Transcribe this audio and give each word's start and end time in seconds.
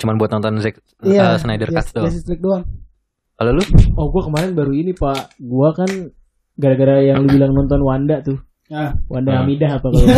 cuman 0.00 0.16
buat 0.16 0.30
nonton 0.30 0.58
Zack 0.58 0.80
Iya, 1.00 1.22
eh, 1.26 1.38
Snyder 1.38 1.68
Cut 1.68 1.86
doang. 1.92 2.08
Justice 2.08 2.26
League 2.26 2.40
doang. 2.40 2.64
Kalau 3.34 3.52
lu? 3.52 3.62
Oh 3.94 4.08
gua 4.08 4.22
kemarin 4.22 4.52
baru 4.52 4.68
ini 4.70 4.92
pak 4.92 5.36
Gua 5.38 5.70
kan 5.70 5.88
Gara-gara 6.54 7.00
yang 7.00 7.20
lu 7.20 7.28
bilang 7.30 7.52
nonton 7.52 7.80
Wanda 7.80 8.20
tuh 8.20 8.36
Ah. 8.68 8.92
Wanda 9.06 9.32
Hmm. 9.32 9.40
Hamidah 9.42 9.70
apa 9.74 9.86
kalau 9.86 10.06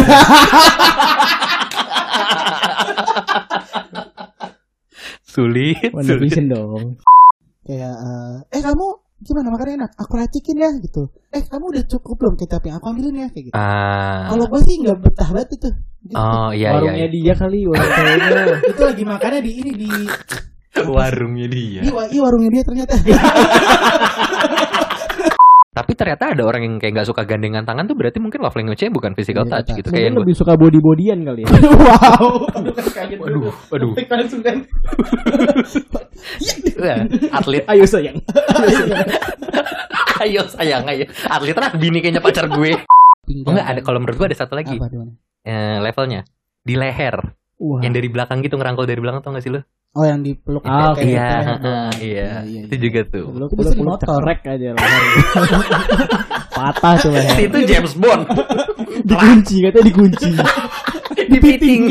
Sulit. 5.24 5.90
Wanda 5.90 6.12
sulit. 6.12 6.22
Vision 6.22 6.46
dong 6.46 6.83
Kayak 7.62 7.94
eh, 7.94 8.35
eh 8.53 8.60
kamu 8.60 8.87
gimana 9.23 9.49
makannya 9.54 9.75
enak? 9.87 9.91
Aku 9.97 10.13
racikin 10.19 10.59
ya 10.59 10.71
gitu. 10.83 11.09
Eh 11.31 11.43
kamu 11.47 11.65
udah 11.72 11.85
cukup 11.87 12.15
belum 12.19 12.35
kecap 12.37 12.63
yang 12.67 12.77
aku 12.83 12.87
ambilin 12.91 13.22
ya 13.22 13.29
kayak 13.31 13.45
gitu. 13.51 13.54
Ah. 13.57 14.29
Kalau 14.29 14.45
gue 14.51 14.61
sih 14.67 14.75
nggak 14.83 14.99
betah 14.99 15.29
banget 15.31 15.49
itu. 15.57 15.71
Gitu. 16.02 16.19
Oh 16.19 16.51
iya 16.51 16.75
iya. 16.75 16.77
Warungnya 16.77 17.07
iya. 17.09 17.15
dia 17.15 17.35
kali 17.39 17.59
Warung 17.71 17.91
ceweknya 17.95 18.45
Itu 18.75 18.83
lagi 18.83 19.05
makannya 19.07 19.41
di 19.47 19.53
ini 19.62 19.71
di 19.79 19.91
Warungnya 20.83 21.47
dia. 21.53 21.80
di, 21.85 21.91
wa- 21.93 22.11
iya, 22.11 22.21
warungnya 22.25 22.51
dia 22.51 22.63
ternyata. 22.66 22.95
Tapi 25.73 25.97
ternyata 25.97 26.37
ada 26.37 26.45
orang 26.45 26.69
yang 26.69 26.75
kayak 26.77 27.01
nggak 27.01 27.09
suka 27.09 27.25
gandengan 27.25 27.65
tangan 27.65 27.89
tuh 27.89 27.97
berarti 27.97 28.21
mungkin 28.21 28.45
love 28.45 28.53
language-nya 28.53 28.93
bukan 28.93 29.17
physical 29.17 29.49
Physical 29.49 29.65
touch 29.65 29.73
gitu 29.73 29.89
kayak 29.89 30.05
yang 30.05 30.15
gua- 30.21 30.23
lebih 30.29 30.35
suka 30.37 30.53
body-bodyan 30.53 31.19
kali 31.25 31.41
ya 31.43 31.49
wow. 31.49 32.29
Aduh 32.61 32.73
kan 32.77 32.87
kaget 32.93 33.19
langsung 34.13 34.41
kan. 34.45 34.57
Wah, 36.77 37.01
atlet. 37.41 37.65
Ayo 37.73 37.85
sayang 37.89 38.21
ayo 40.21 40.43
sayang 40.45 40.85
ayo. 40.93 41.09
Atlet 41.25 41.57
lah 41.57 41.73
bini 41.80 42.05
kayaknya 42.05 42.21
pacar 42.21 42.52
gue. 42.52 42.77
Oh 43.49 43.51
enggak 43.57 43.66
ada 43.73 43.80
kalau 43.80 43.97
menurut 44.05 44.21
gue 44.21 44.29
ada 44.29 44.39
satu 44.45 44.52
lagi. 44.61 44.77
Apa? 44.77 44.93
Eh, 45.49 45.80
levelnya 45.80 46.21
di 46.61 46.77
leher. 46.77 47.16
Wah 47.57 47.80
Yang 47.80 47.93
dari 47.97 48.09
belakang 48.13 48.45
gitu 48.45 48.61
ngerangkul 48.61 48.85
dari 48.85 49.01
belakang 49.01 49.25
tau 49.25 49.33
gak 49.33 49.41
sih 49.41 49.49
lu? 49.49 49.65
Oh 49.92 50.09
yang 50.09 50.24
dipeluk 50.24 50.64
Ah, 50.64 50.96
kayak 50.96 51.05
iya, 51.05 51.28
gitu. 51.28 51.69
heeh, 51.69 51.91
iya. 52.09 52.24
Iya, 52.24 52.28
iya, 52.48 52.60
Itu 52.64 52.74
iya. 52.74 52.80
juga 52.80 53.01
tuh. 53.05 53.24
Itu 53.28 53.45
di 53.45 53.56
peluk 53.76 53.76
motor. 53.85 54.21
cekrek 54.24 54.40
aja 54.49 54.68
leher. 54.73 55.02
Patah 56.57 56.95
tuh 56.96 57.10
leher 57.12 57.37
Itu 57.45 57.59
James 57.68 57.93
Bond. 58.01 58.24
Dikunci 59.09 59.54
katanya 59.60 59.84
dikunci 59.84 60.29
Dipiting. 61.29 61.82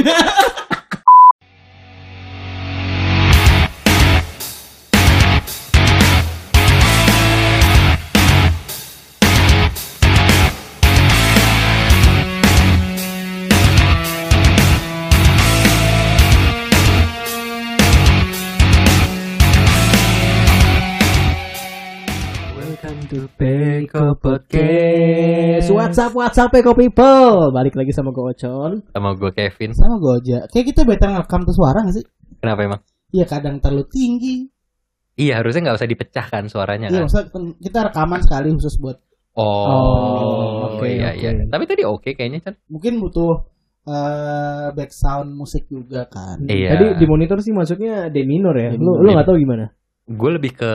Peko 23.92 24.16
Podcast. 24.16 25.67
WhatsApp 25.67 26.16
WhatsApp 26.16 26.56
Eko 26.56 26.72
People 26.72 27.52
Balik 27.52 27.75
lagi 27.75 27.92
sama 27.92 28.16
gue 28.16 28.23
Ocon 28.23 28.80
Sama 28.88 29.11
gue 29.14 29.31
Kevin. 29.36 29.75
Sama 29.75 30.00
gue 30.00 30.14
aja. 30.16 30.39
Kayak 30.48 30.66
kita 30.72 30.81
better 30.88 31.11
ngerekam 31.11 31.44
tuh 31.44 31.52
suara 31.52 31.83
gak 31.83 32.00
sih? 32.00 32.06
Kenapa 32.39 32.59
emang? 32.64 32.81
Iya 33.11 33.28
kadang 33.28 33.59
terlalu 33.59 33.83
tinggi. 33.92 34.48
Iya 35.20 35.44
harusnya 35.44 35.67
nggak 35.67 35.75
usah 35.75 35.92
dipecahkan 35.92 36.44
suaranya 36.48 36.88
Iya 36.88 36.95
kan. 36.95 37.02
maksudnya 37.03 37.28
kan 37.28 37.44
kita 37.59 37.80
rekaman 37.92 38.20
sekali 38.23 38.48
khusus 38.56 38.75
buat 38.80 38.98
Oh, 39.31 39.44
Oh, 39.44 40.76
oke, 40.76 40.88
iya 40.88 41.11
oke. 41.11 41.20
iya. 41.20 41.31
Tapi 41.48 41.64
tadi 41.67 41.83
oke 41.83 42.09
kayaknya 42.11 42.39
kan. 42.39 42.55
mungkin 42.67 43.00
butuh 43.00 43.44
eh 43.88 44.67
back 44.72 44.92
sound 44.92 45.36
musik 45.36 45.67
juga 45.67 46.08
kan. 46.08 46.48
Iya. 46.48 46.80
Tadi 46.80 46.86
di 46.95 47.05
monitor 47.05 47.44
sih 47.44 47.52
masuknya 47.52 48.08
D 48.08 48.23
minor 48.23 48.55
ya 48.55 48.72
Lu, 48.72 49.03
lu 49.03 49.11
gak 49.11 49.28
tahu 49.28 49.36
gimana? 49.36 49.67
Gue 50.08 50.31
lebih 50.31 50.55
ke 50.55 50.72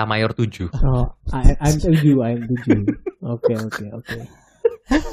A 0.00 0.08
mayor 0.08 0.32
7. 0.32 0.72
Oh, 0.80 1.04
I- 1.30 1.60
I'm 1.60 1.76
7, 1.76 2.16
I'm 2.16 2.40
7 2.64 2.88
Oke 3.20 3.52
oke 3.52 3.84
oke 3.92 4.18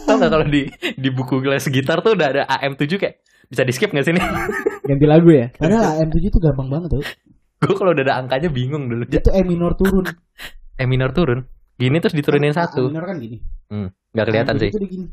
Tau 0.08 0.16
gak 0.16 0.32
kalau 0.32 0.48
di 0.48 0.64
di 0.96 1.10
buku 1.12 1.44
les 1.44 1.68
gitar 1.68 2.00
tuh 2.00 2.16
udah 2.16 2.28
ada 2.32 2.44
AM 2.48 2.74
7 2.74 2.88
kayak 2.96 3.20
bisa 3.48 3.62
di 3.62 3.72
skip 3.72 3.92
gak 3.92 4.04
sih 4.04 4.12
nih? 4.12 4.24
Ganti 4.84 5.06
lagu 5.06 5.30
ya? 5.30 5.52
Padahal 5.54 6.02
AM7 6.02 6.32
tuh 6.32 6.42
gampang 6.42 6.68
banget 6.68 6.90
tuh. 6.92 7.04
gue 7.58 7.74
kalau 7.74 7.92
udah 7.92 8.04
ada 8.04 8.16
angkanya 8.18 8.48
bingung 8.48 8.88
dulu. 8.88 9.04
Itu 9.08 9.30
E 9.30 9.42
minor 9.44 9.76
turun. 9.76 10.04
E 10.76 10.84
minor 10.84 11.12
turun. 11.12 11.44
Gini 11.76 12.00
terus 12.00 12.16
diturunin 12.16 12.52
A 12.52 12.66
satu. 12.66 12.88
minor 12.92 13.06
kan 13.06 13.16
gini. 13.20 13.38
Hmm, 13.70 13.88
nggak 14.12 14.26
kelihatan 14.26 14.56
AM7 14.56 14.62
sih. 14.64 14.70
Itu 14.72 14.80
gini. 14.84 15.06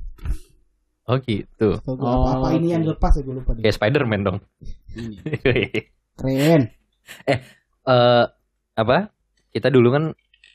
Oh 1.04 1.16
gitu. 1.20 1.68
Oh, 1.84 1.94
apa, 2.00 2.30
apa 2.40 2.48
ini 2.56 2.72
yang 2.72 2.82
lepas 2.88 3.12
ya 3.14 3.22
gue 3.22 3.34
lupa 3.36 3.52
deh. 3.52 3.62
Kayak 3.62 3.76
Spider-Man 3.76 4.20
dong. 4.24 4.38
Ini. 4.98 5.16
Eh 5.20 5.84
Keren. 6.16 6.62
apa? 8.74 8.98
Kita 9.54 9.70
dulu 9.70 9.88
kan 9.88 10.04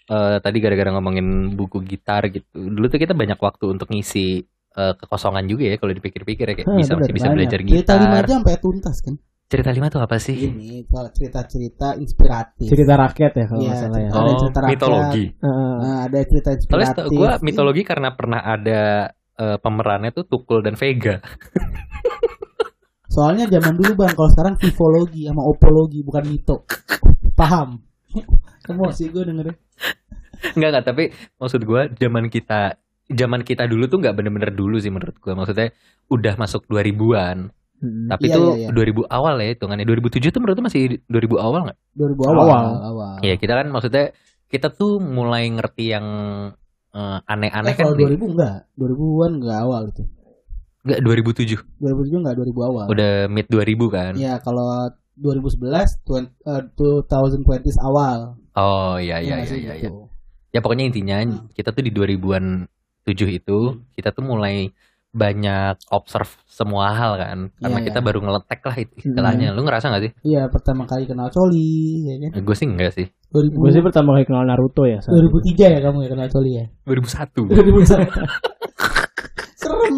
eh, 0.06 0.38
tadi 0.38 0.58
gara-gara 0.60 0.92
ngomongin 0.92 1.28
buku 1.56 1.80
gitar 1.82 2.28
gitu. 2.28 2.44
Dulu 2.52 2.86
tuh 2.86 3.00
kita 3.00 3.14
banyak 3.14 3.40
waktu 3.40 3.66
untuk 3.70 3.88
ngisi 3.88 4.44
eh, 4.70 4.94
kekosongan 4.94 5.48
juga 5.48 5.64
ya 5.66 5.80
kalau 5.80 5.96
dipikir-pikir 5.96 6.46
ya 6.46 6.56
kayak 6.56 6.68
bisa 6.76 6.94
bener, 6.94 7.00
masih 7.00 7.14
bisa 7.16 7.26
banyak. 7.26 7.36
belajar 7.40 7.60
Cerita 7.62 7.94
lima 7.96 8.12
gitar. 8.14 8.26
jam 8.26 8.38
sampai 8.42 8.58
tuntas 8.60 8.98
kan. 9.00 9.16
Cerita 9.50 9.72
lima 9.72 9.88
tuh 9.88 9.98
apa 9.98 10.18
sih? 10.20 10.38
Ini 10.46 10.86
cerita-cerita 10.86 11.98
inspiratif. 11.98 12.70
Cerita 12.70 12.94
rakyat 12.94 13.32
ya 13.34 13.46
kalau 13.48 13.62
Iya, 13.64 13.72
ya 13.72 13.78
cerita- 13.82 13.98
Ada 13.98 14.20
Oh, 14.22 14.38
cerita 14.38 14.60
rakyat. 14.60 14.70
mitologi. 14.70 15.26
Heeh. 15.34 15.74
Nah, 15.80 15.98
ada 16.06 16.20
cerita 16.22 16.50
Soalnya 16.52 16.60
inspiratif. 16.92 17.04
gue 17.10 17.30
mitologi 17.42 17.82
karena 17.82 18.10
pernah 18.14 18.42
ada 18.44 18.82
eh, 19.34 19.58
pemerannya 19.58 20.12
tuh 20.12 20.28
Tukul 20.28 20.60
dan 20.60 20.76
Vega. 20.76 21.18
Soalnya 23.10 23.50
zaman 23.50 23.74
dulu 23.74 23.98
bang, 23.98 24.14
kalau 24.14 24.30
sekarang 24.30 24.54
tifologi 24.56 25.26
sama 25.26 25.42
opologi 25.42 26.06
bukan 26.06 26.24
mito. 26.28 26.62
Paham? 27.34 27.82
Emosi 28.66 29.04
gue 29.08 29.24
dengerin. 29.24 29.56
Enggak 30.52 30.70
enggak, 30.72 30.86
tapi 30.86 31.04
maksud 31.36 31.62
gua 31.64 31.92
zaman 31.92 32.28
kita 32.28 32.80
zaman 33.06 33.42
kita 33.42 33.66
dulu 33.66 33.86
tuh 33.86 34.00
nggak 34.00 34.14
bener-bener 34.14 34.52
dulu 34.52 34.78
sih 34.78 34.88
menurut 34.88 35.18
gua. 35.18 35.36
Maksudnya 35.36 35.74
udah 36.08 36.34
masuk 36.36 36.64
2000-an. 36.66 37.52
Mm-mm. 37.80 38.08
Tapi 38.08 38.28
Iya, 38.28 38.34
itu 38.34 38.42
iya, 38.58 38.68
iya. 38.68 38.76
2000 38.76 39.04
awal 39.10 39.36
ya 39.38 39.48
hitungannya. 39.50 39.84
2007 39.84 40.30
tuh 40.30 40.40
menurut 40.40 40.56
lu 40.56 40.66
masih 40.66 40.82
2000 41.06 41.36
awal 41.38 41.60
nggak? 41.66 41.80
2000 41.94 42.22
awal. 42.26 42.38
Awal. 42.40 42.66
awal. 42.86 43.14
Iya, 43.20 43.36
kita 43.36 43.54
kan 43.54 43.68
maksudnya 43.68 44.06
kita 44.46 44.68
tuh 44.70 45.00
mulai 45.00 45.48
ngerti 45.48 45.86
yang 45.90 46.06
eh, 46.90 47.20
aneh-aneh 47.24 47.72
Eh, 47.72 47.76
kan 47.76 47.86
kalau 47.86 47.96
di- 47.96 48.04
2000 48.10 48.26
enggak, 48.28 48.56
2000-an 48.74 49.32
enggak 49.38 49.60
awal 49.60 49.82
itu. 49.88 50.04
nggak 50.80 51.00
2007. 51.04 51.60
2007 51.78 52.16
enggak 52.18 52.36
2000 52.40 52.62
awal. 52.64 52.86
Udah 52.88 53.12
mid 53.28 53.46
2000 53.46 53.86
kan. 53.90 54.14
Iya, 54.16 54.40
kalau 54.40 54.88
2011 55.20 56.00
20, 56.04 56.32
eh, 56.48 56.64
2020s 56.74 57.78
awal. 57.80 58.40
Oh 58.56 58.96
iya 58.96 59.20
iya 59.20 59.40
iya 59.40 59.46
sih, 59.46 59.60
iya. 59.62 59.76
iya. 59.76 59.88
gitu. 59.88 60.08
Ya 60.50 60.60
pokoknya 60.60 60.90
intinya 60.90 61.18
Hmm. 61.22 61.52
kita 61.54 61.70
tuh 61.70 61.84
di 61.84 61.92
2000-an 61.92 62.66
7 63.04 63.30
itu 63.30 63.60
kita 63.94 64.10
tuh 64.10 64.24
mulai 64.24 64.72
banyak 65.10 65.90
observe 65.90 66.30
semua 66.46 66.94
hal 66.94 67.18
kan. 67.18 67.38
Karena 67.58 67.80
Iya, 67.82 67.86
kita 67.90 68.00
iya. 68.00 68.06
baru 68.06 68.20
ngeletek 68.22 68.62
lah 68.62 68.76
istilahnya. 68.78 69.48
Lu 69.58 69.66
ngerasa 69.66 69.90
gak 69.90 70.04
sih? 70.06 70.12
Iya, 70.22 70.54
pertama 70.54 70.86
kali 70.86 71.10
kenal 71.10 71.34
Coli, 71.34 72.06
ya 72.06 72.16
kan? 72.30 72.46
Gue 72.46 72.54
sih 72.54 72.70
enggak 72.70 72.94
sih. 72.94 73.10
2000, 73.34 73.58
Gue 73.58 73.72
sih 73.74 73.82
pertama 73.82 74.14
kali 74.14 74.26
kenal 74.30 74.46
Naruto 74.46 74.86
ya 74.86 75.02
saat 75.02 75.18
itu. 75.18 75.34
2003 75.58 75.66
ya 75.74 75.80
kamu 75.82 75.98
ya 76.06 76.10
kenal 76.14 76.28
Coli 76.30 76.52
ya? 76.62 76.66
2001. 76.86 77.50
2001. 77.50 78.06
Serem. 79.62 79.98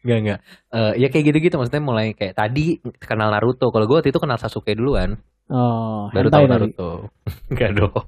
Enggak 0.00 0.18
enggak. 0.18 0.38
Eh, 0.72 0.92
ya 0.96 1.08
kayak 1.08 1.24
gitu-gitu 1.28 1.54
maksudnya 1.56 1.82
mulai 1.84 2.16
kayak 2.16 2.32
tadi 2.32 2.80
kenal 2.96 3.28
Naruto. 3.28 3.68
Kalau 3.68 3.84
gue 3.84 3.96
waktu 4.00 4.10
itu 4.10 4.20
kenal 4.20 4.40
Sasuke 4.40 4.72
duluan, 4.72 5.20
Oh 5.50 6.06
baru 6.10 6.28
tahu. 6.30 6.44
Naruto. 6.46 6.90
Enggak 7.52 7.70
dong. 7.76 8.06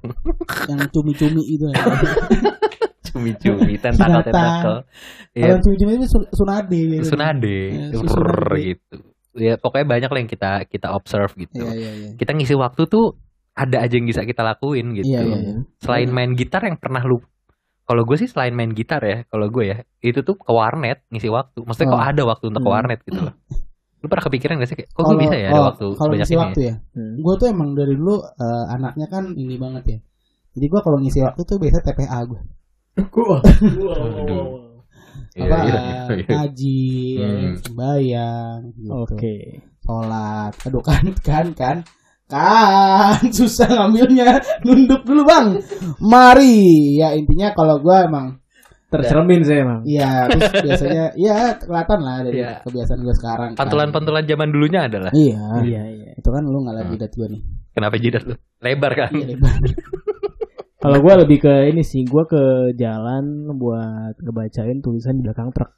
Yang 0.71 0.81
cumi-cumi 0.89 1.41
itu 1.43 1.65
ya. 1.69 1.83
Cumi-cumi, 3.13 3.77
tentakel-tentakel. 3.77 4.75
Kalau 4.81 4.81
Iya, 5.37 5.53
yang 5.53 5.61
cumi-cumi 5.61 5.91
itu 5.97 6.07
sun- 6.09 6.29
Sunade. 6.33 6.81
gitu. 6.97 7.03
Tsunade. 7.13 7.57
Ya, 7.93 8.65
gitu. 8.73 8.95
Ya 9.33 9.53
pokoknya 9.57 9.85
banyak 9.85 10.09
lah 10.09 10.19
yang 10.21 10.29
kita 10.29 10.51
kita 10.65 10.87
observe 10.93 11.33
gitu. 11.37 11.61
Iya, 11.61 11.73
iya, 11.73 11.91
iya. 11.93 12.09
Kita 12.17 12.33
ngisi 12.33 12.53
waktu 12.53 12.85
tuh 12.85 13.17
ada 13.53 13.85
aja 13.85 13.93
yang 13.93 14.09
bisa 14.09 14.25
kita 14.25 14.41
lakuin 14.41 14.97
gitu. 14.97 15.09
Iya, 15.09 15.21
iya, 15.25 15.37
iya. 15.41 15.53
Selain 15.77 16.09
main 16.09 16.33
gitar 16.33 16.65
yang 16.65 16.77
pernah 16.77 17.01
lu 17.01 17.21
kalau 17.93 18.03
gue 18.03 18.17
sih 18.17 18.25
selain 18.25 18.51
main 18.51 18.73
gitar 18.73 18.97
ya, 18.99 19.21
kalau 19.29 19.45
gue 19.47 19.69
ya, 19.69 19.77
itu 20.01 20.25
tuh 20.25 20.33
ke 20.33 20.49
warnet 20.49 21.05
ngisi 21.13 21.29
waktu. 21.29 21.61
Maksudnya 21.61 21.93
kok 21.93 22.01
Oh. 22.01 22.09
ada 22.09 22.21
waktu 22.25 22.45
untuk 22.49 22.61
ke 22.61 22.67
Hmm. 22.67 22.75
warnet 22.75 22.99
gitu 23.05 23.19
loh. 23.21 23.35
Lu 24.01 24.09
pernah 24.09 24.25
kepikiran 24.25 24.57
gak 24.57 24.67
sih 24.67 24.75
kayak, 24.75 24.89
kok 24.89 24.97
gue 24.97 25.05
Kalau- 25.05 25.21
bisa 25.21 25.35
ya 25.37 25.47
ada 25.47 25.55
oh, 25.55 25.65
waktu 25.69 25.85
Kalau 25.93 26.13
ngisi 26.17 26.33
ini 26.33 26.41
waktu 26.41 26.59
ya? 26.59 26.67
ya, 26.67 26.75
Hmm. 26.97 27.13
gue 27.21 27.33
tuh 27.37 27.47
emang 27.47 27.69
dari 27.71 27.93
dulu 27.93 28.15
eh, 28.19 28.65
anaknya 28.67 29.05
kan 29.07 29.23
ini 29.31 29.55
banget 29.55 29.83
ya. 29.85 29.97
Jadi 30.53 30.65
gue 30.67 30.81
kalau 30.81 30.97
ngisi 30.97 31.19
waktu 31.21 31.41
tuh 31.45 31.57
biasa 31.61 31.77
TPA 31.79 32.19
gue. 32.25 32.41
Iya, 35.33 35.49
Apa 35.49 35.65
iya, 35.65 35.73
eh, 35.73 36.13
iya. 36.13 36.25
ngaji, 36.29 36.81
ya, 37.17 37.25
Hmm. 37.25 37.53
sembahyang, 37.57 38.57
gitu. 38.69 38.89
Oke 38.93 39.35
sholat. 39.81 40.53
Aduh 40.63 40.83
kan 40.85 41.03
kan 41.25 41.45
kan 41.57 41.77
kan 42.33 43.21
susah 43.37 43.69
ngambilnya 43.69 44.29
nunduk 44.61 45.05
dulu 45.05 45.21
bang. 45.23 45.45
Mari 45.99 46.97
ya 46.97 47.13
intinya 47.13 47.53
kalau 47.53 47.77
gue 47.77 47.97
emang 48.01 48.41
Tercermin 48.89 49.41
saya 49.41 49.65
emang 49.65 49.81
Iya, 49.85 50.29
terus 50.29 50.53
biasanya 50.53 51.05
ya 51.25 51.37
kelihatan 51.57 51.99
lah 52.01 52.17
dari 52.21 52.37
Iya. 52.41 52.61
kebiasaan 52.61 52.99
gue 53.01 53.15
sekarang. 53.17 53.49
kan. 53.53 53.59
Pantulan-pantulan 53.59 54.23
zaman 54.23 54.49
dulunya 54.49 54.81
adalah 54.85 55.09
Iya. 55.09 55.41
Iya 55.61 55.83
iya 55.89 56.11
itu 56.13 56.29
kan 56.29 56.43
lu 56.45 56.61
nggak 56.61 56.75
Hmm. 56.77 56.85
lagi 56.85 56.95
dat 57.01 57.11
gue 57.11 57.27
nih. 57.29 57.41
Kenapa 57.73 57.95
jidat 57.97 58.23
lu? 58.25 58.35
Lebar 58.61 58.91
kan? 58.93 59.09
Iya, 59.13 59.25
lebar. 59.33 59.53
Kalau 60.83 60.99
gue 60.99 61.13
lebih 61.15 61.37
ke 61.39 61.53
ini 61.71 61.79
sih, 61.79 62.03
gue 62.03 62.23
ke 62.27 62.43
jalan 62.75 63.23
buat 63.55 64.19
ngebacain 64.19 64.83
tulisan 64.83 65.15
di 65.15 65.23
belakang 65.23 65.49
truk. 65.49 65.71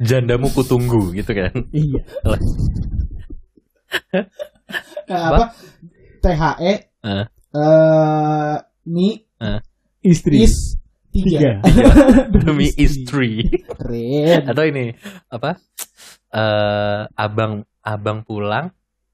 Jandamu 0.00 0.48
kutunggu 0.50 1.12
gitu 1.12 1.30
kan. 1.36 1.52
Iya. 1.70 2.00
Nah, 5.10 5.22
apa? 5.34 5.44
THE 6.20 6.72
Eh. 7.00 7.24
eh 7.56 8.56
mi 8.86 9.08
Istri. 10.00 10.36
is 10.40 10.80
tiga. 11.12 11.60
Demi 12.32 12.70
istri. 12.78 13.44
Keren. 13.66 14.48
Atau 14.48 14.64
ini 14.64 14.94
apa? 15.28 15.58
Eh 16.30 17.02
abang 17.18 17.66
abang 17.82 18.22
pulang 18.22 18.70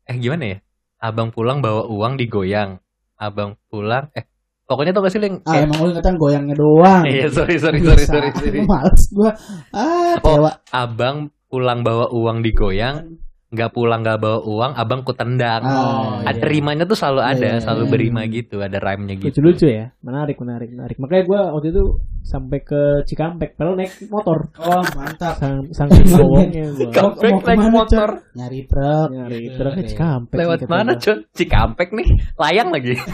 eh 0.06 0.14
gimana 0.20 0.44
ya? 0.54 0.58
Abang 1.00 1.32
pulang 1.32 1.64
bawa 1.64 1.88
uang 1.88 2.20
digoyang. 2.20 2.78
Abang 3.16 3.56
pulang 3.72 4.12
eh 4.12 4.28
pokoknya 4.66 4.92
tau 4.92 5.02
gak 5.02 5.14
sih 5.14 5.22
Leng? 5.22 5.38
Ah 5.46 5.62
emang 5.62 5.78
lu 5.80 5.88
ingetan 5.90 6.18
goyangnya 6.18 6.54
doang. 6.54 7.02
Iya, 7.06 7.30
sorry 7.30 7.56
sorry 7.56 7.78
sorry 7.80 8.04
sorry. 8.04 8.28
sorry. 8.34 8.60
Males 8.62 9.02
gua. 9.10 9.30
Ah, 9.70 10.18
Oh. 10.20 10.36
tewa. 10.36 10.50
Abang 10.68 11.16
pulang 11.46 11.80
bawa 11.80 12.10
uang 12.10 12.42
digoyang, 12.42 13.16
nggak 13.46 13.70
pulang 13.70 14.02
nggak 14.02 14.18
bawa 14.18 14.42
uang, 14.42 14.72
abang 14.74 15.06
kutendang. 15.06 15.62
Ah, 15.62 16.18
ada 16.20 16.42
iya. 16.42 16.50
rimanya 16.50 16.82
tuh 16.84 16.98
selalu 16.98 17.20
Iya, 17.22 17.30
ada, 17.30 17.46
iya, 17.46 17.62
selalu 17.62 17.84
iya. 17.86 17.90
berima 17.94 18.20
gitu, 18.26 18.56
ada 18.58 18.78
rhyme-nya 18.82 19.14
gitu. 19.16 19.30
Lucu-lucu 19.30 19.66
ya, 19.70 19.94
menarik, 20.02 20.36
menarik, 20.42 20.68
menarik. 20.74 20.96
Makanya 20.98 21.22
gue 21.22 21.40
waktu 21.54 21.68
itu 21.70 21.84
sampai 22.26 22.58
ke 22.58 22.80
Cikampek, 23.06 23.54
padahal 23.54 23.78
naik 23.78 23.94
motor. 24.10 24.50
Oh, 24.58 24.82
mantap. 24.98 25.38
Sang, 25.38 25.62
saking 25.70 26.10
bawangnya 26.10 26.64
gue. 26.74 26.90
Kam- 26.90 27.14
Cikampek 27.14 27.30
mau 27.30 27.38
naik 27.38 27.46
ke 27.46 27.62
mana, 27.62 27.70
motor. 27.70 28.08
Nyari 28.34 28.60
truk. 28.66 29.08
Nyari 29.14 29.38
truk 29.54 29.72
ke 29.78 29.82
Cikampek. 29.94 30.36
Lewat 30.42 30.60
mana, 30.66 30.92
gua. 30.98 31.02
Con? 31.06 31.18
Cikampek 31.30 31.88
nih, 31.94 32.08
layang 32.34 32.68
lagi. 32.74 32.98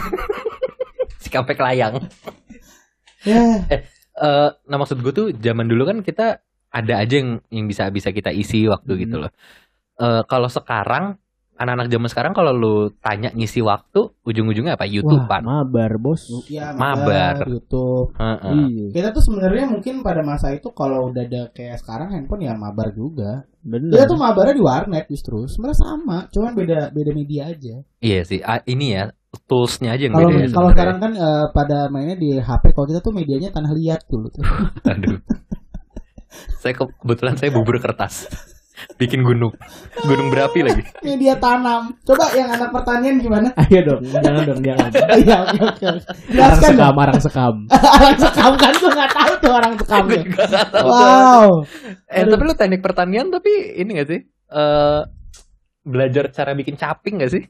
Cikampek 1.33 1.57
layang. 1.57 1.97
Ya, 3.23 3.39
Eh, 4.13 4.49
nah 4.67 4.77
maksud 4.77 4.99
gue 4.99 5.09
tuh 5.09 5.27
zaman 5.33 5.65
dulu 5.65 5.87
kan 5.87 5.97
kita 5.99 6.37
ada 6.69 6.93
aja 6.99 7.15
yang 7.17 7.41
yang 7.49 7.65
bisa 7.65 7.87
bisa 7.87 8.11
kita 8.11 8.29
isi 8.29 8.67
waktu 8.67 8.93
Hmm. 8.93 9.01
gitu 9.01 9.15
loh. 9.17 9.31
Eh 9.95 10.21
kalau 10.27 10.45
sekarang 10.45 11.17
anak-anak 11.55 11.87
zaman 11.87 12.09
sekarang 12.11 12.33
kalau 12.33 12.51
lu 12.51 12.75
tanya 12.99 13.31
ngisi 13.31 13.61
waktu, 13.61 14.11
ujung-ujungnya 14.21 14.75
apa? 14.75 14.83
Wah, 14.83 14.91
YouTube-an. 14.91 15.41
mabar 15.41 15.95
bos. 15.95 16.27
ya 16.45 16.75
Mabar. 16.75 17.47
YouTube. 17.47 18.11
Heeh. 18.13 18.53
Iya, 18.67 18.85
Kita 18.91 19.07
tuh 19.09 19.23
sebenarnya 19.23 19.65
mungkin 19.65 20.01
pada 20.01 20.19
masa 20.19 20.51
itu 20.51 20.69
kalau 20.69 21.07
udah 21.07 21.23
ada 21.23 21.41
kayak 21.49 21.79
sekarang 21.79 22.11
handphone 22.11 22.43
ya 22.43 22.53
mabar 22.53 22.91
juga. 22.91 23.47
bener. 23.61 23.95
Kita 23.95 24.03
tuh 24.05 24.19
mabarnya 24.19 24.53
di 24.53 24.61
warnet 24.61 25.05
justru. 25.07 25.47
Sebenarnya 25.47 25.79
sama, 25.79 26.27
cuman 26.27 26.51
beda 26.51 26.91
beda 26.91 27.11
media 27.15 27.47
aja. 27.47 27.79
Iya 27.97 28.21
sih, 28.27 28.43
ah, 28.43 28.59
ini 28.67 28.91
ya 28.91 29.09
toolsnya 29.45 29.93
aja 29.93 30.03
yang 30.07 30.13
Kalau 30.13 30.29
beda 30.29 30.39
ya 30.39 30.49
kalau 30.53 30.69
sekarang 30.71 30.97
kan 30.97 31.11
eh, 31.13 31.45
pada 31.51 31.77
mainnya 31.89 32.15
di 32.15 32.29
HP, 32.37 32.63
kalau 32.71 32.87
kita 32.87 32.99
tuh 32.99 33.13
medianya 33.13 33.49
tanah 33.49 33.71
liat 33.73 34.01
dulu 34.05 34.27
tuh. 34.29 34.43
Aduh. 34.91 35.19
saya 36.57 36.73
ke- 36.73 36.95
kebetulan 36.97 37.35
saya 37.35 37.49
bubur 37.49 37.77
kertas. 37.77 38.25
Bikin 38.97 39.21
gunung. 39.21 39.53
Gunung 40.01 40.27
berapi 40.27 40.59
lagi. 40.59 40.81
media 41.05 41.37
tanam. 41.37 41.93
Coba 42.03 42.33
yang 42.35 42.49
anak 42.51 42.73
pertanian 42.73 43.21
gimana? 43.21 43.53
Ayo 43.55 43.79
dong, 43.87 44.01
jangan 44.01 44.43
dong, 44.43 44.59
jangan. 44.59 44.89
Iya, 45.23 45.37
oke 45.45 45.61
oke. 45.61 45.83
dong. 45.87 45.99
sekam, 46.57 46.95
arang 46.97 47.21
sekam. 47.21 47.55
orang 47.69 48.17
sekam 48.17 48.51
kan 48.57 48.73
gue 48.73 48.91
nggak 48.91 49.11
tahu 49.13 49.33
tuh 49.39 49.51
orang 49.53 49.73
tuh. 49.77 50.25
Wow. 50.83 51.47
Eh, 52.09 52.25
tapi 52.25 52.43
lu 52.43 52.53
teknik 52.57 52.81
pertanian 52.81 53.29
tapi 53.29 53.51
ini 53.77 53.89
gak 54.01 54.09
sih? 54.09 54.19
Eh 54.51 55.01
belajar 55.83 56.31
cara 56.31 56.51
bikin 56.55 56.75
caping 56.75 57.21
gak 57.21 57.31
sih? 57.31 57.43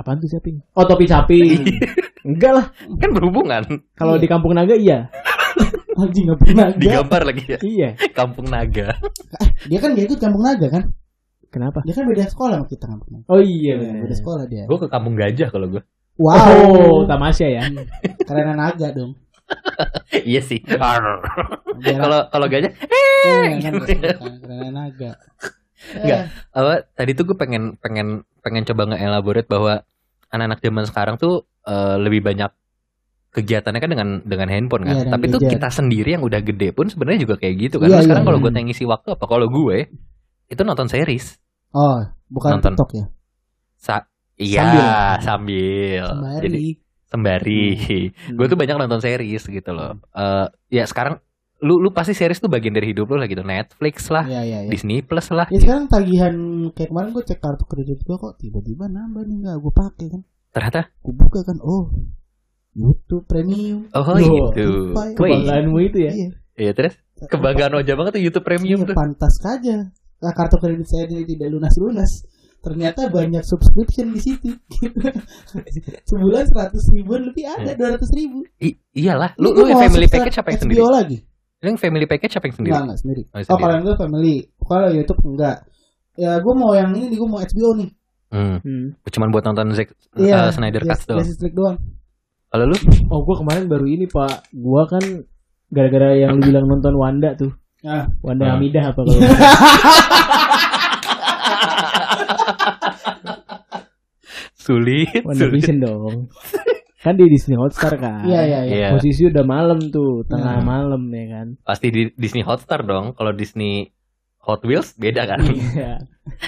Apaan 0.00 0.16
tuh 0.16 0.32
caping? 0.32 0.64
Oh, 0.72 0.88
topi 0.88 1.04
caping. 1.04 1.60
Enggak 2.28 2.52
lah. 2.56 2.66
Kan 2.96 3.10
berhubungan. 3.12 3.60
Kalau 3.92 4.16
Iya. 4.16 4.22
di 4.24 4.28
Kampung 4.32 4.56
Naga 4.56 4.72
iya. 4.72 5.12
Anjing 6.00 6.24
nggak 6.24 6.40
pernah. 6.40 6.66
Dia, 6.72 7.04
Digambar 7.04 7.22
lagi 7.28 7.42
ya. 7.44 7.58
Iya. 7.60 7.88
Kampung 8.16 8.48
Naga. 8.48 8.96
dia 9.68 9.76
kan 9.76 9.92
dia 9.92 10.08
itu 10.08 10.16
kampung 10.16 10.40
naga 10.40 10.66
kan? 10.72 10.88
Kenapa? 11.52 11.84
Dia 11.84 11.92
kan 11.92 12.08
beda 12.08 12.24
sekolah 12.24 12.56
sama 12.56 12.66
kita 12.66 12.88
kampung 12.88 13.10
naga. 13.20 13.26
Oh 13.28 13.42
iya 13.44 13.76
Beda 13.76 14.16
sekolah 14.16 14.48
dia. 14.48 14.64
Gue 14.64 14.78
ke 14.80 14.88
Kampung 14.88 15.12
Gajah 15.20 15.48
kalau 15.52 15.68
gue. 15.68 15.82
Wow. 16.16 16.32
Oh, 16.32 16.98
tamasya 17.04 17.60
ya. 17.60 17.62
Karena 18.28 18.56
naga 18.56 18.88
dong. 18.96 19.20
iya 20.24 20.40
sih. 20.40 20.64
Kalau 20.64 21.20
kalau 22.32 22.46
Gajah 22.48 22.72
Eh, 22.72 23.60
kan 23.60 23.76
kan, 23.76 24.00
karena 24.40 24.68
naga. 24.72 25.12
Enggak. 25.80 26.28
apa 26.52 26.74
tadi 26.92 27.10
tuh 27.16 27.24
gue 27.32 27.36
pengen 27.40 27.80
pengen 27.80 28.22
pengen 28.44 28.68
coba 28.68 28.92
nge-elaborate 28.92 29.48
bahwa 29.48 29.80
anak-anak 30.28 30.60
zaman 30.60 30.84
sekarang 30.86 31.16
tuh 31.16 31.48
eh, 31.64 31.96
lebih 31.96 32.20
banyak 32.20 32.52
kegiatannya 33.30 33.80
kan 33.80 33.90
dengan 33.90 34.08
dengan 34.26 34.48
handphone 34.50 34.84
kan. 34.84 34.94
Iya, 34.94 35.02
dengan 35.06 35.14
Tapi 35.14 35.24
tuh 35.30 35.40
kita 35.46 35.68
sendiri 35.70 36.18
yang 36.18 36.24
udah 36.26 36.40
gede 36.42 36.74
pun 36.74 36.90
sebenarnya 36.90 37.20
juga 37.22 37.34
kayak 37.38 37.54
gitu 37.58 37.76
kan. 37.78 37.86
Iya, 37.86 38.02
Terus 38.02 38.06
sekarang 38.10 38.24
iya. 38.26 38.28
kalau 38.34 38.38
gue 38.42 38.50
tanya 38.50 38.66
ngisi 38.66 38.84
waktu 38.90 39.08
apa? 39.14 39.24
Kalau 39.30 39.46
gue 39.46 39.78
itu 40.50 40.62
nonton 40.66 40.88
series. 40.90 41.26
Oh, 41.70 42.02
bukan 42.26 42.58
Nonton. 42.58 42.74
TikTok 42.74 42.90
ya? 42.98 43.04
Sa 43.78 43.96
iya, 44.34 44.62
Sambil. 44.66 44.86
sambil. 45.22 46.04
Sembari. 46.10 46.42
Jadi 46.42 46.64
sembari. 47.06 47.64
Hmm. 47.78 48.34
gue 48.36 48.46
tuh 48.50 48.58
banyak 48.58 48.76
nonton 48.82 49.00
series 49.02 49.42
gitu 49.46 49.70
loh. 49.70 49.94
Eh 50.10 50.46
ya 50.74 50.84
sekarang 50.90 51.22
lu 51.60 51.76
lu 51.76 51.90
pasti 51.90 52.12
series 52.12 52.36
tuh 52.36 52.48
bagian 52.48 52.72
dari 52.72 52.90
hidup 52.90 53.06
lu 53.06 53.16
lah 53.16 53.24
gitu. 53.24 53.40
Netflix 53.40 54.08
lah, 54.08 54.24
Iya, 54.24 54.40
iya, 54.42 54.58
iya. 54.64 54.70
Disney 54.70 55.00
Plus 55.00 55.28
lah. 55.28 55.44
Ya 55.48 55.58
sekarang 55.58 55.86
tagihan 55.86 56.34
kayak 56.70 56.88
kemarin 56.88 57.08
gue 57.10 57.22
cek 57.22 57.38
kartu 57.38 57.64
kredit 57.64 58.00
gue 58.00 58.16
kok 58.16 58.34
tiba-tiba 58.36 58.84
nambah 58.86 59.22
nih 59.22 59.36
nggak 59.40 59.56
gue 59.56 59.72
pakai 59.72 60.06
kan? 60.08 60.22
Ternyata 60.50 60.80
Gue 60.98 61.14
buka 61.14 61.40
kan, 61.42 61.58
oh 61.60 61.84
YouTube 62.72 63.24
Premium. 63.24 63.86
oh 63.90 64.04
Yo, 64.14 64.50
gitu. 64.50 64.94
Spotify. 64.94 65.06
Wih, 65.06 65.14
Kebanggaanmu 65.14 65.78
itu 65.80 65.98
ya. 66.00 66.12
Iya. 66.12 66.28
Iya 66.56 66.72
terus 66.72 66.94
kebanggaan 67.20 67.72
Oja 67.74 67.92
banget 67.94 68.12
tuh 68.16 68.22
YouTube 68.22 68.44
Premium 68.44 68.80
Iya, 68.80 68.88
tuh. 68.88 68.96
pantas 68.96 69.34
saja. 69.36 69.76
Nah, 70.20 70.32
kartu 70.32 70.56
kredit 70.56 70.84
saya 70.84 71.04
ini 71.06 71.24
tidak 71.26 71.48
lunas-lunas. 71.50 72.12
Ternyata 72.60 73.08
banyak 73.08 73.40
subscription 73.40 74.12
di 74.12 74.20
situ. 74.20 74.52
Sebulan 76.08 76.44
seratus 76.46 76.84
ribuan 76.92 77.24
lebih 77.24 77.44
ada 77.46 77.72
Iya. 77.72 77.76
dua 77.76 77.88
ratus 77.96 78.10
ribu. 78.12 78.44
I- 78.60 78.76
iyalah, 78.94 79.32
lu 79.36 79.52
lu 79.52 79.64
mau 79.66 79.80
family 79.80 80.06
package 80.06 80.38
apa 80.38 80.48
yang 80.50 80.60
sendiri? 80.60 80.80
lagi? 80.84 81.16
Yang 81.60 81.76
family 81.78 82.06
package 82.06 82.34
apa 82.34 82.44
yang 82.46 82.56
sendiri? 82.56 82.72
Enggak, 82.72 82.84
enggak 82.84 83.00
sendiri. 83.00 83.22
Oh, 83.22 83.30
Oh, 83.30 83.38
sendiri. 83.38 83.60
kalau 83.60 83.72
yang 83.72 83.84
gue 83.84 83.96
family. 83.96 84.34
Kalau 84.60 84.88
YouTube 84.90 85.20
enggak. 85.26 85.56
Ya 86.14 86.30
gue 86.36 86.54
mau 86.54 86.72
yang 86.72 86.90
ini, 86.92 87.12
gue 87.12 87.28
mau 87.28 87.38
HBO 87.38 87.70
nih. 87.76 87.90
Hmm, 88.30 88.56
Hmm. 88.58 88.86
cuman 89.04 89.28
buat 89.28 89.42
nonton 89.42 89.74
Zack 89.74 89.90
Iya. 90.14 90.46
uh, 90.46 90.50
Snyder 90.50 90.82
Cut 90.82 91.02
doang. 91.04 91.18
Justice 91.18 91.42
League 91.42 91.52
doang. 91.52 91.76
Kalau 92.46 92.64
lu? 92.64 92.76
Oh, 93.08 93.22
gua 93.22 93.38
kemarin 93.38 93.66
baru 93.66 93.86
ini, 93.86 94.06
Pak. 94.06 94.50
Gua 94.52 94.82
kan 94.84 95.02
gara-gara 95.68 96.14
yang 96.14 96.34
lu 96.34 96.42
bilang 96.44 96.66
nonton 96.66 96.94
Wanda 96.94 97.34
tuh. 97.34 97.50
Ah. 97.82 98.06
Wanda 98.20 98.46
Hmm. 98.46 98.52
Hamidah 98.58 98.84
apa 98.86 99.00
kalau 99.02 99.18
Sulit, 104.54 105.24
Wanda 105.24 105.48
sulit. 105.48 105.54
Vision 105.56 105.78
dong. 105.80 106.28
Kan 107.00 107.16
di 107.16 107.26
Disney 107.26 107.56
Hotstar 107.56 107.96
kan. 107.96 108.22
Iya, 108.22 108.40
iya, 108.44 108.60
iya. 108.62 108.76
Iya. 108.76 108.88
Posisi 108.92 109.24
udah 109.24 109.40
malam 109.40 109.88
tuh, 109.88 110.20
tengah 110.24 110.60
Hmm. 110.60 110.66
malam 110.66 111.02
ya 111.08 111.24
kan. 111.30 111.46
Pasti 111.62 111.88
di 111.88 112.10
Disney 112.12 112.42
Hotstar 112.42 112.82
dong. 112.82 113.14
Kalau 113.14 113.32
Disney 113.32 113.88
Hot 114.40 114.62
Wheels 114.62 114.94
beda 114.94 115.24
kan? 115.24 115.40
Iya. 115.42 115.96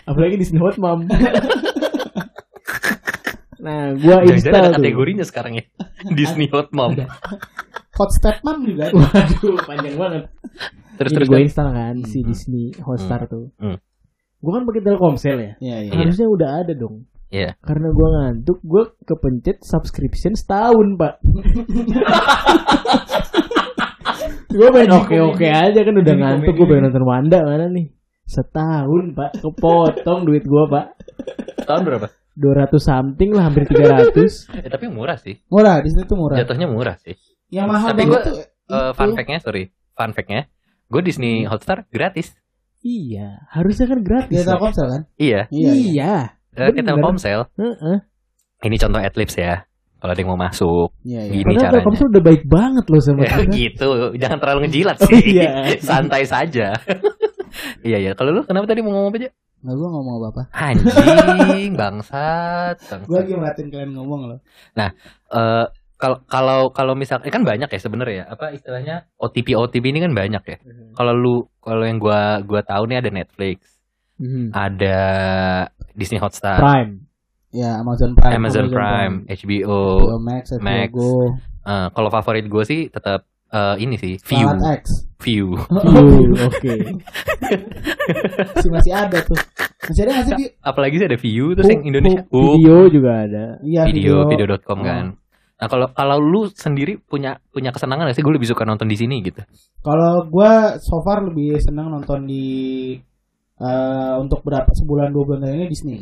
Apalagi 0.05 0.37
Disney 0.37 0.59
Hot 0.59 0.77
Mom. 0.77 1.07
nah, 3.65 3.95
gua 3.95 4.23
install 4.25 4.55
ada 4.55 4.69
tuh. 4.71 4.75
kategorinya 4.81 5.25
sekarang 5.25 5.53
ya. 5.57 5.65
Disney 6.11 6.47
Hot 6.51 6.71
Mom. 6.71 6.95
Hot 7.93 8.11
Step 8.11 8.41
Mom 8.43 8.59
juga 8.63 8.89
ada. 8.89 8.95
Waduh, 8.99 9.57
panjang 9.65 9.97
banget. 9.97 10.23
Terus 10.93 11.11
terus 11.13 11.27
gue 11.27 11.35
kan? 11.35 11.45
install 11.45 11.71
kan 11.73 11.95
si 12.05 12.19
Hmm. 12.21 12.27
Disney 12.29 12.65
Hotstar 12.79 13.21
tuh. 13.25 13.49
Hmm. 13.57 13.77
Gue 14.37 14.51
kan 14.51 14.63
pakai 14.65 14.81
Telkomsel 14.83 15.39
ya. 15.39 15.53
Iya, 15.59 15.59
iya. 15.59 15.77
Iya. 15.89 15.91
Harusnya 15.97 16.27
udah 16.29 16.49
ada 16.61 16.73
dong. 16.75 16.95
Iya. 17.33 17.57
Karena 17.65 17.89
gue 17.89 18.09
ngantuk, 18.13 18.59
gue 18.61 18.85
kepencet 19.09 19.65
subscription 19.65 20.37
setahun, 20.37 21.01
Pak. 21.01 21.15
gue 24.53 24.69
pengen 24.69 24.93
oke-oke 25.01 25.49
aja 25.49 25.81
kan 25.81 25.95
udah 25.97 26.13
Jadi 26.13 26.21
ngantuk, 26.21 26.53
gue 26.53 26.67
pengen 26.69 26.85
nonton 26.93 27.05
Wanda 27.09 27.39
mana 27.41 27.67
nih. 27.73 27.89
Setahun, 28.29 29.17
Pak. 29.17 29.41
Kepotong 29.41 30.29
duit 30.29 30.45
gue, 30.45 30.65
Pak. 30.69 30.87
Tahun 31.65 31.83
berapa? 31.83 32.07
200 32.33 32.69
something 32.81 33.31
lah, 33.33 33.49
hampir 33.49 33.65
300. 33.65 34.13
Eh, 34.65 34.69
tapi 34.69 34.93
murah 34.93 35.17
sih. 35.17 35.41
Murah, 35.49 35.81
di 35.81 35.89
situ 35.89 36.05
tuh 36.05 36.17
murah. 36.17 36.37
Jatuhnya 36.37 36.69
murah 36.69 36.97
sih. 37.01 37.17
Yang 37.49 37.67
mahal 37.69 37.89
Tapi 37.93 38.01
banget 38.05 38.13
gua, 38.13 38.21
tuh 38.25 38.35
Eh, 38.37 38.45
itu. 38.89 38.97
fun 38.97 39.11
fact-nya, 39.13 39.39
sorry. 39.41 39.65
Fun 39.93 40.13
fact-nya, 40.13 40.49
gue 40.89 41.01
Disney 41.01 41.45
Hotstar 41.45 41.89
gratis. 41.89 42.37
iya, 42.83 43.47
harusnya 43.53 43.87
kan 43.87 44.01
gratis. 44.03 44.33
Di 44.33 44.41
ya. 44.41 44.49
Telkomsel 44.49 44.87
kan? 44.91 45.03
Iya. 45.17 45.41
Iya. 45.49 45.73
iya. 45.73 46.15
Eh, 46.53 46.69
Ke 46.69 46.81
Bener. 46.81 46.97
Telkomsel. 46.97 47.41
Heeh. 47.57 47.97
Ini 48.63 48.77
contoh 48.79 49.01
Adlibs 49.01 49.35
ya. 49.35 49.65
Kalau 49.97 50.13
ada 50.13 50.21
yang 50.21 50.31
mau 50.35 50.41
masuk. 50.41 50.89
Iya, 51.07 51.21
iya. 51.25 51.33
Gini 51.33 51.43
Padahal 51.47 51.63
caranya. 51.63 51.77
Telkomsel 51.79 52.07
udah 52.11 52.23
baik 52.23 52.43
banget 52.45 52.85
loh 52.91 53.01
sama 53.01 53.21
Ya 53.31 53.37
gitu, 53.47 53.89
jangan 54.19 54.39
terlalu 54.39 54.59
ngejilat 54.67 54.97
Oh, 54.99 55.07
sih. 55.09 55.23
iya. 55.39 55.51
Santai 55.89 56.23
saja. 56.25 56.67
Iya 57.85 57.97
iya. 58.01 58.11
Kalau 58.17 58.33
lu 58.33 58.41
kenapa 58.49 58.65
tadi 58.65 58.81
mau 58.81 58.97
ngomong 58.97 59.13
apa 59.13 59.19
aja? 59.21 59.31
Nggak 59.61 59.75
gue 59.77 59.89
ngomong 59.93 60.15
apa-apa. 60.19 60.43
Anjing, 60.57 61.77
bangsat. 61.77 62.77
bangsat. 62.81 63.05
Gue 63.05 63.17
lagi 63.21 63.33
ngeliatin 63.37 63.67
kalian 63.69 63.93
ngomong 63.93 64.21
loh. 64.25 64.39
Eh, 64.73 65.67
kalau 66.01 66.17
kalau 66.25 66.61
kalau 66.73 66.97
misalkan 66.97 67.29
kan 67.29 67.45
banyak 67.45 67.69
ya 67.69 67.77
sebenarnya 67.77 68.17
ya. 68.17 68.33
Apa 68.33 68.57
istilahnya 68.57 69.05
OTP 69.21 69.53
OTP 69.53 69.85
ini 69.85 70.01
kan 70.01 70.17
banyak 70.17 70.43
ya. 70.43 70.57
Kalau 70.97 71.13
lu 71.13 71.35
kalau 71.61 71.85
yang 71.85 72.01
gua 72.01 72.41
gua 72.41 72.65
tahu 72.65 72.89
nih 72.89 73.05
ada 73.05 73.11
Netflix, 73.13 73.61
Mhm. 74.17 74.49
ada 74.51 74.99
Disney 75.95 76.19
Hotstar, 76.21 76.59
Prime. 76.59 77.05
Ya 77.53 77.77
Amazon 77.81 78.17
Prime. 78.17 78.33
Amazon 78.33 78.65
Amazon 78.69 78.77
Prime, 78.77 79.15
HBO. 79.29 79.81
HBO 80.09 80.19
Max, 80.25 80.43
HBO 80.57 80.65
Max. 80.65 80.91
Go, 80.93 81.13
Eh, 81.63 81.87
kalau 81.95 82.11
favorit 82.11 82.43
gue 82.51 82.65
sih 82.67 82.81
tetap 82.91 83.23
eh, 83.55 83.77
ini 83.79 83.95
sih 83.95 84.19
View, 84.19 84.51
X. 84.51 84.83
View. 85.23 85.55
View, 85.87 86.35
oke. 86.35 86.75
Masih 88.59 88.71
masih 88.75 88.93
ada 88.93 89.19
tuh. 89.23 89.39
Masih 89.87 90.03
ada 90.07 90.11
nggak 90.11 90.27
sih? 90.27 90.35
Bi? 90.35 90.45
Apalagi 90.59 90.95
sih 90.99 91.07
ada 91.07 91.19
View 91.19 91.55
terus 91.55 91.71
yang 91.71 91.83
Indonesia. 91.87 92.23
Hook, 92.27 92.35
Hook, 92.35 92.55
Video 92.59 92.77
juga 92.91 93.11
ada. 93.31 93.45
Iya 93.63 93.83
video 93.87 94.27
video. 94.27 94.59
video.com 94.59 94.79
kan. 94.83 95.05
Nah 95.63 95.67
kalau 95.71 95.87
kalau 95.95 96.19
lu 96.19 96.51
sendiri 96.51 96.99
punya 96.99 97.39
punya 97.55 97.71
kesenangan 97.71 98.11
gak 98.11 98.19
sih 98.19 98.25
gue 98.27 98.35
lebih 98.35 98.51
suka 98.51 98.67
nonton 98.67 98.91
di 98.91 98.99
sini 98.99 99.23
gitu. 99.23 99.39
Kalau 99.87 100.27
gue 100.27 100.53
so 100.83 100.99
far 101.07 101.23
lebih 101.23 101.63
senang 101.63 101.95
nonton 101.95 102.27
di 102.27 102.99
eh, 103.59 104.15
untuk 104.17 104.41
berapa 104.41 104.69
sebulan 104.69 105.11
dua 105.11 105.25
bulan 105.27 105.51
ini 105.51 105.67
Disney. 105.67 106.01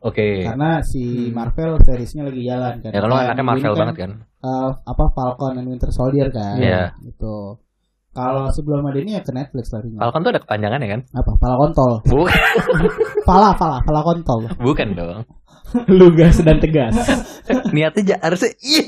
Oke. 0.00 0.44
Karena 0.44 0.84
si 0.84 1.00
Hmm. 1.00 1.32
Marvel 1.32 1.80
seriesnya 1.80 2.28
lagi 2.28 2.44
jalan 2.44 2.76
kan. 2.78 2.92
Ya 2.92 3.00
kalau 3.00 3.16
anaknya 3.16 3.40
Marvel 3.42 3.72
ini 3.72 3.80
banget 3.80 3.96
kan. 3.96 4.10
eh, 4.44 4.70
apa 4.84 5.04
Falcon 5.10 5.56
and 5.56 5.68
Winter 5.68 5.88
Soldier 5.88 6.28
kan. 6.28 6.60
Iya. 6.60 6.92
Gitu. 7.00 7.56
Kalau 8.14 8.46
sebelum 8.46 8.84
ada 8.84 8.94
ini 8.96 9.16
ya 9.16 9.24
ke 9.24 9.32
Netflix 9.32 9.72
larinya. 9.72 9.98
Falcon 9.98 10.22
tuh 10.22 10.30
ada 10.30 10.42
kepanjangannya 10.44 10.86
kan? 10.86 11.00
Apa? 11.10 11.30
Falcon 11.34 11.70
Tol. 11.72 11.92
Bukan, 12.04 12.36
Pala, 13.28 13.50
pala, 13.56 13.80
Falcon 13.82 14.20
Tol. 14.22 14.42
bukan 14.56 14.88
dong. 14.92 15.18
Lugas 15.90 16.38
dan 16.38 16.60
tegas. 16.60 16.94
Niatnya 17.74 18.20
harusnya 18.20 18.52
ih. 18.60 18.86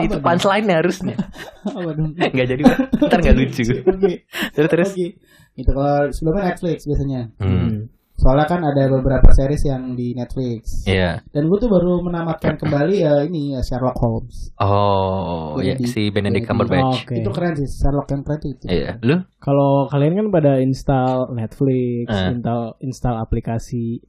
itu 0.00 0.16
dong? 0.16 0.24
punchline 0.24 0.64
harusnya. 0.64 1.12
Apa 1.60 1.92
dong? 1.92 2.16
Nggak 2.16 2.46
jadi 2.48 2.62
ntar 3.04 3.18
nggak 3.20 3.36
lucu. 3.36 3.62
Oke. 3.84 4.24
Terus 4.54 4.68
terus. 4.70 4.90
Oke. 4.94 5.06
Itu 5.54 5.70
kalau 5.70 6.08
sebelumnya 6.10 6.50
Netflix 6.50 6.84
biasanya. 6.84 7.28
Hmm. 7.38 7.92
Soalnya 8.12 8.46
kan 8.46 8.62
ada 8.62 8.86
beberapa 8.86 9.34
series 9.34 9.66
yang 9.66 9.98
di 9.98 10.14
Netflix. 10.14 10.86
Iya. 10.86 11.26
Dan 11.34 11.50
gue 11.50 11.58
tuh 11.58 11.66
baru 11.66 11.98
menamatkan 12.00 12.54
kembali 12.54 13.02
ya 13.02 13.18
ini 13.26 13.58
ya 13.58 13.66
Sherlock 13.66 13.98
Holmes. 13.98 14.54
Oh, 14.62 15.58
ya 15.58 15.74
Jadi- 15.74 15.90
si 15.90 16.02
Benedict 16.14 16.46
Cumberbatch. 16.46 17.02
Oke. 17.02 17.18
Itu 17.18 17.34
keren 17.34 17.58
sih 17.58 17.66
Sherlock 17.66 18.06
yang 18.08 18.22
keren 18.22 18.38
tuh 18.38 18.50
itu. 18.54 18.64
Iya. 18.70 19.02
Lu? 19.02 19.16
Kalau 19.42 19.90
kalian 19.90 20.14
kan 20.14 20.26
pada 20.30 20.62
install 20.62 21.34
Netflix, 21.34 22.06
Eh. 22.06 22.30
install 22.30 22.78
install 22.78 23.16
aplikasi 23.18 24.06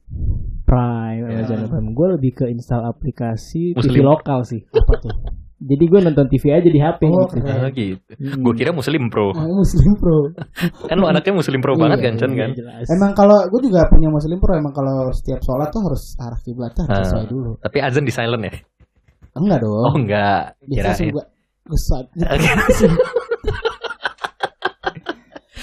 Prime, 0.62 1.22
Ya. 1.26 1.42
Amazon 1.42 1.66
Prime. 1.66 1.88
Gue 1.90 2.08
lebih 2.14 2.32
ke 2.34 2.46
install 2.46 2.86
aplikasi 2.86 3.74
TV 3.74 3.98
Muslim. 3.98 4.04
lokal 4.06 4.46
sih. 4.46 4.62
Apa 4.70 4.94
tuh? 4.96 5.10
Jadi 5.64 5.84
gue 5.86 5.96
nonton 5.98 6.26
TV 6.28 6.44
aja 6.50 6.68
di 6.68 6.76
HP 6.76 7.00
Oh, 7.08 7.24
gitu. 7.24 7.40
keren. 7.40 7.56
Oh 7.58 7.70
gitu. 7.70 8.12
Hmm. 8.14 8.36
Gue 8.38 8.52
kira 8.52 8.70
Muslim 8.70 9.08
Pro. 9.08 9.32
Oh, 9.32 9.56
Muslim 9.56 9.92
Pro. 9.96 10.18
Kan 10.90 10.96
lu 10.96 11.06
anaknya 11.06 11.32
Muslim 11.32 11.58
Pro 11.58 11.72
Iya, 11.72 11.80
banget 11.80 11.98
kan, 12.00 12.12
Chan 12.14 12.30
Iya, 12.30 12.38
kan? 12.38 12.50
jelas. 12.52 12.84
Emang 12.90 13.10
kalau 13.12 13.38
gue 13.48 13.60
juga 13.64 13.80
punya 13.88 14.08
Muslim 14.08 14.36
Pro 14.36 14.52
emang 14.52 14.70
kalau 14.70 15.08
setiap 15.10 15.40
sholat 15.40 15.68
tuh 15.68 15.80
harus 15.82 16.02
arah 16.18 16.36
kiblatnya 16.38 16.84
harus 16.84 16.98
Ah. 16.98 17.04
sesuai 17.08 17.26
dulu. 17.26 17.50
Tapi 17.58 17.78
azan 17.80 18.04
di 18.04 18.12
silent 18.12 18.42
ya? 18.42 18.52
Enggak 19.34 19.58
dong. 19.58 19.82
Oh 19.82 19.94
enggak. 19.94 20.52
Biasa 20.62 21.02
gue 21.06 21.24
Gesat. 21.64 22.04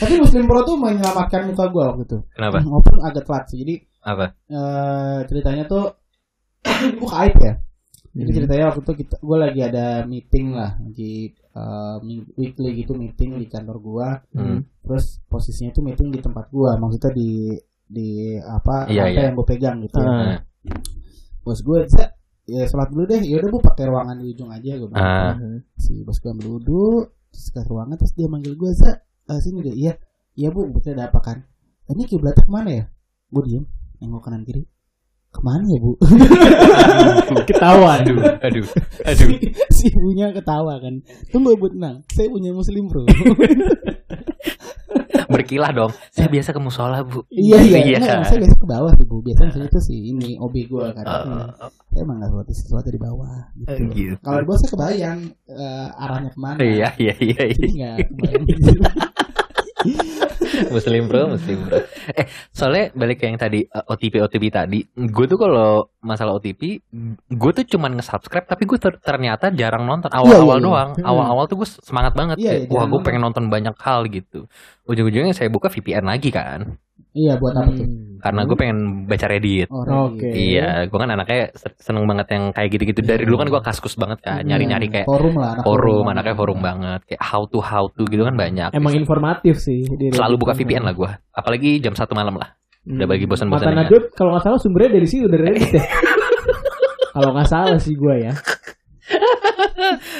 Tapi 0.01 0.13
Muslim 0.17 0.43
Pro 0.43 0.65
tuh 0.65 0.75
menyelamatkan 0.75 1.45
muka 1.45 1.69
gue 1.69 1.83
waktu 1.83 2.03
itu. 2.03 2.17
Kenapa? 2.33 2.57
Walaupun 2.57 2.97
agak 3.05 3.23
telat 3.23 3.43
sih. 3.47 3.57
Jadi 3.61 3.75
Apa? 4.01 4.25
eh, 4.49 5.17
ceritanya 5.29 5.63
tuh 5.69 5.93
gue 6.97 7.11
aib 7.21 7.35
ya. 7.37 7.53
Jadi 8.11 8.27
Hmm. 8.27 8.37
ceritanya 8.37 8.63
waktu 8.67 8.81
itu 8.83 8.93
kita 9.01 9.15
gue 9.17 9.37
lagi 9.39 9.59
ada 9.63 9.85
meeting 10.03 10.47
lah 10.51 10.71
di 10.83 11.31
eh, 11.31 11.97
ming- 11.99 12.31
weekly 12.35 12.71
gitu 12.79 12.95
meeting 12.95 13.35
di 13.35 13.47
kantor 13.47 13.77
gua. 13.79 14.07
Hmm. 14.31 14.63
Terus 14.83 15.19
posisinya 15.27 15.71
tuh 15.71 15.83
meeting 15.83 16.07
di 16.07 16.19
tempat 16.19 16.47
gua, 16.47 16.75
maksudnya 16.75 17.11
di 17.11 17.51
di 17.87 18.07
apa 18.39 18.87
Iya, 18.87 19.03
apa 19.03 19.11
iya. 19.11 19.21
yang 19.27 19.35
gue 19.35 19.47
pegang 19.47 19.77
gitu. 19.83 19.99
Ah. 19.99 20.39
Bos 21.43 21.59
gue 21.59 21.83
bisa 21.83 22.07
ya 22.47 22.63
sholat 22.63 22.87
dulu 22.87 23.03
deh. 23.03 23.19
Ya 23.19 23.35
udah 23.39 23.49
bu 23.49 23.59
pakai 23.59 23.83
ruangan 23.87 24.15
di 24.15 24.31
ujung 24.31 24.47
aja 24.47 24.71
gue. 24.75 24.87
bilang. 24.87 25.03
Ah. 25.03 25.35
Mhm. 25.35 25.59
Si 25.75 25.99
bos 26.03 26.17
gue 26.17 26.31
ambil 26.31 26.47
wudhu, 26.55 27.03
terus 27.31 27.47
ke 27.51 27.59
ruangan 27.67 27.99
terus 27.99 28.15
dia 28.15 28.27
manggil 28.31 28.55
gue, 28.55 28.71
"Za, 28.71 28.91
eh, 29.27 29.39
sini 29.39 29.59
deh." 29.59 29.75
Iya. 29.75 29.93
Iya 30.31 30.47
bu, 30.49 30.71
betul 30.71 30.95
ada 30.95 31.11
apa 31.11 31.19
kan? 31.19 31.43
Ini 31.91 32.07
kiblatnya 32.07 32.47
ke 32.47 32.51
mana 32.51 32.69
ya? 32.71 32.83
Gue 33.27 33.43
diem, 33.43 33.63
nengok 33.99 34.23
kanan 34.23 34.47
kiri. 34.47 34.63
Ke 35.31 35.39
mana 35.47 35.63
ya 35.63 35.79
bu? 35.79 35.95
Ketahuan. 37.47 38.03
Aduh, 38.03 38.19
aduh, 38.43 38.65
aduh. 39.07 39.27
si 39.71 39.87
ibunya 39.87 40.35
ketawa 40.35 40.75
kan. 40.83 40.99
Tunggu 41.31 41.55
bu 41.55 41.71
tenang, 41.71 42.03
saya 42.11 42.27
punya 42.27 42.51
muslim 42.51 42.91
bro. 42.91 43.07
Berkilah 45.31 45.71
dong. 45.71 45.91
Saya 46.11 46.27
biasa 46.27 46.51
ke 46.51 46.59
musola, 46.59 47.07
Bu. 47.07 47.23
iya 47.31 47.63
iya. 47.63 47.79
Iya. 47.87 47.97
Enggak, 48.03 48.27
saya 48.27 48.39
biasa 48.43 48.55
ke 48.59 48.67
bawah 48.67 48.91
tuh 48.99 49.07
bu. 49.07 49.23
Biasanya 49.23 49.51
sih 49.55 49.63
itu 49.63 49.79
sih 49.79 49.99
ini 50.11 50.29
OB 50.35 50.55
gue 50.67 50.85
kan. 50.91 51.07
Eh, 51.07 51.47
Saya 51.87 52.03
emang 52.03 52.19
nggak 52.19 52.29
sesuatu 52.35 52.51
sesuatu 52.51 52.89
di 52.91 52.99
bawah. 52.99 53.47
Gitu. 53.55 53.71
eh, 53.71 53.79
gitu. 53.95 54.15
Kalau 54.19 54.43
di 54.43 54.47
bawah 54.51 54.59
saya 54.59 54.71
kebayang 54.75 55.19
eh, 55.47 56.03
arahnya 56.03 56.29
ke 56.35 56.39
mana. 56.43 56.57
Iya, 56.59 56.89
iya, 56.99 57.13
iya. 57.23 57.43
Jadi 57.47 57.69
iya. 57.71 57.91
nggak 57.95 58.11
kebayang. 58.11 58.43
Muslim 60.75 61.09
bro, 61.09 61.33
muslim 61.33 61.57
bro. 61.65 61.79
Eh, 62.15 62.25
soalnya 62.51 62.93
balik 62.93 63.21
ke 63.21 63.25
yang 63.29 63.39
tadi 63.39 63.63
eh, 63.65 63.91
OTP 63.91 64.21
OTP 64.21 64.43
tadi, 64.51 64.79
gue 64.85 65.25
tuh 65.25 65.39
kalau 65.39 65.89
masalah 66.01 66.37
OTP, 66.37 66.81
gue 67.29 67.51
tuh 67.53 67.65
cuman 67.77 67.97
nge-subscribe 67.97 68.45
tapi 68.45 68.63
gue 68.65 68.77
ter- 68.77 68.99
ternyata 69.01 69.49
jarang 69.53 69.85
nonton 69.85 70.09
awal-awal 70.13 70.57
iya, 70.57 70.61
iya. 70.61 70.67
doang. 70.67 70.89
Hmm. 70.97 71.05
Awal-awal 71.07 71.43
tuh 71.49 71.57
gue 71.61 71.69
semangat 71.81 72.13
banget 72.13 72.37
Iya, 72.41 72.49
kayak, 72.51 72.61
iya, 72.67 72.73
wah 72.73 72.85
gue 72.89 72.99
pengen 73.01 73.21
nonton 73.25 73.45
banyak 73.47 73.75
hal 73.81 74.05
gitu. 74.09 74.45
Ujung-ujungnya 74.85 75.33
saya 75.33 75.47
buka 75.47 75.69
VPN 75.69 76.05
lagi 76.05 76.29
kan, 76.33 76.77
iya 77.11 77.35
buat 77.35 77.53
apa 77.53 77.71
tuh? 77.73 77.83
Hmm. 77.85 78.09
karena 78.21 78.41
gue 78.45 78.53
pengen 78.53 78.79
baca 79.09 79.25
Reddit. 79.25 79.65
Oh, 79.67 79.81
Oke. 79.81 80.29
Reddit. 80.29 80.37
Iya, 80.37 80.85
gue 80.85 80.93
kan 80.93 81.09
anaknya 81.09 81.49
se- 81.57 81.73
seneng 81.81 82.05
banget 82.05 82.29
yang 82.29 82.53
kayak 82.53 82.69
gitu-gitu. 82.69 83.01
Dari 83.01 83.25
dulu 83.25 83.41
kan 83.41 83.49
gue 83.49 83.61
kaskus 83.65 83.97
banget 83.97 84.21
kan, 84.21 84.45
nyari-nyari 84.45 84.85
Iya, 84.85 84.93
kayak 84.93 85.07
forum 85.09 85.33
lah 85.35 85.49
anak 85.57 85.63
forum, 85.65 86.05
anaknya 86.05 86.35
forum 86.37 86.59
banget, 86.61 86.99
kayak 87.09 87.21
how 87.25 87.49
to 87.49 87.57
how 87.57 87.89
to 87.89 88.05
gitu 88.05 88.21
kan 88.21 88.37
banyak. 88.37 88.69
Emang 88.71 88.93
informatif 88.93 89.57
sih. 89.57 89.89
di 89.89 90.13
Selalu 90.13 90.37
buka 90.37 90.53
VPN 90.53 90.85
lah 90.85 90.93
gue, 90.93 91.09
apalagi 91.33 91.81
jam 91.81 91.97
satu 91.97 92.13
malam 92.13 92.37
lah. 92.37 92.53
Udah 92.81 93.09
bagi 93.09 93.25
bosan-bosan 93.25 93.73
Mata 93.73 93.77
Nadut 93.85 94.09
kalau 94.13 94.33
nggak 94.33 94.45
salah 94.45 94.59
sumbernya 94.61 94.97
dari 94.97 95.07
situ 95.09 95.25
dari 95.25 95.41
Reddit 95.41 95.69
ya. 95.77 95.85
kalau 97.17 97.29
nggak 97.33 97.49
salah 97.49 97.77
sih 97.77 97.93
gue 97.93 98.15
ya. 98.21 98.33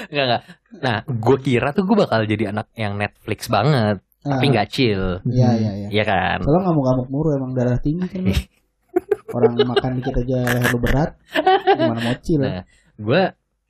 Enggak 0.10 0.26
enggak. 0.26 0.42
Nah, 0.82 0.98
gue 1.06 1.38
kira 1.38 1.70
tuh 1.72 1.84
gue 1.86 1.96
bakal 1.96 2.26
jadi 2.26 2.50
anak 2.50 2.72
yang 2.74 2.98
Netflix 2.98 3.46
banget, 3.46 4.02
Ah, 4.22 4.38
tapi 4.38 4.46
nggak 4.50 4.68
chill. 4.70 5.18
Iya 5.26 5.50
iya 5.56 5.72
iya. 5.76 5.88
Iya 5.90 6.04
kan? 6.06 6.38
Kalau 6.42 6.60
ngamuk-ngamuk 6.62 7.08
muru 7.10 7.34
emang 7.34 7.52
darah 7.52 7.78
tinggi 7.78 8.06
kan. 8.06 8.22
Orang 9.36 9.56
makan 9.56 9.92
dikit 9.98 10.14
aja 10.14 10.38
leher 10.44 10.70
lu 10.70 10.78
berat. 10.78 11.16
Gimana 11.66 12.00
mau 12.02 12.16
chill? 12.20 12.42
Nah, 12.42 12.62
gue 12.96 13.22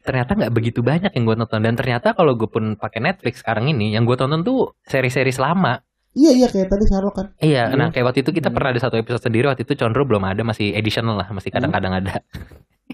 ternyata 0.01 0.33
nggak 0.33 0.51
begitu 0.51 0.81
banyak 0.81 1.13
yang 1.13 1.23
gue 1.23 1.35
tonton 1.37 1.61
dan 1.61 1.75
ternyata 1.77 2.11
kalau 2.11 2.33
gue 2.33 2.49
pun 2.49 2.73
pakai 2.73 2.99
Netflix 2.99 3.39
sekarang 3.39 3.69
ini, 3.69 3.93
yang 3.93 4.03
gue 4.03 4.17
tonton 4.17 4.41
tuh 4.41 4.73
seri-seri 4.83 5.29
lama. 5.37 5.77
Iya 6.11 6.31
iya 6.35 6.47
kayak 6.49 6.67
tadi 6.67 6.83
Sherlock 6.83 7.15
kan. 7.15 7.27
Iya, 7.39 7.71
Iya. 7.71 7.77
nah 7.77 7.87
kayak 7.87 8.03
waktu 8.03 8.19
itu 8.19 8.35
kita 8.35 8.51
Hmm. 8.51 8.55
pernah 8.59 8.75
ada 8.75 8.81
satu 8.81 8.99
episode 8.99 9.23
sendiri 9.23 9.47
waktu 9.47 9.63
itu 9.63 9.79
Condro 9.79 10.03
belum 10.03 10.27
ada 10.27 10.43
masih 10.43 10.75
editional 10.75 11.15
lah, 11.15 11.31
masih 11.31 11.47
kadang-kadang 11.47 11.93
ada. 11.95 12.19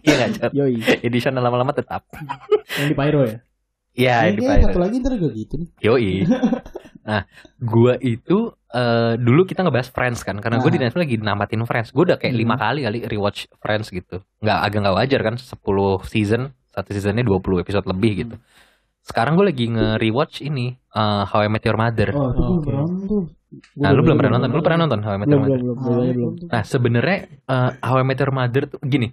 Iya 0.06 0.14
nggak 0.14 0.30
Con? 0.38 0.52
Yoi. 0.54 0.78
Editional 1.02 1.42
lama-lama 1.42 1.74
tetap. 1.74 2.06
Yang 2.78 2.88
di 2.92 2.96
Pyro 2.96 3.22
ya. 3.26 3.38
Iya, 3.98 4.16
Ini 4.22 4.30
di 4.30 4.38
dia 4.38 4.50
Pirate. 4.54 4.66
satu 4.70 4.78
lagi 4.78 4.96
ntar 5.02 5.12
juga 5.18 5.30
gitu 5.34 5.54
nih. 5.58 5.70
Yoi. 5.82 6.12
Nah, 7.08 7.24
gua 7.58 7.96
itu 7.98 8.52
eh, 8.68 9.16
dulu 9.16 9.42
kita 9.44 9.64
ngebahas 9.64 9.88
Friends 9.88 10.22
kan, 10.22 10.36
karena 10.38 10.60
gue 10.60 10.68
di 10.68 10.76
Ah. 10.76 10.84
Netflix 10.86 11.02
lagi 11.02 11.16
namatin 11.18 11.64
Friends. 11.64 11.90
Gue 11.90 12.04
udah 12.04 12.20
kayak 12.20 12.36
Hmm. 12.36 12.42
lima 12.44 12.56
kali 12.56 12.84
kali 12.84 13.00
rewatch 13.08 13.48
Friends 13.58 13.88
gitu. 13.90 14.20
Nggak 14.38 14.58
agak 14.60 14.80
nggak 14.84 14.96
wajar 14.98 15.20
kan, 15.24 15.36
10 15.40 15.56
season, 16.04 16.42
satu 16.70 16.92
seasonnya 16.92 17.24
20 17.24 17.58
episode 17.58 17.88
lebih 17.88 18.12
gitu. 18.22 18.36
Sekarang 19.00 19.34
gue 19.34 19.48
lagi 19.48 19.66
nge-rewatch 19.66 20.44
ini 20.44 20.76
eh, 20.76 21.24
How 21.24 21.42
I 21.42 21.50
Met 21.50 21.64
Your 21.64 21.80
Mother. 21.80 22.12
Oh, 22.12 23.24
nah, 23.78 23.90
lu 23.92 24.04
belum 24.04 24.18
pernah 24.18 24.36
nonton? 24.36 24.50
Lu 24.52 24.60
pernah 24.60 24.80
nonton 24.84 25.00
How 25.00 25.16
I 25.16 25.18
Met 25.18 25.28
Your 25.28 25.40
Mother? 25.40 25.58
belum 25.58 25.76
belum 25.76 25.78
Ah, 25.78 25.86
belum. 25.88 25.96
belum 25.96 26.14
belum. 26.14 26.32
tuh. 26.36 26.48
Nah, 26.52 26.64
sebenarnya 26.64 27.18
eh, 27.42 27.72
How 27.80 27.96
I 27.96 28.04
Met 28.04 28.20
Your 28.20 28.34
Mother 28.36 28.64
tuh 28.68 28.80
gini, 28.84 29.08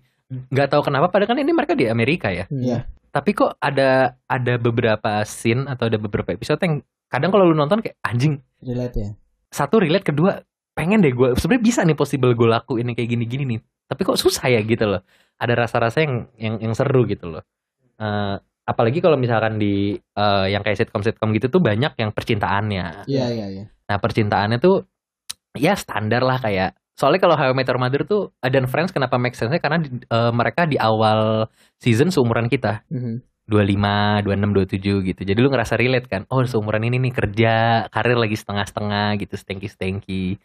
nggak 0.50 0.68
tahu 0.68 0.82
kenapa 0.82 1.06
padahal 1.08 1.30
kan 1.30 1.38
ini 1.38 1.52
mereka 1.52 1.72
di 1.72 1.86
Amerika 1.86 2.28
ya. 2.28 2.50
Iya. 2.50 2.90
Tapi 3.08 3.30
kok 3.30 3.54
ada 3.56 4.18
ada 4.26 4.54
beberapa 4.56 5.22
scene 5.22 5.62
atau 5.64 5.86
ada 5.86 5.94
beberapa 5.94 6.34
episode 6.34 6.58
yang 6.58 6.82
kadang 7.14 7.30
kalau 7.30 7.46
lu 7.46 7.54
nonton 7.54 7.78
kayak 7.78 7.94
anjing 8.02 8.42
Relate 8.58 8.96
ya. 8.98 9.10
satu 9.48 9.78
relate 9.78 10.02
kedua 10.02 10.42
pengen 10.74 10.98
deh 10.98 11.14
gue 11.14 11.38
sebenarnya 11.38 11.62
bisa 11.62 11.80
nih 11.80 11.94
possible 11.94 12.34
gue 12.34 12.48
lakuin 12.48 12.90
yang 12.90 12.96
kayak 12.98 13.06
gini-gini 13.08 13.44
nih. 13.46 13.60
Tapi 13.84 14.00
kok 14.02 14.18
susah 14.18 14.48
ya 14.48 14.58
gitu 14.58 14.88
loh. 14.88 15.06
Ada 15.36 15.54
rasa-rasa 15.54 16.02
yang 16.02 16.26
yang 16.34 16.54
yang 16.58 16.74
seru 16.74 17.06
gitu 17.06 17.30
loh. 17.30 17.46
Eh, 17.94 18.34
apalagi 18.64 18.98
kalau 18.98 19.14
misalkan 19.14 19.54
di 19.54 19.94
eh, 19.94 20.46
yang 20.48 20.60
kayak 20.60 20.82
sitcom 20.82 20.98
sitcom 21.00 21.30
gitu 21.30 21.46
tuh 21.46 21.62
banyak 21.62 21.94
yang 21.94 22.10
percintaannya. 22.10 23.06
Iya 23.06 23.26
iya 23.30 23.46
iya. 23.52 23.64
nah 23.84 24.00
percintaannya 24.00 24.58
tuh 24.58 24.82
ya 25.54 25.76
standar 25.76 26.24
lah 26.24 26.40
kayak 26.40 26.74
soalnya 26.94 27.20
kalau 27.20 27.36
How 27.36 27.50
I 27.50 27.54
Met 27.54 27.68
Your 27.68 27.78
Mother 27.78 28.02
tuh 28.02 28.32
uh, 28.34 28.50
dan 28.50 28.64
Friends 28.64 28.90
kenapa 28.90 29.14
make 29.14 29.36
sense 29.36 29.54
karena 29.58 29.78
di- 29.78 30.02
eh, 30.02 30.32
mereka 30.32 30.64
di 30.64 30.74
awal 30.74 31.46
season 31.78 32.10
seumuran 32.10 32.48
kita. 32.48 32.82
Mhm. 32.90 33.22
25, 33.44 34.24
26, 34.24 35.04
27 35.04 35.08
gitu. 35.12 35.20
Jadi 35.22 35.38
lu 35.38 35.52
ngerasa 35.52 35.76
relate 35.76 36.08
kan? 36.08 36.22
Oh, 36.32 36.40
seumuran 36.42 36.84
ini 36.84 36.96
nih 36.98 37.12
kerja, 37.12 37.54
karir 37.92 38.16
lagi 38.16 38.34
setengah-setengah 38.34 39.20
gitu, 39.20 39.34
stengki-stengki. 39.36 40.40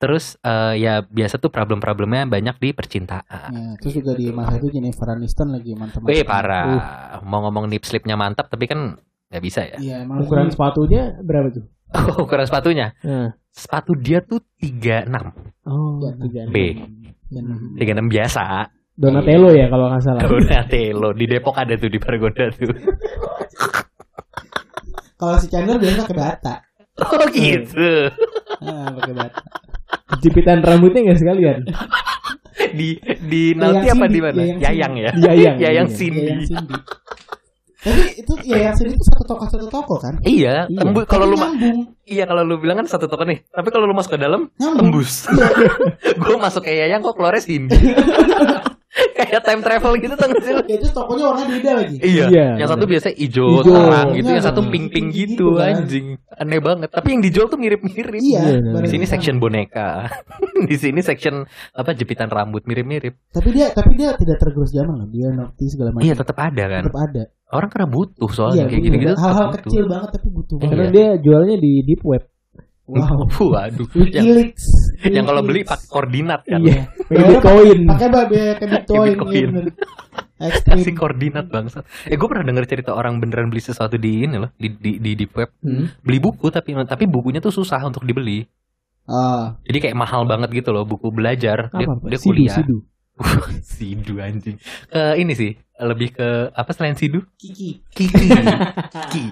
Terus 0.00 0.40
eh, 0.40 0.80
ya 0.80 1.04
biasa 1.04 1.36
tuh 1.36 1.52
problem-problemnya 1.52 2.24
banyak 2.24 2.56
di 2.56 2.72
percintaan. 2.72 3.50
Ya, 3.52 3.64
terus 3.76 4.00
juga 4.00 4.16
di 4.16 4.32
masa 4.32 4.56
itu 4.56 4.72
Jennifer 4.72 5.12
Aniston 5.12 5.52
lagi 5.52 5.76
mantap 5.76 6.00
Wih 6.00 6.24
parah. 6.24 7.20
Mau 7.20 7.44
ngomong 7.44 7.68
nip 7.68 7.84
slipnya 7.84 8.16
mantap 8.16 8.48
tapi 8.48 8.64
kan 8.64 8.96
nggak 9.28 9.44
bisa 9.44 9.60
ya. 9.68 9.76
Iya, 9.76 9.96
emang 10.08 10.24
Ukuran 10.24 10.48
sepatunya 10.48 11.20
berapa 11.20 11.52
tuh? 11.52 11.64
Ukuran 12.24 12.48
sepatunya. 12.48 12.96
Nah. 13.04 13.36
Sepatu 13.52 13.92
dia 13.92 14.24
tuh 14.24 14.40
36. 14.56 15.04
Oh, 15.68 16.00
Ya, 16.00 16.10
tiga. 16.16 16.40
B. 16.48 16.56
Dan- 17.28 17.76
36 17.76 18.08
biasa. 18.08 18.72
Donatello 19.00 19.48
ya 19.50 19.66
kalau 19.66 19.88
nggak 19.88 20.02
salah. 20.04 20.20
Donatello 20.20 21.08
di 21.16 21.24
Depok 21.24 21.56
ada 21.56 21.72
tuh 21.74 21.88
di 21.88 21.96
Pergoda 21.96 22.52
tuh. 22.52 22.68
Kalau 25.16 25.36
si 25.36 25.46
Chandler 25.48 25.76
biasa 25.76 26.04
pakai 26.04 26.16
bata. 26.16 26.54
Oh 27.00 27.24
gitu. 27.32 28.12
Ah, 28.60 28.92
pakai 28.92 29.14
bata. 29.16 29.40
Jepitan 30.20 30.60
rambutnya 30.60 31.00
nggak 31.08 31.18
sekalian. 31.18 31.60
Di 32.70 33.00
di 33.24 33.56
Yayang 33.56 33.96
apa 33.96 34.06
di 34.06 34.20
mana? 34.20 34.36
Yayang 34.36 34.60
Yayang 34.60 34.92
ya. 34.96 35.10
Yayang. 35.16 35.56
Yayang 35.56 35.88
Iya. 35.88 35.96
Cindy. 35.96 36.20
Yayang 36.20 36.42
Cindy. 36.44 36.76
Tapi 37.80 38.02
itu 38.20 38.32
Yayang 38.44 38.74
Cindy 38.76 38.92
itu 38.92 39.04
satu 39.08 39.24
toko 39.24 39.44
satu 39.48 39.66
toko 39.72 39.94
kan? 39.96 40.14
Iya, 40.20 40.68
Iya. 40.68 40.76
tembus 40.76 41.08
kalau 41.08 41.24
lu 41.24 41.40
nyambung, 41.40 41.78
iya 42.04 42.24
kalau 42.28 42.44
lu 42.44 42.60
bilang 42.60 42.76
kan 42.76 42.86
satu 42.86 43.08
toko 43.08 43.24
nih. 43.24 43.40
Tapi 43.48 43.68
kalau 43.72 43.88
lu 43.88 43.96
masuk 43.96 44.12
ke 44.12 44.20
dalam 44.20 44.52
nyambung. 44.60 44.92
tembus. 44.92 45.24
gue 46.20 46.36
masuk 46.36 46.60
kayak 46.60 46.84
Yayang 46.84 47.00
kok 47.00 47.16
keluarnya 47.16 47.40
Cindy. 47.40 47.76
kayak 49.16 49.46
time 49.46 49.62
travel 49.62 49.92
gitu 50.02 50.14
tuh 50.18 50.28
sih 50.42 50.50
lu? 50.50 50.62
Ya 50.66 50.76
itu 50.76 50.88
tokonya 50.90 51.24
warna 51.30 51.44
beda 51.46 51.70
lagi. 51.78 51.96
Iya. 52.02 52.24
Iya, 52.26 52.46
yang 52.58 52.68
satu 52.68 52.84
biasa 52.90 53.08
hijau, 53.14 53.62
Hijau. 53.62 53.70
terang 53.70 54.08
gitu, 54.18 54.26
Iya, 54.26 54.34
yang 54.34 54.46
satu 54.50 54.60
pink-pink 54.66 55.08
Gitu 55.14 55.30
gitu, 55.38 55.46
kan. 55.54 55.74
anjing. 55.78 56.06
Aneh 56.26 56.58
banget. 56.58 56.88
Tapi 56.90 57.08
yang 57.14 57.22
dijual 57.22 57.46
tuh 57.46 57.58
mirip-mirip. 57.58 58.18
Iya. 58.18 58.42
Iya, 58.58 58.80
Di 58.82 58.88
sini 58.90 59.04
section 59.06 59.38
boneka. 59.38 60.10
di 60.70 60.76
sini 60.76 61.00
section 61.00 61.46
apa 61.72 61.90
jepitan 61.94 62.26
rambut 62.26 62.66
mirip-mirip. 62.66 63.14
Tapi 63.30 63.48
dia 63.54 63.70
tapi 63.70 63.94
dia 63.94 64.10
tidak 64.18 64.42
tergerus 64.42 64.74
zaman 64.74 65.06
loh. 65.06 65.08
Dia 65.08 65.30
nokti 65.30 65.70
segala 65.70 65.94
macam. 65.94 66.04
Iya, 66.04 66.14
tetap 66.18 66.36
ada 66.36 66.64
kan. 66.66 66.82
Tetap 66.90 67.00
ada. 67.00 67.22
Orang 67.50 67.70
karena 67.70 67.88
butuh 67.88 68.26
Iya, 68.26 68.34
soalnya 68.34 68.64
kayak 68.66 68.82
gitu-gitu. 68.84 69.14
Hal-hal 69.16 69.48
kecil 69.54 69.84
banget 69.86 70.08
tapi 70.18 70.28
butuh 70.30 70.56
Iya. 70.58 70.66
Karena 70.66 70.86
dia 70.90 71.08
jualnya 71.18 71.56
di 71.58 71.72
deep 71.86 72.02
web. 72.02 72.22
Wow. 72.90 73.30
Waduh. 73.54 73.86
yang, 74.10 74.26
Wikileaks. 74.26 74.66
yang 75.06 75.24
kalau 75.30 75.42
beli 75.46 75.62
pakai 75.62 75.86
koordinat 75.86 76.42
kan. 76.42 76.58
Iya. 76.58 76.90
Pakai 76.90 77.06
Pakai 77.06 77.24
Bitcoin. 77.30 77.78
Pakai 77.86 78.08
babe 78.10 78.42
kayak 78.58 78.70
Bitcoin. 78.74 79.08
Bitcoin. 79.14 79.34
iya 79.34 79.46
bener. 79.46 79.66
Ekstrim. 80.40 80.72
Kasih 80.82 80.94
koordinat 80.98 81.46
bangsa. 81.46 81.78
Eh 82.10 82.18
gue 82.18 82.26
pernah 82.26 82.42
denger 82.42 82.64
cerita 82.66 82.90
orang 82.98 83.22
beneran 83.22 83.46
beli 83.46 83.62
sesuatu 83.62 83.94
di 83.94 84.26
ini 84.26 84.36
loh 84.42 84.50
di 84.58 84.74
di 84.74 84.98
di 84.98 85.10
deep 85.14 85.32
web. 85.38 85.50
Hmm. 85.62 85.86
Beli 86.02 86.18
buku 86.18 86.50
tapi 86.50 86.74
tapi 86.82 87.04
bukunya 87.06 87.38
tuh 87.38 87.54
susah 87.54 87.78
untuk 87.86 88.02
dibeli. 88.02 88.42
Ah, 89.10 89.58
Jadi 89.66 89.78
kayak 89.90 89.96
mahal 89.98 90.22
banget 90.22 90.50
gitu 90.54 90.70
loh 90.70 90.86
buku 90.86 91.10
belajar. 91.10 91.70
Dia, 91.74 91.86
Apa? 91.86 92.06
Dia 92.06 92.18
Sidu, 92.18 92.30
kuliah. 92.30 92.56
sidu. 92.58 92.76
Sidu 93.78 94.14
anjing. 94.22 94.56
Ke 94.86 95.18
ini 95.18 95.34
sih 95.34 95.50
lebih 95.80 96.14
ke 96.14 96.28
apa 96.54 96.70
selain 96.74 96.94
Sidu? 96.94 97.22
Kiki. 97.38 97.82
Kiki. 97.90 98.26
Kiki. 99.10 99.24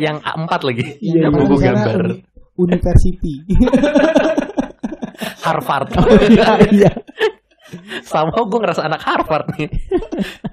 Yang 0.00 0.16
A4 0.26 0.52
lagi. 0.64 0.84
Iya, 0.98 1.28
yang 1.28 1.32
iya. 1.32 1.40
buku 1.44 1.54
gambar 1.60 2.00
University. 2.56 3.44
Harvard. 5.44 5.88
Iya, 6.30 6.48
iya. 6.72 6.92
Sama 8.06 8.44
gue 8.44 8.60
ngerasa 8.60 8.86
anak 8.86 9.02
Harvard 9.02 9.46
nih. 9.56 9.68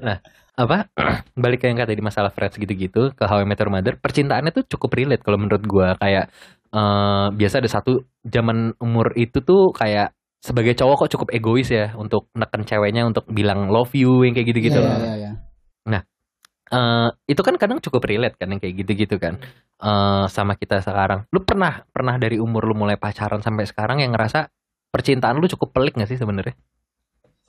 nah, 0.02 0.18
apa? 0.58 0.90
Balik 1.42 1.64
ke 1.64 1.66
yang 1.72 1.80
kata 1.80 1.94
di 1.94 2.04
masalah 2.04 2.32
Friends 2.34 2.58
gitu-gitu 2.58 3.14
ke 3.14 3.24
How 3.24 3.42
I 3.42 3.48
Met 3.48 3.62
Your 3.62 3.72
Mother, 3.72 3.96
percintaannya 3.98 4.52
tuh 4.52 4.66
cukup 4.68 4.98
relate 4.98 5.24
kalau 5.24 5.38
menurut 5.40 5.64
gue 5.64 5.88
kayak 5.98 6.26
eh, 6.72 7.28
biasa 7.32 7.56
ada 7.64 7.70
satu 7.70 8.02
zaman 8.26 8.76
umur 8.82 9.14
itu 9.16 9.40
tuh 9.42 9.72
kayak 9.72 10.12
sebagai 10.42 10.74
cowok 10.74 11.06
kok 11.06 11.12
cukup 11.18 11.28
egois 11.38 11.70
ya 11.70 11.94
untuk 11.94 12.34
neken 12.34 12.66
ceweknya 12.66 13.06
untuk 13.06 13.30
bilang 13.30 13.70
love 13.70 13.94
you 13.94 14.26
yang 14.26 14.34
kayak 14.34 14.50
gitu-gitu 14.50 14.82
Iya, 14.82 14.90
loh. 14.90 14.98
iya, 14.98 15.14
iya. 15.18 15.32
Eh, 16.72 17.10
itu 17.28 17.42
kan 17.44 17.60
kadang 17.60 17.84
cukup 17.84 18.08
relate 18.08 18.40
kan 18.40 18.48
yang 18.48 18.60
kayak 18.60 18.80
gitu-gitu 18.80 19.20
kan 19.20 19.36
Eh, 19.76 20.26
sama 20.30 20.54
kita 20.56 20.78
sekarang. 20.80 21.26
Lu 21.34 21.42
pernah 21.42 21.84
pernah 21.90 22.16
dari 22.16 22.38
umur 22.38 22.64
lu 22.64 22.78
mulai 22.78 22.96
pacaran 22.96 23.42
sampai 23.42 23.66
sekarang 23.66 24.00
yang 24.00 24.14
ngerasa 24.14 24.48
percintaan 24.88 25.36
lu 25.36 25.50
cukup 25.50 25.74
pelik 25.74 25.98
gak 25.98 26.06
sih 26.06 26.16
sebenarnya? 26.16 26.54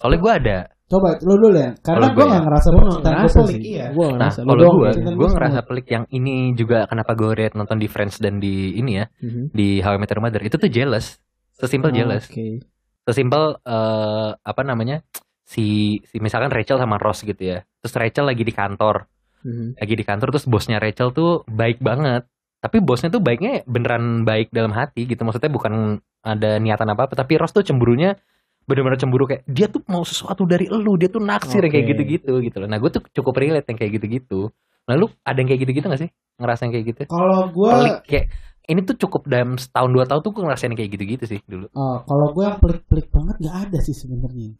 Soalnya 0.00 0.18
gue 0.18 0.32
ada. 0.32 0.58
Coba 0.88 1.08
lu 1.22 1.34
dulu 1.38 1.54
ya. 1.54 1.70
Karena 1.78 2.08
gue 2.08 2.16
gue 2.16 2.24
ya. 2.24 2.30
nggak 2.32 2.44
ngerasa 2.48 2.66
Gua 2.68 2.80
nggak 2.80 2.92
cinta 2.96 3.10
ngerasa 3.12 3.36
pelik. 3.38 3.60
Iya. 3.62 3.86
Gua 3.92 4.06
nggak 4.08 4.18
Nah, 4.18 4.30
ngerasa. 4.32 4.40
Kalau 4.42 4.56
gue, 4.56 4.90
gue 4.96 5.12
gue 5.14 5.28
ngerasa 5.30 5.58
pelik 5.62 5.86
yang 5.88 6.04
ini 6.10 6.34
juga 6.52 6.78
kenapa 6.88 7.12
gue 7.14 7.30
rate 7.32 7.54
nonton 7.54 7.78
di 7.78 7.86
Friends 7.86 8.16
dan 8.18 8.34
di 8.36 8.54
ini 8.74 8.92
ya 8.98 9.06
Mhm. 9.20 9.42
di 9.52 9.68
How 9.78 9.94
I 9.94 9.98
Met 10.00 10.10
Your 10.10 10.20
Mother 10.20 10.42
itu 10.42 10.56
tuh 10.56 10.66
jealous, 10.66 11.20
sesimpel 11.54 11.92
Oh, 11.92 11.96
jealous, 11.96 12.24
Oke. 12.26 12.64
sesimpel 13.04 13.60
eh, 13.60 14.30
apa 14.34 14.62
namanya 14.64 15.04
si 15.44 15.64
si 16.02 16.16
misalkan 16.18 16.48
Rachel 16.48 16.80
sama 16.80 16.96
Ross 16.96 17.20
gitu 17.22 17.38
ya, 17.38 17.60
terus 17.78 17.92
Rachel 17.92 18.24
lagi 18.24 18.40
di 18.40 18.52
kantor, 18.52 19.04
Mhm. 19.42 19.78
lagi 19.78 19.94
di 19.98 20.04
kantor 20.06 20.28
terus 20.34 20.46
bosnya 20.46 20.78
Rachel 20.78 21.10
tuh 21.10 21.42
baik 21.50 21.82
banget. 21.82 22.26
Tapi 22.62 22.78
bosnya 22.78 23.10
tuh 23.10 23.18
baiknya 23.18 23.66
beneran 23.66 24.22
baik 24.22 24.54
dalam 24.54 24.70
hati 24.70 25.04
gitu. 25.06 25.26
Maksudnya 25.26 25.50
bukan 25.50 25.98
ada 26.22 26.62
niatan 26.62 26.86
apa 26.94 27.10
apa 27.10 27.14
tapi 27.18 27.34
Ross 27.34 27.50
tuh 27.50 27.66
cemburunya 27.66 28.14
bener-bener 28.62 28.94
cemburu 28.94 29.26
kayak 29.26 29.42
dia 29.50 29.66
tuh 29.66 29.82
mau 29.90 30.06
sesuatu 30.06 30.46
dari 30.46 30.70
elu 30.70 30.94
dia 30.94 31.10
tuh 31.10 31.18
naksir 31.18 31.58
yang 31.66 31.74
kayak 31.74 31.86
gitu-gitu 31.98 32.32
gitu 32.46 32.56
loh. 32.62 32.70
Nah 32.70 32.78
gue 32.78 32.90
tuh 32.94 33.02
cukup 33.10 33.34
relate 33.42 33.66
yang 33.66 33.78
kayak 33.78 33.92
gitu-gitu. 33.98 34.54
Lalu 34.86 35.10
ada 35.26 35.38
yang 35.42 35.48
kayak 35.50 35.60
gitu-gitu 35.66 35.86
gak 35.90 36.02
sih? 36.06 36.10
Ngerasa 36.38 36.60
yang 36.70 36.72
kayak 36.78 36.86
gitu? 36.94 37.02
Kalau 37.10 37.50
gue 37.50 37.70
kayak 38.06 38.26
ini 38.70 38.80
tuh 38.86 38.94
cukup 38.94 39.26
dalam 39.26 39.58
setahun 39.58 39.90
dua 39.90 40.06
tahun 40.06 40.22
tuh 40.22 40.30
gue 40.38 40.42
ngerasain 40.46 40.74
kayak 40.78 40.90
gitu-gitu 40.94 41.24
sih 41.26 41.40
dulu. 41.50 41.66
Oh, 41.74 41.98
kalau 42.06 42.30
gue 42.30 42.44
yang 42.46 42.62
pelik-pelik 42.62 43.10
banget 43.10 43.36
nggak 43.42 43.56
ada 43.66 43.78
sih 43.82 43.94
sebenarnya. 43.98 44.54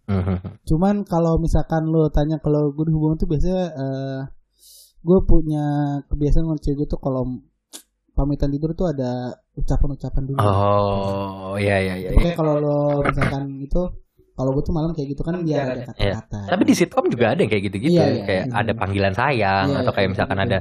Cuman 0.67 1.07
kalau 1.07 1.39
misalkan 1.39 1.87
lo 1.87 2.11
tanya 2.11 2.43
kalau 2.43 2.75
gue 2.75 2.91
hubungan 2.91 3.15
tuh 3.15 3.31
biasanya 3.31 3.63
eh 3.71 4.21
gue 5.03 5.19
punya 5.23 5.65
kebiasaan 6.07 6.47
sama 6.47 6.57
cewek 6.57 6.77
gue 6.79 6.89
tuh 6.89 6.99
kalau 6.99 7.23
pamitan 8.13 8.49
tidur 8.49 8.71
tuh 8.73 8.87
ada 8.87 9.33
ucapan-ucapan 9.55 10.23
dulu. 10.25 10.39
oh 10.39 11.57
iya 11.57 11.77
iya 11.81 11.95
iya 11.99 12.09
Oke 12.13 12.33
kalau 12.33 12.55
lo 12.57 12.77
misalkan 13.03 13.59
itu 13.59 13.83
kalau 14.33 14.51
gue 14.53 14.63
tuh 14.63 14.73
malam 14.73 14.93
kayak 14.93 15.09
gitu 15.11 15.23
kan 15.23 15.41
biar 15.41 15.65
ada 15.71 15.85
kata-kata. 15.89 16.41
Tapi 16.49 16.63
di 16.65 16.75
sitcom 16.75 17.05
juga 17.07 17.37
ada 17.37 17.41
yang 17.41 17.53
kayak 17.53 17.65
gitu-gitu, 17.69 17.93
Iya, 17.93 18.07
iya. 18.11 18.25
kayak 18.25 18.45
Hmm. 18.49 18.57
ada 18.57 18.73
panggilan 18.73 19.13
sayang 19.13 19.67
Iya, 19.69 19.79
atau 19.85 19.93
kayak 19.93 20.07
iya, 20.09 20.13
misalkan 20.17 20.39
gitu. 20.39 20.47
ada 20.49 20.59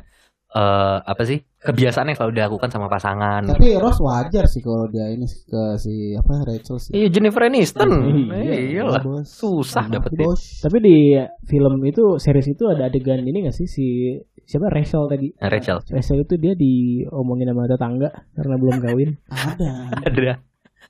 eh 0.51 0.97
apa 1.07 1.21
sih 1.23 1.39
kebiasaan 1.55 2.11
yang 2.11 2.17
selalu 2.19 2.33
dilakukan 2.35 2.67
sama 2.67 2.91
pasangan. 2.91 3.47
Tapi 3.47 3.79
Ross 3.79 4.03
wajar 4.03 4.43
sih 4.43 4.59
kalau 4.59 4.91
dia 4.91 5.07
ini 5.07 5.23
ke 5.23 5.63
si 5.79 6.11
apa 6.11 6.43
Rachel 6.43 6.75
sih. 6.77 6.91
Iya 6.91 7.07
Jennifer 7.07 7.47
Aniston, 7.47 7.87
Iya, 8.27 8.55
iya 8.59 8.83
lah, 8.83 8.99
bos. 8.99 9.31
susah 9.31 9.87
dapetin. 9.87 10.27
bos. 10.27 10.59
Tapi 10.59 10.77
di 10.83 11.15
film 11.47 11.79
itu 11.87 12.19
series 12.19 12.51
itu 12.51 12.67
ada 12.67 12.91
adegan 12.91 13.23
ini 13.23 13.47
gak 13.47 13.55
sih 13.55 13.63
si 13.63 14.11
siapa 14.51 14.67
Rachel 14.67 15.07
tadi? 15.07 15.31
Nah, 15.33 15.47
Rachel 15.47 15.79
Rachel 15.87 16.19
itu 16.19 16.35
dia 16.35 16.53
diomongin 16.53 17.47
sama 17.47 17.63
tetangga 17.65 18.09
karena 18.31 18.55
belum 18.57 18.75
kawin. 18.77 19.09
Ada. 19.31 19.71
ada, 20.03 20.33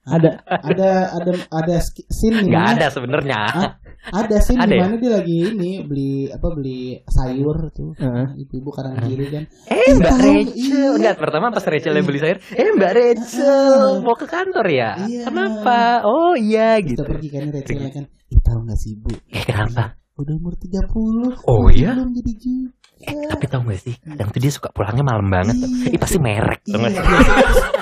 Ada. 0.02 0.30
ada 0.66 0.90
ada 1.14 1.32
ada 1.54 1.76
scene 2.10 2.42
nggak 2.44 2.66
ada 2.74 2.88
sebenarnya. 2.90 3.38
Ah, 3.38 3.72
ada 4.18 4.42
scene 4.42 4.58
Ada 4.58 4.66
di 4.66 4.74
ya? 4.74 4.82
mana 4.82 4.96
dia 4.98 5.12
lagi 5.14 5.38
ini 5.48 5.72
beli 5.80 6.12
apa 6.26 6.48
beli 6.50 7.06
sayur 7.06 7.70
tuh 7.70 7.94
Heeh. 7.94 8.34
ibu-ibu 8.36 8.74
kanan 8.74 8.98
kiri 9.00 9.30
kan 9.30 9.44
Eh 9.70 9.94
Mbak 9.94 10.10
Rachel, 10.18 10.58
iya. 10.58 10.86
enggak 10.92 11.16
pertama 11.16 11.54
pas 11.54 11.62
Rachel 11.62 11.94
yang 11.94 12.08
beli 12.08 12.18
sayur, 12.18 12.38
eh 12.42 12.70
Mbak 12.74 12.92
Rachel 12.92 13.82
mau 14.02 14.16
ke 14.16 14.26
kantor 14.26 14.66
ya? 14.68 14.90
Iya. 15.00 15.30
Kenapa? 15.30 16.02
Oh 16.02 16.34
iya 16.34 16.82
kita 16.82 16.98
gitu. 16.98 17.02
pergi 17.06 17.28
kan 17.30 17.44
Rachel 17.52 17.78
kan 17.94 18.04
"Ih, 18.28 18.40
tahu 18.42 18.60
nggak 18.66 18.80
sih 18.80 18.98
bu 18.98 19.14
Eh 19.30 19.44
kenapa? 19.44 20.02
udah 20.14 20.34
umur 20.34 20.54
30 20.54 21.46
Oh, 21.46 21.66
iya? 21.68 21.94
belum 21.94 22.10
jadi 22.12 22.34
juga 22.36 22.74
Eh, 23.02 23.16
tapi 23.28 23.46
tau 23.46 23.62
gak 23.62 23.80
sih, 23.80 23.96
kadang 23.98 24.30
tuh 24.30 24.40
dia 24.40 24.52
suka 24.52 24.70
pulangnya 24.70 25.02
malam 25.02 25.28
banget. 25.28 25.56
Iya. 25.58 25.94
Ih 25.94 26.00
pasti 26.00 26.18
merek, 26.18 26.62
tau 26.64 26.80
iya 26.80 26.90
sih? 26.90 27.04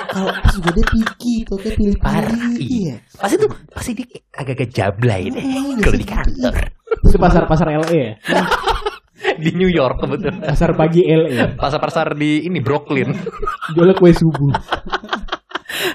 kalau 0.09 0.31
pas 0.33 0.51
juga 0.51 0.69
dia 0.73 0.85
picky 0.89 1.35
tuh 1.45 1.57
kayak 1.59 1.75
pilih-pilih 1.77 2.01
Parah, 2.01 2.49
iya 2.57 2.65
iya. 2.65 2.95
Pasti 3.13 3.35
tuh, 3.37 3.49
pasti 3.69 3.91
dia 3.93 4.05
kayak 4.07 4.23
agak-agak 4.33 4.69
jablay 4.73 5.21
deh 5.29 5.43
Oh, 5.43 5.73
kalau 5.79 5.97
di 5.97 6.07
kantor. 6.07 6.53
Itu 7.05 7.17
pasar-pasar 7.17 7.67
LA 7.69 7.91
ya? 7.93 8.13
Di 9.43 9.51
New 9.51 9.67
York 9.67 9.99
kebetulan. 9.99 10.39
Pasar 10.41 10.71
pagi 10.73 11.03
LA. 11.03 11.55
Pasar-pasar 11.55 12.15
di 12.15 12.43
ini 12.43 12.59
Brooklyn. 12.59 13.11
Jual 13.71 13.91
kue 13.95 14.11
subuh. 14.11 14.51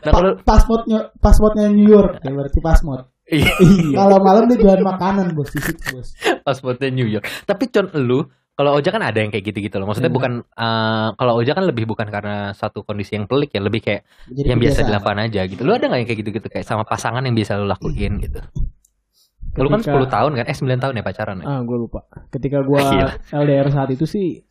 Nah 0.05 0.13
kalau 0.13 0.31
pasportnya 0.41 1.09
pasportnya 1.17 1.69
New 1.69 1.85
York 1.85 2.21
ya 2.21 2.31
berarti 2.33 2.61
pasport 2.61 3.09
iya, 3.25 3.49
Iya. 3.57 3.97
kalau 3.97 4.21
malam 4.21 4.45
dia 4.49 4.61
jualan 4.61 4.85
makanan 4.85 5.33
bos 5.33 5.49
di 5.49 5.61
situ 5.61 5.81
bos 5.97 6.09
pasportnya 6.41 6.89
New 6.93 7.09
York. 7.09 7.25
Tapi 7.45 7.65
con 7.69 7.89
lu 7.97 8.25
Kalau 8.55 8.71
Oja 8.73 8.89
kan 8.89 9.03
ada 9.03 9.19
yang 9.19 9.29
kayak 9.29 9.45
gitu-gitu 9.45 9.77
loh. 9.77 9.87
Maksudnya 9.87 10.09
Hmm. 10.09 10.19
bukan 10.19 10.33
uh, 10.55 11.09
kalau 11.15 11.35
Oja 11.37 11.53
kan 11.53 11.67
lebih 11.67 11.85
bukan 11.85 12.07
karena 12.07 12.55
satu 12.55 12.87
kondisi 12.87 13.19
yang 13.19 13.27
pelik 13.27 13.51
ya, 13.51 13.59
lebih 13.59 13.83
kayak 13.83 14.07
Jadi 14.31 14.47
yang 14.47 14.59
biasa 14.59 14.87
dilakukan 14.87 15.19
aja 15.21 15.41
gitu. 15.45 15.61
Lu 15.61 15.75
ada 15.75 15.85
nggak 15.85 15.99
yang 15.99 16.09
kayak 16.09 16.21
gitu-gitu 16.23 16.47
kayak 16.49 16.63
sama 16.63 16.87
pasangan 16.87 17.21
yang 17.21 17.35
biasa 17.35 17.59
lu 17.59 17.67
lakuin 17.67 18.23
gitu? 18.23 18.39
Lu 19.55 19.67
kan 19.69 19.81
10 19.81 19.91
tahun 20.09 20.31
kan? 20.35 20.45
Eh 20.47 20.55
9 20.55 20.79
tahun 20.79 20.95
ya 20.95 21.03
pacaran 21.03 21.37
ya? 21.39 21.47
Ah, 21.49 21.61
gue 21.63 21.77
lupa. 21.77 22.07
Ketika 22.29 22.63
gue 22.63 22.79
Gila. 22.95 23.13
LDR 23.43 23.69
saat 23.71 23.91
itu 23.91 24.03
sih 24.05 24.43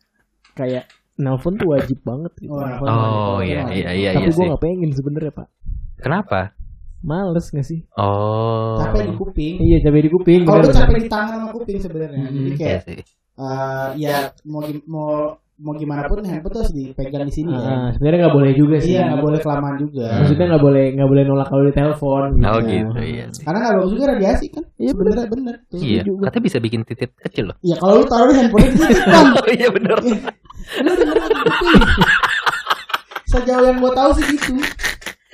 kayak 0.52 0.84
nelpon 1.16 1.56
tuh 1.56 1.72
wajib 1.72 1.96
banget 2.02 2.32
gitu. 2.40 2.52
Oh, 2.52 2.60
Oh 2.84 3.38
iya 3.40 3.68
iya 3.68 3.88
iya 3.88 4.10
Tapi 4.12 4.20
iya 4.20 4.28
gue 4.28 4.36
sih. 4.36 4.48
gak 4.48 4.60
pengen 4.60 4.90
sebenernya 4.92 5.32
pak. 5.34 5.48
Kenapa? 5.96 6.52
Males 7.00 7.46
gak 7.48 7.64
sih? 7.64 7.84
Oh. 7.96 8.80
Capek 8.80 9.08
di 9.08 9.14
kuping. 9.14 9.54
Iya 9.60 9.76
capek 9.80 10.00
di 10.02 10.10
kuping. 10.10 10.40
Kalau 10.42 10.60
gue 10.60 10.72
capek 10.72 10.98
di 10.98 11.08
tangan 11.08 11.28
sama 11.38 11.48
kuping 11.52 11.78
sebenarnya. 11.78 12.20
Hmm, 12.20 12.32
Jadi 12.34 12.48
Iya 12.50 12.56
kayak 12.58 12.80
sih. 12.84 13.00
Eh, 13.38 13.88
ya 13.98 14.30
mau 14.46 14.62
mau 14.86 15.10
mau 15.54 15.70
gimana 15.78 16.10
pun 16.10 16.18
handphone 16.26 16.50
tuh 16.50 16.60
harus 16.66 16.74
dipegang 16.74 17.30
di 17.30 17.34
sini 17.34 17.54
ya. 17.54 17.62
Ah, 17.62 17.88
sebenarnya 17.94 18.26
nggak 18.26 18.34
boleh 18.34 18.52
juga 18.58 18.76
sih. 18.82 18.98
Iya 18.98 19.06
nggak 19.06 19.22
boleh 19.22 19.38
kelamaan 19.38 19.76
juga. 19.78 20.06
Hmm. 20.10 20.18
Maksudnya 20.26 20.46
nggak 20.50 20.64
boleh 20.66 20.84
nggak 20.98 21.08
boleh 21.14 21.22
nolak 21.22 21.46
kalau 21.46 21.62
ditelepon. 21.70 22.30
Oh 22.42 22.60
gitu 22.66 23.00
iya 23.06 23.24
sih. 23.30 23.42
Karena 23.46 23.58
nggak 23.62 23.74
bagus 23.78 23.90
juga 23.94 24.06
radiasi 24.10 24.46
kan. 24.50 24.64
Iya, 24.74 24.92
bener 24.98 25.14
bener. 25.30 25.54
Tuh. 25.70 25.78
Iya, 25.78 26.00
juga. 26.02 26.20
katanya 26.26 26.44
bisa 26.50 26.58
bikin 26.58 26.80
titik 26.82 27.10
kecil 27.22 27.44
loh. 27.54 27.56
Ya 27.62 27.78
kalau 27.78 28.02
lu 28.02 28.04
taruh 28.10 28.34
di 28.34 28.38
handphone 28.42 28.66
itu 28.66 28.78
kan. 28.82 29.24
Oh 29.38 29.48
iya 29.54 29.68
bener. 29.70 29.96
Gitu. 30.02 30.26
Sejauh 33.30 33.64
yang 33.66 33.78
gue 33.78 33.92
tahu 33.94 34.10
sih 34.18 34.24
gitu. 34.34 34.58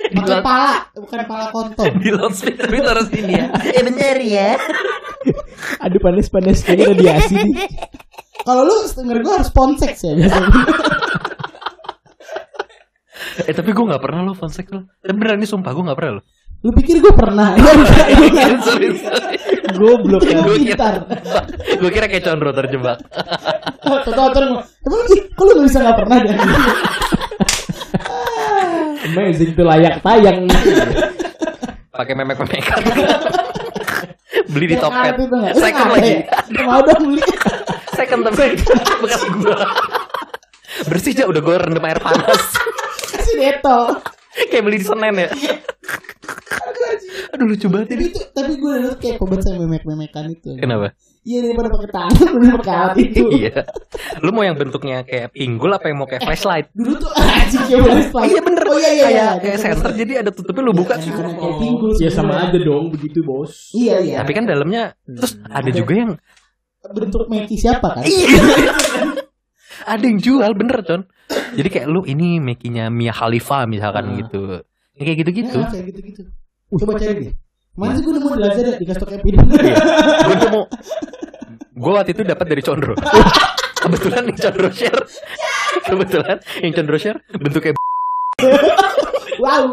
Pakai 0.01 0.41
pala, 0.41 0.73
bukan 0.97 1.19
pala 1.29 1.45
kontol. 1.53 1.85
Di 2.01 2.09
loudspeaker 2.09 2.65
tapi 2.65 2.81
taruh 2.81 3.05
sini 3.05 3.33
ya. 3.37 3.45
Eh 3.53 3.83
bener 3.87 4.17
ya. 4.25 4.49
Aduh 5.85 5.99
panas-panas 6.01 6.65
kayaknya 6.65 6.97
radiasi 6.97 7.35
nih. 7.37 7.69
Kalau 8.41 8.65
lu 8.65 8.75
denger 8.89 9.17
gue 9.21 9.33
harus 9.37 9.51
ponseks 9.53 10.01
ya 10.01 10.13
biasanya. 10.17 10.49
Eh 13.47 13.53
tapi 13.55 13.71
gue 13.71 13.85
gak 13.85 14.03
pernah 14.03 14.27
lo 14.27 14.33
phone 14.35 14.51
sex 14.51 14.67
lo. 14.75 14.91
Eh, 15.01 15.13
beneran 15.15 15.39
ini 15.39 15.47
sumpah 15.47 15.71
gue 15.71 15.83
gak 15.87 15.97
pernah 15.97 16.19
lo. 16.19 16.21
Lu 16.61 16.71
pikir 16.75 16.99
gue 16.99 17.13
pernah? 17.15 17.55
Ya 17.57 17.73
enggak, 18.27 18.47
ya 18.49 18.57
sorry. 18.59 18.87
Goblok 19.71 20.25
ya. 20.27 20.43
Gue 20.43 20.57
Pintar. 20.61 21.05
kira, 21.07 21.79
gue 21.79 21.89
kira 21.89 22.05
kayak 22.11 22.23
condro 22.27 22.51
terjebak. 22.51 22.99
Tahu-tahu 23.81 24.29
ngomong, 24.35 24.61
emang 24.67 24.99
lu, 25.09 25.15
kok 25.31 25.43
lu 25.47 25.51
gak 25.57 25.65
bisa 25.69 25.77
gak 25.79 25.97
pernah 25.97 26.17
dia? 26.21 26.35
Amazing 29.11 29.51
tuh 29.53 29.65
layak 29.67 29.99
tayang. 29.99 30.47
Pakai 31.91 32.13
memek-memekan. 32.15 32.79
Beli 34.47 34.65
di 34.71 34.77
Tokped. 34.79 35.15
Itu 35.19 35.37
Second 35.59 35.89
lagi. 35.91 36.13
Mau 36.63 36.79
dong 36.81 37.01
beli. 37.11 37.21
Second 37.93 38.21
tapi 38.25 38.55
bekas 39.03 39.23
gue. 39.27 39.57
Bersih 40.87 41.11
aja 41.13 41.23
udah 41.27 41.41
gue 41.43 41.55
rendam 41.59 41.83
air 41.85 41.99
panas. 41.99 42.41
Kasih 43.11 43.35
detol. 43.37 43.99
kayak 44.47 44.63
beli 44.63 44.79
di 44.79 44.87
Senen 44.87 45.15
ya. 45.19 45.29
Aduh 47.31 47.45
lucu 47.47 47.67
banget 47.71 47.87
Tapi 47.95 47.99
ini. 47.99 48.11
itu, 48.11 48.19
tapi 48.31 48.53
gue 48.59 48.73
udah 48.79 48.95
kayak 48.99 49.17
banget 49.19 49.43
sama 49.43 49.57
memek-memekan 49.67 50.25
itu. 50.31 50.51
Kenapa? 50.59 50.95
Iya 51.21 51.39
daripada 51.45 51.69
pakai 51.69 51.89
tangan, 51.93 52.25
mending 52.33 52.53
pakai 52.57 52.73
alat 52.73 52.97
itu. 52.97 53.23
iya. 53.29 53.61
Lu 54.25 54.33
mau 54.33 54.41
yang 54.41 54.57
bentuknya 54.57 55.05
kayak 55.05 55.29
pinggul 55.29 55.69
apa 55.69 55.85
yang 55.93 56.01
mau 56.01 56.09
kayak 56.09 56.25
flashlight? 56.25 56.73
Dulu 56.77 56.97
tuh 56.97 57.11
anjing 57.13 57.61
kayak 57.69 57.81
boleh 57.85 58.05
slide. 58.09 58.29
Iya 58.33 58.41
bener. 58.41 58.63
Oh 58.65 58.77
iya 58.81 58.91
iya. 58.91 59.05
kayak 59.05 59.13
iya. 59.13 59.29
kayak 59.37 59.57
center 59.61 59.91
jadi 59.93 60.13
ada 60.25 60.31
tutupnya 60.33 60.61
lu 60.65 60.73
buka. 60.73 60.97
Enak-enak 60.97 61.33
kayak 61.37 61.55
pinggul. 61.61 61.91
Ya 62.01 62.09
sama 62.09 62.33
aja 62.41 62.57
dong 62.57 62.85
begitu 62.89 63.21
bos. 63.21 63.69
Iya 63.77 63.95
iya. 64.01 64.17
Tapi 64.25 64.31
kan 64.33 64.49
dalamnya 64.49 64.97
terus 65.05 65.37
ada 65.45 65.69
juga 65.69 65.93
yang 65.93 66.11
bentuk 66.81 67.29
Meki 67.29 67.55
siapa 67.61 67.87
kan? 67.93 68.01
Iya. 68.01 68.41
ada 69.93 70.01
yang 70.01 70.17
jual 70.17 70.51
bener 70.57 70.81
con. 70.81 71.01
Jadi 71.53 71.69
kayak 71.69 71.85
lu 71.85 72.01
ini 72.09 72.41
makinya 72.41 72.89
Mia 72.89 73.13
Khalifa 73.13 73.69
misalkan 73.69 74.09
Hmm. 74.09 74.17
gitu. 74.25 74.41
Kayak 74.97 75.17
gitu-gitu. 75.21 75.59
Ya, 75.61 75.69
kayak 75.69 75.85
gitu-gitu. 75.93 76.21
Coba 76.81 76.97
cari 76.97 77.29
deh. 77.29 77.33
Mana 77.71 77.95
sih 77.95 78.03
gue 78.03 78.13
nemu 78.19 78.27
di 78.35 78.41
Lazada 78.43 78.71
di 78.75 78.85
Kastok 78.85 79.09
Epid. 79.15 79.33
Iya. 79.63 79.79
Gue 80.27 80.49
mau 80.51 80.63
Gue 81.71 81.91
waktu 81.97 82.11
itu 82.13 82.21
dapat 82.27 82.45
dari 82.45 82.61
Condro. 82.61 82.93
Kebetulan 83.83 84.27
yang 84.27 84.37
Condro 84.37 84.69
share. 84.69 85.03
Kebetulan 85.87 86.37
yang 86.61 86.73
Condro 86.75 86.97
share 86.99 87.19
bentuknya 87.31 87.73
wow. 89.41 89.65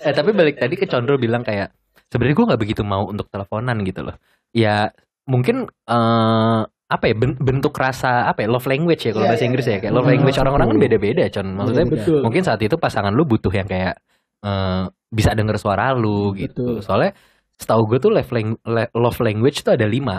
eh 0.00 0.12
tapi 0.12 0.30
balik 0.32 0.56
tadi 0.60 0.74
ke 0.76 0.86
Condro 0.88 1.16
bilang 1.20 1.44
kayak 1.44 1.72
sebenarnya 2.08 2.36
gue 2.36 2.46
nggak 2.48 2.60
begitu 2.60 2.82
mau 2.86 3.04
untuk 3.10 3.26
teleponan 3.28 3.82
gitu 3.84 4.06
loh. 4.06 4.16
Ya 4.54 4.94
mungkin 5.26 5.66
eh 5.68 6.62
apa 6.90 7.04
ya 7.06 7.14
ben- 7.14 7.38
bentuk 7.38 7.70
rasa 7.72 8.26
apa 8.26 8.42
ya 8.42 8.48
love 8.50 8.66
language 8.66 9.06
ya 9.06 9.12
kalau 9.12 9.24
Iya, 9.24 9.30
bahasa 9.30 9.42
iya, 9.42 9.48
Inggris 9.48 9.66
ya 9.66 9.70
iya. 9.70 9.78
kayak 9.78 9.92
love 9.92 10.02
Hmm, 10.02 10.12
language 10.12 10.38
orang-orang 10.38 10.66
kan 10.66 10.78
beda-beda 10.78 11.24
con 11.30 11.46
maksudnya. 11.54 11.86
Betul. 11.86 12.18
mungkin 12.20 12.42
saat 12.42 12.60
itu 12.60 12.74
pasangan 12.74 13.12
lu 13.12 13.22
butuh 13.24 13.50
yang 13.50 13.64
kayak 13.64 13.94
eh, 14.40 14.82
bisa 15.08 15.30
denger 15.32 15.56
suara 15.56 15.92
lu 15.92 16.34
gitu 16.34 16.76
Betul. 16.76 16.82
soalnya 16.82 17.14
setahu 17.54 17.84
gue 17.86 17.98
tuh 17.98 18.10
love, 18.10 18.30
lang- 18.30 18.58
le- 18.64 18.90
love 18.92 19.18
language 19.20 19.62
tuh 19.62 19.72
ada 19.72 19.86
lima 19.86 20.18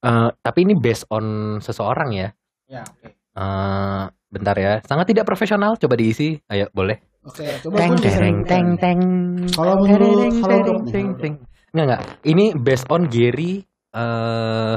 Eh, 0.00 0.30
tapi 0.34 0.64
ini 0.64 0.72
based 0.74 1.04
on 1.08 1.24
seseorang 1.58 2.10
ya 2.14 2.28
Ya, 2.64 2.80
oke. 2.82 3.08
Eh, 3.30 4.02
bentar 4.26 4.54
ya 4.54 4.80
sangat 4.80 5.08
tidak 5.08 5.24
profesional 5.24 5.74
coba 5.74 5.92
diisi 5.92 6.40
ayo 6.46 6.70
boleh 6.70 6.96
Oke, 7.20 7.44
coba 7.60 7.76
teng 7.76 7.94
teng 7.98 8.36
teng 8.42 8.68
teng 8.76 9.00
Kalau 9.50 9.76
menurut 9.76 10.08
Teng, 10.22 10.34
Halodoc 10.40 10.64
teng, 10.64 10.80
nih, 10.80 10.88
teng, 10.88 11.06
Halodoc. 11.06 11.20
teng. 11.20 11.34
Nggak 11.70 11.84
nggak. 11.84 12.02
Ini 12.24 12.44
based 12.56 12.88
on 12.88 13.02
Gary 13.06 13.52
eh 13.92 14.74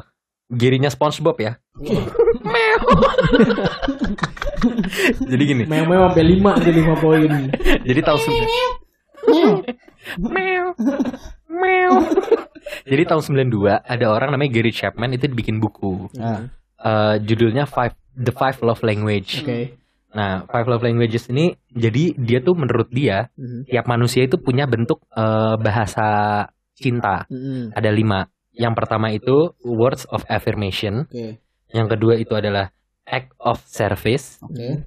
Gary-nya 0.50 0.90
SpongeBob 0.90 1.38
ya. 1.38 1.58
Meow. 2.44 2.80
Jadi 5.24 5.44
gini. 5.44 5.64
Meo-meo 5.66 6.08
sampai 6.08 6.24
5 6.26 6.50
aja 6.54 6.72
5 6.72 6.96
poin. 6.96 7.32
Jadi 7.82 8.00
tahun 8.02 8.20
sembilan- 8.20 8.52
Meow. 10.20 10.66
Meow. 11.50 11.94
Jadi 12.84 13.04
tahun 13.04 13.22
92 13.24 13.80
ada 13.80 14.06
orang 14.08 14.30
namanya 14.32 14.52
Gary 14.52 14.72
Chapman 14.72 15.14
itu 15.14 15.28
bikin 15.30 15.58
buku. 15.58 16.10
Nah, 16.16 16.50
Eh, 16.76 17.16
judulnya 17.24 17.64
Five 17.64 17.96
The 18.12 18.36
Five 18.36 18.60
Love 18.60 18.84
Language. 18.84 19.40
Oke. 19.40 19.80
Nah, 20.12 20.44
Five 20.44 20.68
Love 20.68 20.84
Languages 20.84 21.32
ini 21.32 21.56
jadi 21.72 22.12
dia 22.14 22.44
tuh 22.44 22.60
menurut 22.60 22.92
dia 22.92 23.32
Mhm. 23.40 23.72
tiap 23.72 23.88
manusia 23.88 24.28
itu 24.28 24.36
punya 24.36 24.68
bentuk 24.68 25.00
eh, 25.10 25.56
bahasa 25.56 26.44
cinta. 26.76 27.24
Mhm. 27.32 27.72
ada 27.72 27.88
lima. 27.88 28.28
Yang 28.54 28.74
pertama 28.78 29.10
itu 29.10 29.52
words 29.62 30.06
of 30.08 30.22
affirmation. 30.28 31.06
Oke, 31.06 31.42
Yang 31.70 31.88
kedua 31.98 32.14
itu 32.16 32.34
adalah 32.34 32.70
act 33.04 33.34
of 33.38 33.58
service. 33.66 34.38
oke. 34.40 34.86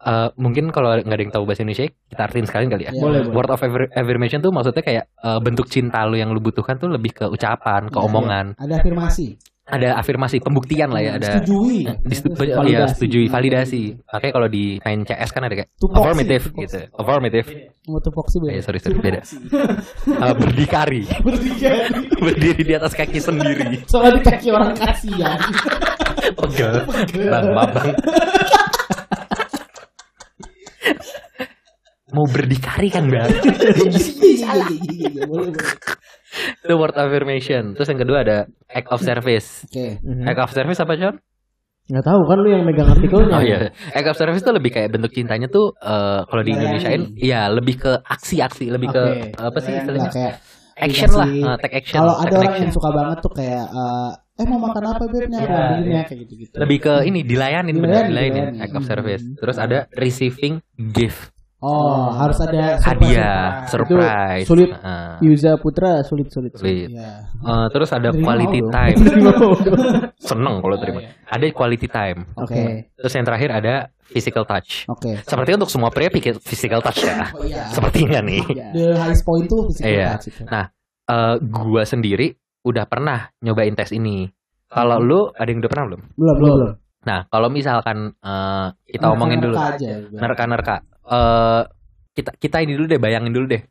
Eh, 0.00 0.28
mungkin 0.34 0.72
kalau 0.72 0.96
nggak 0.96 1.12
ada 1.12 1.20
yang 1.20 1.28
tahu 1.28 1.44
bahasa 1.44 1.60
Indonesia, 1.60 1.84
kita 1.84 2.22
artiin 2.24 2.48
sekalian 2.48 2.70
kali 2.72 2.88
ya. 2.88 2.92
Iya. 2.94 3.02
Boleh, 3.04 3.20
boleh. 3.20 3.36
Word 3.36 3.50
of 3.50 3.60
affir- 3.60 3.92
affirmation 3.92 4.40
tuh 4.40 4.48
maksudnya 4.48 4.80
kayak 4.80 5.04
eh, 5.12 5.38
bentuk 5.38 5.68
cinta 5.68 6.08
lu 6.08 6.16
yang 6.16 6.32
lu 6.32 6.40
butuhkan 6.40 6.80
tuh 6.80 6.88
lebih 6.88 7.12
ke 7.12 7.28
ucapan, 7.28 7.84
ke 7.84 7.98
Iya, 7.98 8.06
omongan. 8.08 8.46
Ada 8.56 8.80
afirmasi. 8.80 9.36
Ada 9.70 9.94
afirmasi, 9.96 10.36
pembuktian 10.38 10.90
lah 10.90 10.98
ya. 10.98 11.10
Ada 11.14 11.38
Setujui. 11.38 11.86
Distu- 12.02 12.34
Validasi. 12.34 12.74
ya, 12.74 12.84
setujui 12.86 13.26
validasi. 13.26 13.82
Makanya 14.04 14.32
kalau 14.32 14.48
di 14.48 14.64
main 14.80 15.00
CS 15.02 15.30
kan 15.30 15.42
ada 15.42 15.54
kayak 15.54 15.70
Tupoksi, 15.76 16.00
affirmative 16.00 16.44
tupoksi. 16.44 16.62
gitu. 16.66 16.78
Affirmative. 16.92 17.46
Mau 17.86 17.98
tupoksi 17.98 18.36
beda. 18.38 18.50
Eh, 18.50 18.60
sorry, 18.60 18.78
sorry, 18.78 18.98
beda. 18.98 19.20
Eh, 19.22 20.34
berdikari. 20.34 21.02
Berdiri 22.16 22.62
di 22.62 22.74
atas 22.74 22.92
kaki 22.92 23.18
sendiri. 23.18 23.86
Soalnya 23.86 24.12
di 24.12 24.22
kaki 24.22 24.48
orang 24.50 24.74
kasihan. 24.74 25.38
Pegel. 26.36 26.74
Bang, 27.30 27.46
babang. 27.50 27.88
Mau 32.10 32.26
berdikari 32.26 32.90
kan 32.90 33.06
bang? 33.06 33.30
Iya, 34.18 34.50
Itu 36.64 36.74
word 36.78 36.96
affirmation. 36.96 37.74
Terus 37.74 37.88
yang 37.90 38.00
kedua 38.00 38.18
ada 38.22 38.38
act 38.70 38.88
of 38.90 39.00
service. 39.02 39.66
Oke. 39.66 39.98
Mhm. 40.00 40.24
Act 40.26 40.40
of 40.40 40.50
service 40.54 40.80
apa 40.80 40.94
John? 40.96 41.16
Nggak 41.90 42.06
tahu 42.06 42.20
kan 42.22 42.38
lu 42.38 42.48
yang 42.54 42.62
megang 42.62 42.86
artikelnya. 42.86 43.34
Oh 43.34 43.42
iya. 43.42 43.58
Act 43.90 44.08
of 44.10 44.16
service 44.16 44.42
itu 44.46 44.52
lebih 44.54 44.70
kayak 44.70 44.94
bentuk 44.94 45.10
cintanya 45.10 45.50
tuh 45.50 45.74
eh, 45.82 46.20
kalau 46.24 46.42
di. 46.46 46.54
Indonesiain, 46.54 47.02
iya 47.18 47.50
lebih 47.50 47.82
ke 47.82 47.92
aksi-aksi, 48.06 48.70
lebih 48.70 48.94
ke 48.94 49.02
Oke. 49.02 49.42
apa 49.42 49.58
sih 49.58 49.72
istilahnya? 49.74 50.10
nggak 50.10 50.14
kayak 50.14 50.34
Action 50.80 51.12
lah, 51.12 51.28
eh, 51.28 51.56
take 51.60 51.76
action. 51.84 51.96
Kalau 52.00 52.14
ada 52.16 52.34
orang 52.40 52.56
action. 52.56 52.64
yang 52.64 52.72
suka 52.72 52.88
banget 52.88 53.18
tuh 53.20 53.32
kayak 53.36 53.66
eh, 53.68 54.10
eh 54.40 54.46
mau 54.48 54.60
makan 54.64 54.82
apa 54.96 55.04
bebnya 55.12 55.38
ambilin 55.44 55.84
iya. 55.84 55.92
ya 55.92 56.02
kayak 56.08 56.18
gitu-gitu. 56.24 56.54
lebih 56.56 56.78
ke 56.80 56.94
ini 57.04 57.20
dilayanin 57.20 57.76
Dilayani, 57.76 58.08
dilayanin 58.08 58.44
dilayani. 58.56 58.64
act 58.64 58.74
of 58.80 58.84
service. 58.88 59.22
Terus 59.36 59.56
ada 59.60 59.78
receiving 59.92 60.54
gift, 60.96 61.28
Oh, 61.60 62.08
harus 62.16 62.40
ada 62.40 62.80
hadiah, 62.80 63.68
surprise. 63.68 64.48
sulit. 64.48 64.72
Heeh. 64.72 65.12
Yuza 65.20 65.60
Putra 65.60 66.00
sulit 66.00 66.32
sulit. 66.32 66.56
Sulit. 66.56 66.88
Iya. 66.88 67.28
Eh, 67.36 67.66
terus 67.68 67.92
ada 67.92 68.08
Terima 68.08 68.24
quality 68.24 68.58
dong. 68.58 68.72
time. 68.72 68.98
Seneng 70.28 70.56
kalau 70.58 70.76
Oh, 70.76 70.80
terima. 70.80 71.00
iya. 71.04 71.10
Ada 71.28 71.44
quality 71.52 71.86
time. 71.86 72.18
Oke. 72.34 72.88
Terus 72.96 73.12
yang 73.12 73.24
terakhir 73.24 73.50
ada 73.52 73.74
physical 74.02 74.44
touch. 74.44 74.88
Oke. 74.88 75.20
Sepertinya 75.20 75.60
untuk 75.60 75.72
semua 75.72 75.92
pria 75.92 76.08
pikir 76.08 76.40
physical 76.40 76.80
touch 76.80 77.04
ya. 77.04 77.28
Oh 77.30 77.44
iya. 77.44 77.68
Sepertinya 77.68 78.24
nih. 78.24 78.40
The 78.72 78.96
highest 78.96 79.22
point 79.22 79.44
tuh 79.44 79.68
physical 79.68 79.92
Iya. 79.92 80.08
touch 80.16 80.26
itu. 80.28 80.42
Nah, 80.48 80.64
eh 81.06 81.34
gua 81.44 81.82
sendiri 81.84 82.32
udah 82.62 82.84
pernah 82.84 83.28
nyobain 83.38 83.76
tes 83.76 83.92
ini. 83.92 84.28
Kalau 84.64 84.96
lu 84.96 85.28
ada 85.30 85.44
yang 85.44 85.60
udah 85.60 85.70
pernah 85.70 85.84
belum? 85.92 86.02
Belum, 86.14 86.36
belum, 86.38 86.52
belum. 86.56 86.72
Nah, 87.00 87.20
kalau 87.26 87.48
misalkan 87.48 88.12
uh, 88.20 88.68
kita 88.84 89.08
omongin 89.08 89.40
dulu 89.40 89.56
Nerka 89.56 90.44
nerka-nerka. 90.46 90.76
Eh 91.10 91.62
kita 92.14 92.30
kita 92.38 92.56
ini 92.62 92.78
dulu 92.78 92.86
deh, 92.90 93.00
bayangin 93.02 93.34
dulu 93.34 93.46
deh 93.50 93.62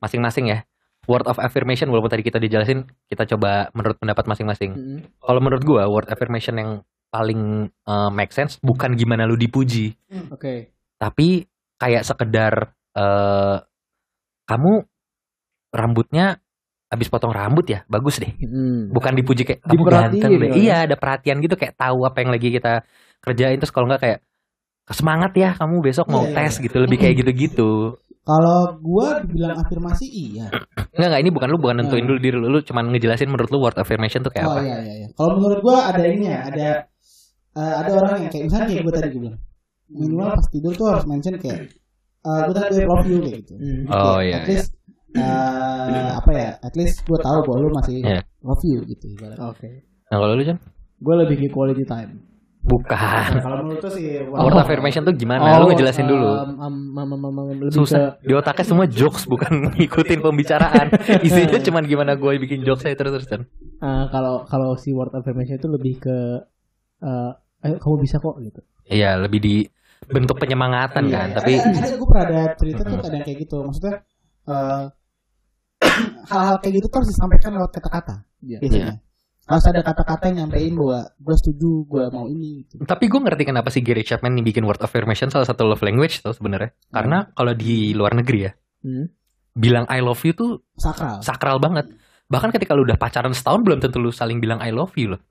masing-masing 0.00 0.52
ya. 0.52 0.58
Word 1.06 1.30
of 1.30 1.38
affirmation 1.38 1.86
walaupun 1.92 2.10
tadi 2.10 2.26
kita 2.26 2.42
dijelasin, 2.42 2.82
kita 3.06 3.28
coba 3.36 3.70
menurut 3.76 3.96
pendapat 4.00 4.26
masing-masing. 4.26 4.74
Mm-mm. 4.74 4.98
Kalau 5.22 5.38
menurut 5.38 5.62
gua 5.62 5.86
word 5.86 6.10
affirmation 6.10 6.58
yang 6.58 6.70
paling 7.14 7.70
uh, 7.86 8.10
make 8.10 8.34
sense 8.34 8.58
bukan 8.58 8.98
gimana 8.98 9.24
lu 9.24 9.38
dipuji, 9.38 9.94
Oke. 10.34 10.74
tapi 10.98 11.46
kayak 11.78 12.02
sekedar 12.02 12.74
eh 12.96 13.56
kamu 14.50 14.72
rambutnya 15.70 16.42
habis 16.90 17.10
potong 17.10 17.34
rambut 17.34 17.66
ya, 17.70 17.86
bagus 17.86 18.18
deh. 18.18 18.30
Mm. 18.42 18.90
Bukan 18.90 19.12
dipuji 19.14 19.42
kayak 19.46 19.60
kamu 19.62 19.82
ganteng 19.86 20.30
deh. 20.38 20.38
gitu 20.38 20.46
ya. 20.46 20.54
Iya, 20.58 20.76
ada 20.90 20.96
perhatian 20.98 21.38
gitu 21.38 21.54
kayak 21.54 21.74
tahu 21.78 22.06
apa 22.06 22.18
yang 22.22 22.30
lagi 22.34 22.48
kita 22.50 22.82
kerjain 23.22 23.58
terus 23.58 23.74
kalau 23.74 23.86
nggak 23.90 24.02
kayak 24.02 24.18
semangat 24.86 25.32
ya 25.34 25.50
kamu 25.58 25.82
besok 25.82 26.06
mau 26.06 26.22
Iya, 26.22 26.30
iya, 26.30 26.36
tes 26.46 26.52
iya. 26.58 26.62
gitu 26.70 26.76
lebih 26.78 26.96
kayak 27.02 27.14
gitu-gitu. 27.22 27.70
Kalau 28.26 28.58
gua 28.82 29.22
dibilang 29.22 29.54
afirmasi 29.54 30.06
iya. 30.10 30.46
Enggak 30.94 31.08
enggak 31.14 31.22
ini 31.22 31.30
bukan 31.30 31.48
lu 31.50 31.58
bukan 31.62 31.76
nentuin 31.78 32.06
dulu 32.06 32.18
diri 32.18 32.34
lu, 32.38 32.50
lu 32.50 32.58
cuman 32.62 32.90
ngejelasin 32.90 33.30
menurut 33.30 33.50
lu 33.54 33.62
word 33.62 33.78
affirmation 33.78 34.26
tuh 34.26 34.34
kayak 34.34 34.46
oh 34.50 34.58
apa. 34.58 34.66
iya 34.66 34.76
iya 34.82 34.94
iya. 35.02 35.08
Kalau 35.14 35.38
menurut 35.38 35.58
gua 35.62 35.94
ada 35.94 36.02
ini 36.02 36.26
ya, 36.26 36.38
ada 36.42 36.68
eh, 37.54 37.74
ada 37.86 37.90
orang 37.94 38.26
yang 38.26 38.30
kayak 38.34 38.44
misalnya 38.50 38.66
kayak 38.66 38.82
gua 38.82 38.94
tadi 38.98 39.08
gua 39.14 39.22
bilang. 39.30 39.40
Minimal 39.86 40.28
pas 40.34 40.46
tidur 40.50 40.72
tuh 40.74 40.86
harus 40.90 41.04
mention 41.06 41.34
kayak 41.38 41.58
eh 42.26 42.40
gua 42.50 42.54
tadi 42.58 42.76
love 42.82 43.06
you 43.06 43.18
kayak 43.22 43.36
gitu. 43.46 43.54
Mm. 43.54 43.82
Oh, 43.94 44.18
iya, 44.18 44.34
At 44.42 44.46
least 44.50 44.68
eh, 45.14 46.10
apa 46.18 46.30
ya? 46.34 46.50
At 46.58 46.74
least 46.74 46.96
gua 47.06 47.18
tahu 47.22 47.38
bahwa 47.46 47.56
lu 47.62 47.68
masih 47.78 47.94
Iya. 48.02 48.20
love 48.42 48.64
you 48.66 48.82
gitu. 48.90 49.06
Oke. 49.38 49.86
Nah, 50.10 50.18
kalau 50.18 50.34
lu 50.34 50.42
Jon? 50.42 50.58
Gue 50.96 51.14
lebih 51.14 51.36
ke 51.46 51.48
quality 51.52 51.84
time. 51.86 52.25
Bukan. 52.66 53.30
Kalau 53.38 53.62
menurut 53.62 53.78
tuh 53.78 53.92
sih 53.94 54.26
Word 54.26 54.58
affirmation 54.58 55.06
tuh 55.06 55.14
gimana? 55.14 55.62
lu 55.62 55.70
ngejelasin 55.70 56.02
um, 56.04 56.10
dulu. 56.10 56.28
um, 56.34 56.72
um, 56.98 57.10
um, 57.14 57.24
um, 57.30 57.46
lebih 57.62 57.70
Susah. 57.70 58.18
ke 58.18 58.26
Di 58.26 58.32
otaknya 58.34 58.64
semua 58.66 58.86
jokes 58.90 59.22
bukan 59.24 59.52
ngikutin 59.78 60.18
pembicaraan. 60.18 60.86
Isinya 61.22 61.62
cuman 61.62 61.86
gimana 61.86 62.12
gue 62.18 62.32
bikin 62.42 62.66
jokes 62.66 62.82
saya 62.82 62.98
terus-terusan. 62.98 63.46
uh, 63.78 64.04
kalau 64.10 64.42
kalau 64.44 64.74
si 64.74 64.90
word 64.90 65.14
affirmation 65.14 65.56
itu 65.56 65.68
lebih 65.70 65.94
ke 66.02 66.16
uh, 67.00 67.30
ayo 67.62 67.78
kamu 67.78 68.02
bisa 68.02 68.18
kok 68.18 68.34
gitu. 68.42 68.60
Iya, 68.86 69.14
lebih 69.18 69.38
di 69.38 69.56
bentuk 70.06 70.38
penyemangatan 70.38 71.06
kan, 71.08 71.28
tapi 71.34 71.58
ada, 71.58 71.70
ada 71.72 71.94
gue 71.94 72.06
pernah 72.06 72.24
ada 72.26 72.40
cerita 72.54 72.80
tuh 72.82 72.98
ada 73.00 73.10
yang 73.10 73.26
kayak 73.26 73.38
gitu. 73.42 73.56
Maksudnya 73.64 73.94
eh, 74.46 74.82
hal-hal 76.30 76.56
kayak 76.62 76.74
gitu 76.78 76.86
tuh 76.86 76.96
harus 77.02 77.10
disampaikan 77.10 77.50
lewat 77.54 77.70
kata-kata 77.74 78.14
Iya. 78.42 78.58
biasanya. 78.62 78.94
Harus 79.46 79.64
ada 79.64 79.78
kata-kata 79.80 80.26
yang 80.26 80.50
nyampein 80.50 80.74
bahwa 80.74 81.06
gue 81.06 81.36
setuju, 81.38 81.70
gue 81.86 82.04
mau 82.10 82.26
ini. 82.26 82.66
Gitu. 82.66 82.82
tapi 82.82 83.06
gue 83.06 83.20
ngerti 83.22 83.42
kenapa 83.46 83.70
si 83.70 83.78
Gary 83.78 84.02
Chapman 84.02 84.34
nih 84.34 84.44
bikin 84.44 84.66
word 84.66 84.82
affirmation 84.82 85.30
salah 85.30 85.46
satu 85.46 85.62
love 85.62 85.86
language 85.86 86.18
tuh 86.18 86.34
sebenarnya. 86.34 86.74
Karena 86.90 87.30
kalau 87.30 87.54
di 87.54 87.94
luar 87.94 88.14
negeri 88.14 88.38
ya, 88.42 88.52
Hmm. 88.82 89.06
bilang 89.54 89.86
I 89.86 90.02
love 90.02 90.18
you 90.22 90.34
tuh 90.34 90.66
Sakral. 90.74 91.22
sakral 91.22 91.58
banget. 91.58 91.86
Bahkan 92.26 92.50
ketika 92.50 92.74
lu 92.74 92.82
udah 92.82 92.98
pacaran 92.98 93.30
setahun 93.30 93.62
belum 93.62 93.78
tentu 93.78 94.02
lu 94.02 94.10
saling 94.10 94.42
bilang 94.42 94.58
I 94.58 94.74
love 94.74 94.90
you 94.98 95.14
loh. 95.14 95.22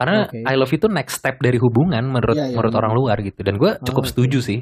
Karena 0.00 0.24
Oke. 0.24 0.40
I 0.46 0.54
love 0.56 0.70
you 0.70 0.78
itu 0.78 0.88
next 0.88 1.20
step 1.20 1.36
dari 1.38 1.58
hubungan 1.58 2.06
menurut 2.06 2.38
Iya, 2.38 2.48
iya, 2.48 2.54
menurut 2.56 2.72
iya. 2.72 2.80
orang 2.80 2.92
luar 2.94 3.16
gitu. 3.20 3.40
Dan 3.42 3.58
gue 3.58 3.76
cukup 3.82 4.04
Oh, 4.04 4.08
setuju 4.08 4.38
sih. 4.40 4.60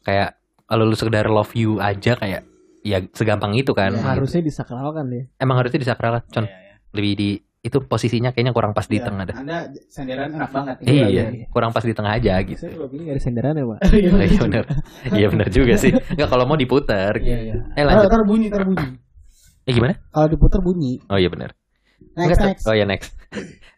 Kayak 0.00 0.38
kalau 0.64 0.88
lu 0.88 0.96
sekedar 0.96 1.28
love 1.28 1.52
you 1.52 1.76
aja 1.76 2.16
kayak 2.16 2.46
ya 2.80 3.04
segampang 3.12 3.52
itu 3.52 3.74
kan. 3.76 3.92
Iya. 3.92 4.16
Harusnya 4.16 4.40
disakralkan 4.40 5.06
ya. 5.12 5.22
Emang 5.36 5.60
harusnya 5.60 5.80
disakral 5.82 6.24
con. 6.30 6.48
Lebih 6.96 7.12
di 7.14 7.30
itu 7.66 7.82
posisinya 7.82 8.30
kayaknya 8.30 8.54
kurang 8.54 8.70
pas 8.70 8.86
di 8.86 8.96
Iya, 8.96 9.10
tengah 9.10 9.24
dah. 9.26 9.36
Anda 9.42 9.58
senderan 9.90 10.30
enak 10.38 10.50
banget. 10.54 10.76
Iya, 10.86 11.06
iya. 11.10 11.24
kurang 11.50 11.74
pas 11.74 11.82
di 11.82 11.90
tengah 11.90 12.12
aja 12.14 12.38
gitu. 12.46 12.62
Saya 12.62 12.78
kalau 12.78 12.88
gini 12.88 13.02
gak 13.10 13.14
ada 13.18 13.22
senderan 13.26 13.54
ya 13.58 13.64
pak. 13.66 13.78
Iya 13.96 14.10
benar. 14.38 14.64
Iya 15.10 15.26
benar 15.34 15.48
juga 15.50 15.74
sih. 15.74 15.90
Enggak 15.90 16.28
kalau 16.30 16.44
mau 16.46 16.54
diputar. 16.54 17.12
Iya 17.18 17.38
iya. 17.42 17.54
Eh 17.74 17.82
lanjut. 17.82 18.06
ntar 18.06 18.22
bunyi, 18.22 18.46
bunyi. 18.48 18.86
Eh 19.66 19.72
gimana? 19.74 19.94
Kalau 20.14 20.28
diputar 20.30 20.60
bunyi. 20.62 21.02
Oh 21.10 21.18
iya 21.18 21.26
benar. 21.26 21.50
Next, 22.14 22.40
next. 22.40 22.64
Oh 22.64 22.74
ya 22.76 22.86
next. 22.86 23.10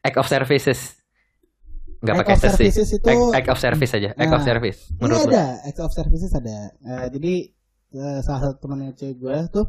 Act 0.05 0.16
of 0.20 0.29
services. 0.29 1.01
Enggak 1.98 2.14
Act 2.14 2.20
pakai 2.22 2.35
of 2.35 2.40
services 2.44 2.88
itu 2.94 3.09
Act, 3.11 3.22
act 3.35 3.48
of 3.51 3.59
service 3.59 3.92
aja. 3.96 4.11
Act 4.14 4.31
of 4.31 4.38
Nah, 4.38 4.46
service. 4.46 4.79
Menurut 5.03 5.27
lu. 5.27 5.35
ada 5.35 5.44
act 5.66 5.81
of 5.83 5.90
services 5.90 6.31
ada. 6.31 6.59
Eh, 6.79 7.07
jadi 7.11 7.35
eh, 7.90 8.18
salah 8.22 8.40
satu 8.44 8.57
temannya 8.62 8.94
cewek 8.94 9.16
gue 9.18 9.37
tuh 9.51 9.66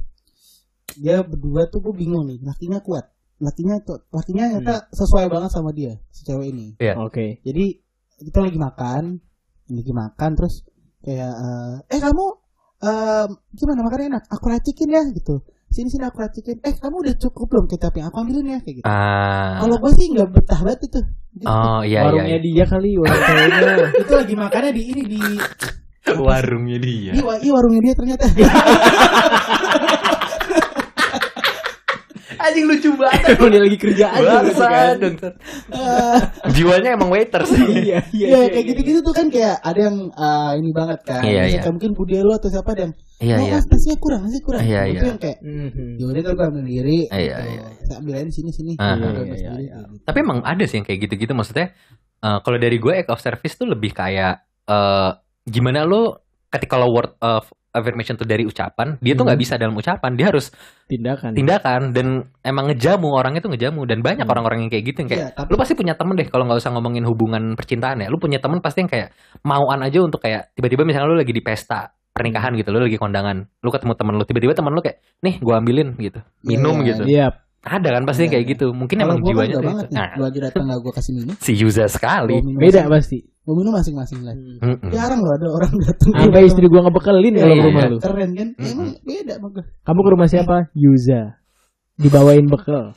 dia 0.94 1.22
berdua 1.22 1.70
tuh 1.70 1.80
gue 1.80 1.94
bingung 1.96 2.26
nih 2.26 2.42
lakinya 2.42 2.82
kuat 2.82 3.06
lakinya 3.39 3.75
tuh 3.80 4.04
lakinya 4.10 4.45
ternyata 4.49 4.88
sesuai 4.89 5.25
banget 5.28 5.49
sama 5.49 5.71
dia 5.71 5.95
si 6.10 6.23
cewek 6.23 6.47
ini 6.49 6.75
Iya. 6.75 6.95
Oke. 6.97 7.39
jadi 7.41 7.65
kita 8.19 8.39
lagi 8.41 8.58
makan 8.58 9.04
lagi 9.69 9.93
makan 9.93 10.30
terus 10.34 10.67
kayak 10.99 11.32
eh, 11.32 11.75
eh 11.89 11.99
kamu 11.99 12.25
eh, 12.80 13.25
gimana 13.54 13.80
makannya 13.82 14.08
enak 14.12 14.23
aku 14.28 14.45
racikin 14.47 14.89
ya 14.89 15.04
gitu 15.10 15.39
sini 15.65 15.88
sini 15.88 16.04
aku 16.04 16.19
racikin 16.19 16.58
eh 16.60 16.73
kamu 16.73 16.95
udah 16.99 17.15
cukup 17.15 17.45
belum 17.47 17.65
kecapnya 17.67 18.08
aku 18.08 18.17
ambilin 18.19 18.47
ya 18.49 18.60
kayak 18.60 18.75
gitu 18.78 18.86
Ah. 18.86 19.62
kalau 19.62 19.75
gue 19.78 19.91
sih 19.93 20.08
nggak 20.10 20.30
betah 20.30 20.60
banget 20.62 20.82
itu 20.86 21.02
Gitu. 21.30 21.45
Oh 21.45 21.86
iya 21.86 22.02
iya. 22.02 22.10
Warungnya 22.10 22.36
iya. 22.36 22.39
dia 22.41 22.65
kali 22.65 22.89
warung 22.97 23.21
ceweknya. 23.21 23.75
itu 24.02 24.13
lagi 24.17 24.34
makannya 24.36 24.71
di 24.73 24.84
ini 24.84 25.04
di 25.06 25.21
Warungnya 26.10 26.78
dia. 26.82 27.12
di, 27.13 27.21
wa- 27.21 27.38
di 27.38 27.49
warungnya 27.54 27.82
dia 27.86 27.93
ternyata 27.93 28.25
Anjing 32.39 32.65
lucu 32.65 32.89
banget. 32.95 33.23
Emang 33.36 33.49
dia 33.52 33.62
lagi 33.62 33.78
kerja 33.78 34.06
aja. 34.10 34.36
gitu 34.47 34.63
kan. 34.63 34.95
Dong. 34.97 35.15
Jiwanya 36.56 36.89
emang 36.95 37.10
waiters. 37.12 37.52
Iya 37.52 37.99
iya. 38.15 38.28
Iya 38.32 38.39
kayak 38.49 38.65
gitu-gitu 38.71 38.99
tuh 39.04 39.13
kan 39.13 39.28
kayak 39.28 39.60
ada 39.60 39.80
yang 39.80 39.97
ah, 40.15 40.56
ini 40.56 40.71
banget 40.71 40.99
kan. 41.04 41.21
Iya, 41.21 41.43
iya. 41.52 41.60
kayak 41.60 41.73
mungkin 41.75 41.91
bude 41.93 42.17
lo 42.19 42.34
atau 42.36 42.47
siapa 42.47 42.71
ada 42.73 42.84
yang 42.88 42.93
Iya 43.19 43.36
oh, 43.36 43.43
iya. 43.43 43.60
kurang, 43.99 44.23
nasinya 44.23 44.43
kurang. 44.47 44.62
Iya, 44.63 44.82
Itu 44.88 44.95
iya. 44.95 45.10
yang 45.12 45.19
kayak 45.19 45.38
Mhm. 45.43 45.88
yaudah 45.99 46.21
tuh 46.23 46.32
gue 46.32 46.45
ambil 46.47 46.62
sendiri. 46.63 46.97
Iya, 47.12 47.19
gitu. 47.19 47.52
iya. 47.52 47.63
Saya 47.84 47.95
ambil 47.99 48.13
aja 48.15 48.25
di 48.25 48.34
sini 48.34 48.49
sini. 48.56 48.71
Ah, 48.80 48.95
iya, 48.95 49.10
iya, 49.12 49.52
iya. 49.60 49.78
gitu. 49.84 49.93
Tapi 50.08 50.17
emang 50.23 50.39
ada 50.47 50.63
sih 50.63 50.75
yang 50.80 50.88
kayak 50.88 50.99
gitu-gitu 51.04 51.34
maksudnya. 51.36 51.67
eh, 52.19 52.39
kalau 52.43 52.58
dari 52.60 52.75
gue 52.75 52.93
act 52.95 53.12
of 53.12 53.19
service 53.19 53.56
tuh 53.56 53.67
lebih 53.67 53.91
kayak 53.91 54.43
eh 54.67 55.12
gimana 55.43 55.84
lo 55.84 56.19
ketika 56.47 56.75
lo 56.75 56.91
word 56.91 57.15
of 57.19 57.47
affirmation 57.72 58.14
tuh 58.14 58.24
dari 58.24 58.44
ucapan, 58.44 58.98
dia 58.98 59.12
tuh 59.12 59.22
Hmm. 59.22 59.28
nggak 59.28 59.40
bisa 59.40 59.54
dalam 59.56 59.74
ucapan, 59.74 60.12
dia 60.14 60.28
harus 60.28 60.50
Tindakan. 60.86 61.32
tindakan 61.32 61.82
dan 61.90 62.08
emang 62.40 62.66
ngejamu 62.68 63.08
orangnya 63.10 63.40
tuh 63.40 63.50
ngejamu 63.50 63.82
dan 63.84 64.00
banyak 64.00 64.22
Hmm. 64.22 64.32
orang-orang 64.32 64.60
yang 64.62 64.72
kayak 64.72 64.86
gitu 64.86 64.98
yang 65.00 65.10
kayak 65.10 65.22
Iya, 65.24 65.30
tapi 65.36 65.48
lu 65.48 65.58
pasti 65.58 65.74
punya 65.74 65.94
temen 65.94 66.14
deh 66.14 66.26
kalau 66.26 66.44
nggak 66.44 66.58
usah 66.58 66.72
ngomongin 66.72 67.04
hubungan 67.04 67.54
percintaan 67.54 68.00
ya 68.00 68.08
lu 68.08 68.18
punya 68.18 68.38
temen 68.38 68.58
pasti 68.58 68.80
yang 68.80 68.90
kayak 68.90 69.14
mauan 69.42 69.80
aja 69.80 70.00
untuk 70.00 70.18
kayak 70.20 70.50
tiba-tiba 70.52 70.82
misalnya 70.84 71.08
lu 71.08 71.16
lagi 71.16 71.30
di 71.30 71.40
pesta 71.40 71.88
pernikahan 72.10 72.52
gitu 72.54 72.70
lu 72.70 72.82
lagi 72.82 72.96
kondangan 72.96 73.38
lu 73.56 73.70
ketemu 73.70 73.94
temen 73.94 74.14
lu 74.14 74.24
tiba-tiba 74.24 74.52
temen 74.52 74.72
lu 74.72 74.82
kayak 74.82 74.98
nih 75.20 75.38
gua 75.38 75.58
ambilin 75.58 75.94
gitu 75.96 76.20
minum 76.42 76.80
Iya, 76.80 76.88
gitu 76.90 77.04
Iya. 77.06 77.28
ada 77.62 77.90
kan 77.92 78.04
pasti 78.04 78.22
yang 78.22 78.26
Iya, 78.26 78.36
kayak 78.36 78.46
gitu 78.50 78.66
mungkin 78.72 78.96
kalau 78.98 79.06
emang 79.06 79.18
gue 79.18 79.28
kan 79.28 79.36
jiwanya 79.36 79.54
tuh 79.54 79.64
banget 79.64 79.84
itu. 79.84 79.92
nih. 79.92 80.00
nah 80.00 80.10
Lu 80.12 80.24
aja 80.26 80.40
datang 80.42 80.64
nggak 80.66 80.80
gue 80.80 80.94
kasih 80.96 81.12
minum. 81.14 81.36
si 81.38 81.52
Yuza 81.54 81.86
sekali 81.86 82.36
Gua 82.40 82.58
Beda 82.58 82.82
pasti. 82.90 83.18
Gua 83.50 83.56
minum 83.58 83.74
masing-masing 83.74 84.22
lah. 84.22 84.38
Mm-mm. 84.38 84.94
Jarang 84.94 85.26
loh 85.26 85.34
ada 85.34 85.48
orang 85.50 85.74
datang. 85.82 86.14
Sampai 86.14 86.46
istri 86.46 86.70
gua 86.70 86.86
ngebekelin 86.86 87.34
kalau 87.34 87.50
Iya, 87.50 87.58
ke 87.58 87.66
rumah 87.66 87.82
iya. 87.82 87.90
lu. 87.90 87.98
Keren 87.98 88.30
kan? 88.32 88.48
Mm-mm. 88.54 88.70
Emang 88.70 88.90
beda 89.02 89.34
sama 89.34 89.48
gue. 89.50 89.64
Kamu 89.82 90.00
ke 90.00 90.10
rumah 90.14 90.28
siapa? 90.30 90.58
Yuza. 90.72 91.22
Dibawain 91.98 92.46
bekal. 92.46 92.94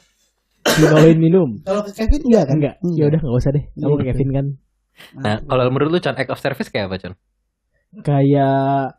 Dibawain 0.62 1.16
minum. 1.16 1.48
Kalau 1.64 1.80
ke 1.80 1.90
Kevin 1.96 2.20
enggak 2.22 2.44
kan? 2.44 2.56
Enggak. 2.60 2.74
Ya 2.92 3.04
udah 3.08 3.18
enggak 3.18 3.34
usah 3.34 3.50
deh. 3.50 3.64
Kamu 3.72 3.94
ke 3.96 3.96
Iya, 3.96 4.08
Kevin 4.12 4.30
kan. 4.30 4.46
nah 5.16 5.40
kalau 5.40 5.64
menurut 5.72 5.88
lu 5.88 5.98
Con 5.98 6.14
act 6.14 6.28
of 6.28 6.36
service 6.36 6.68
kayak 6.68 6.86
apa 6.86 7.00
Con 7.00 7.14
Kayak 8.04 8.92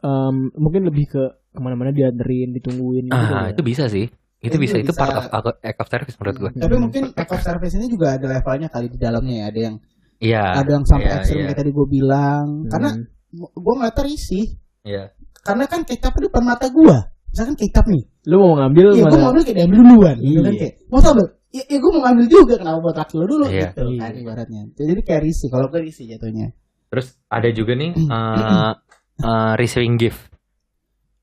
em, 0.00 0.36
mungkin 0.54 0.86
lebih 0.86 1.04
ke 1.06 1.22
ke 1.50 1.58
mana-mana 1.58 1.90
dianterin, 1.90 2.52
ditungguin 2.52 3.08
gitu. 3.08 3.16
ah 3.16 3.48
ya. 3.48 3.56
itu 3.56 3.62
bisa 3.64 3.88
sih 3.88 4.06
itu 4.38 4.52
Itu 4.52 4.56
bisa 4.60 4.76
itu 4.76 4.92
bisa. 4.92 5.00
part 5.00 5.16
of 5.16 5.26
act 5.58 5.78
of 5.80 5.88
service 5.88 6.14
menurut 6.20 6.36
gue 6.38 6.50
Tapi 6.54 6.76
mungkin 6.76 7.02
act 7.12 7.32
of 7.32 7.40
service 7.40 7.72
ini 7.74 7.88
juga 7.88 8.14
ada 8.14 8.28
levelnya 8.28 8.68
kali 8.68 8.86
di 8.86 8.98
dalamnya 9.00 9.36
ya. 9.42 9.44
Ada 9.50 9.60
yang 9.66 9.74
iya 10.20 10.44
ada 10.60 10.70
yang 10.80 10.84
sampai 10.88 11.08
iya, 11.08 11.16
ekstrim 11.20 11.38
iya. 11.40 11.46
kayak 11.52 11.58
tadi 11.60 11.70
gue 11.72 11.86
bilang. 11.88 12.46
Hmm. 12.64 12.70
Karena 12.72 12.88
gue 13.36 13.74
nggak 13.80 13.94
terisi. 13.96 14.40
iya 14.86 15.04
Karena 15.46 15.64
kan 15.70 15.80
kecap 15.86 16.12
di 16.18 16.26
depan 16.26 16.42
mata 16.42 16.66
gue. 16.72 16.96
Misalkan 17.30 17.54
kecap 17.54 17.84
nih. 17.86 18.04
lu 18.26 18.36
mau 18.42 18.52
ngambil 18.58 18.86
Iya, 18.98 19.04
gue 19.06 19.18
mau 19.22 19.30
ambil 19.30 19.42
kayak 19.46 19.56
diambil 19.62 19.78
duluan. 19.86 20.16
Gitu 20.18 20.40
kan 20.42 20.52
Iya. 20.52 20.60
kayak, 20.60 20.74
mau 20.90 20.98
ambil? 20.98 21.26
Ya, 21.54 21.62
ya 21.70 21.78
gue 21.78 21.90
mau 21.94 22.02
ambil 22.02 22.26
juga. 22.26 22.54
Kenapa 22.58 22.78
buat 22.82 22.96
laki 22.98 23.14
lo 23.14 23.24
dulu? 23.30 23.44
Iya. 23.46 23.70
Gitu 23.70 23.80
kan 23.86 24.10
Iya. 24.10 24.20
ibaratnya. 24.24 24.62
Jadi 24.74 25.00
kayak 25.06 25.22
risih. 25.22 25.48
Kalau 25.52 25.66
gue 25.70 25.80
risih 25.86 26.04
jatuhnya. 26.10 26.48
terus 26.86 27.18
ada 27.26 27.50
juga 27.50 27.74
nih 27.74 27.92
eh, 27.98 28.72
eh, 29.20 29.52
receiving 29.58 29.98
gift 29.98 30.22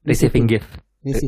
receiving 0.03 0.45
gift 0.45 0.67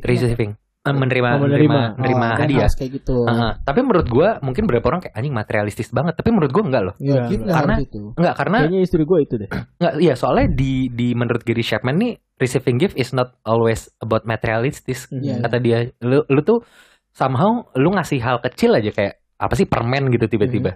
receiving 0.04 0.52
Eh, 0.54 0.65
menerima 0.94 1.30
Oh, 1.32 1.42
menerima 1.42 1.74
menerima. 1.74 1.82
menerima 1.98 2.26
Oh, 2.26 2.36
kan 2.36 2.46
hadiah 2.46 2.70
kayak 2.70 2.92
gitu. 2.94 3.18
Heeh. 3.26 3.52
tapi 3.64 3.80
menurut 3.82 4.06
gua 4.06 4.30
mungkin 4.40 4.64
beberapa 4.66 4.86
orang 4.88 5.02
kayak 5.02 5.16
anjing 5.16 5.34
materialistis 5.34 5.90
banget 5.90 6.14
tapi 6.14 6.30
menurut 6.30 6.52
gua 6.52 6.64
enggak 6.64 6.84
loh 6.84 6.96
Iya, 6.98 7.14
Iya, 7.16 7.24
gitu 7.28 7.44
karena- 7.48 7.78
gitu. 7.82 8.02
enggak 8.14 8.34
karena 8.36 8.58
Kayaknya 8.62 8.82
istri 8.82 9.02
gua 9.02 9.20
itu 9.20 9.34
deh. 9.36 9.50
enggak 9.80 9.94
iya 9.98 10.14
soalnya 10.14 10.48
di 10.52 10.72
di 10.90 11.08
menurut 11.12 11.42
Gary 11.42 11.62
Chapman 11.62 11.96
nih 11.96 12.12
receiving 12.36 12.78
gift 12.78 12.94
is 12.94 13.10
not 13.10 13.34
always 13.42 13.90
about 14.00 14.22
materialistis 14.24 15.08
Hmm. 15.08 15.24
Iya. 15.24 15.36
kata 15.42 15.58
dia 15.58 15.78
lu 16.00 16.22
lu 16.26 16.42
tuh 16.42 16.62
somehow 17.10 17.50
lu 17.74 17.90
ngasih 17.92 18.20
hal 18.20 18.38
kecil 18.40 18.74
aja 18.74 18.92
kayak 18.92 19.14
apa 19.36 19.54
sih 19.54 19.66
permen 19.66 20.08
gitu 20.10 20.28
tiba-tiba. 20.28 20.76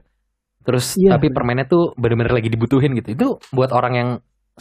Terus 0.59 0.95
Iya, 0.95 1.15
tapi 1.15 1.27
bener. 1.27 1.35
permennya 1.35 1.65
tuh 1.65 1.95
bener-bener 1.95 2.31
lagi 2.31 2.47
dibutuhin 2.47 2.91
gitu. 2.93 3.09
Itu 3.09 3.27
buat 3.49 3.71
orang 3.71 3.93
yang 3.93 4.09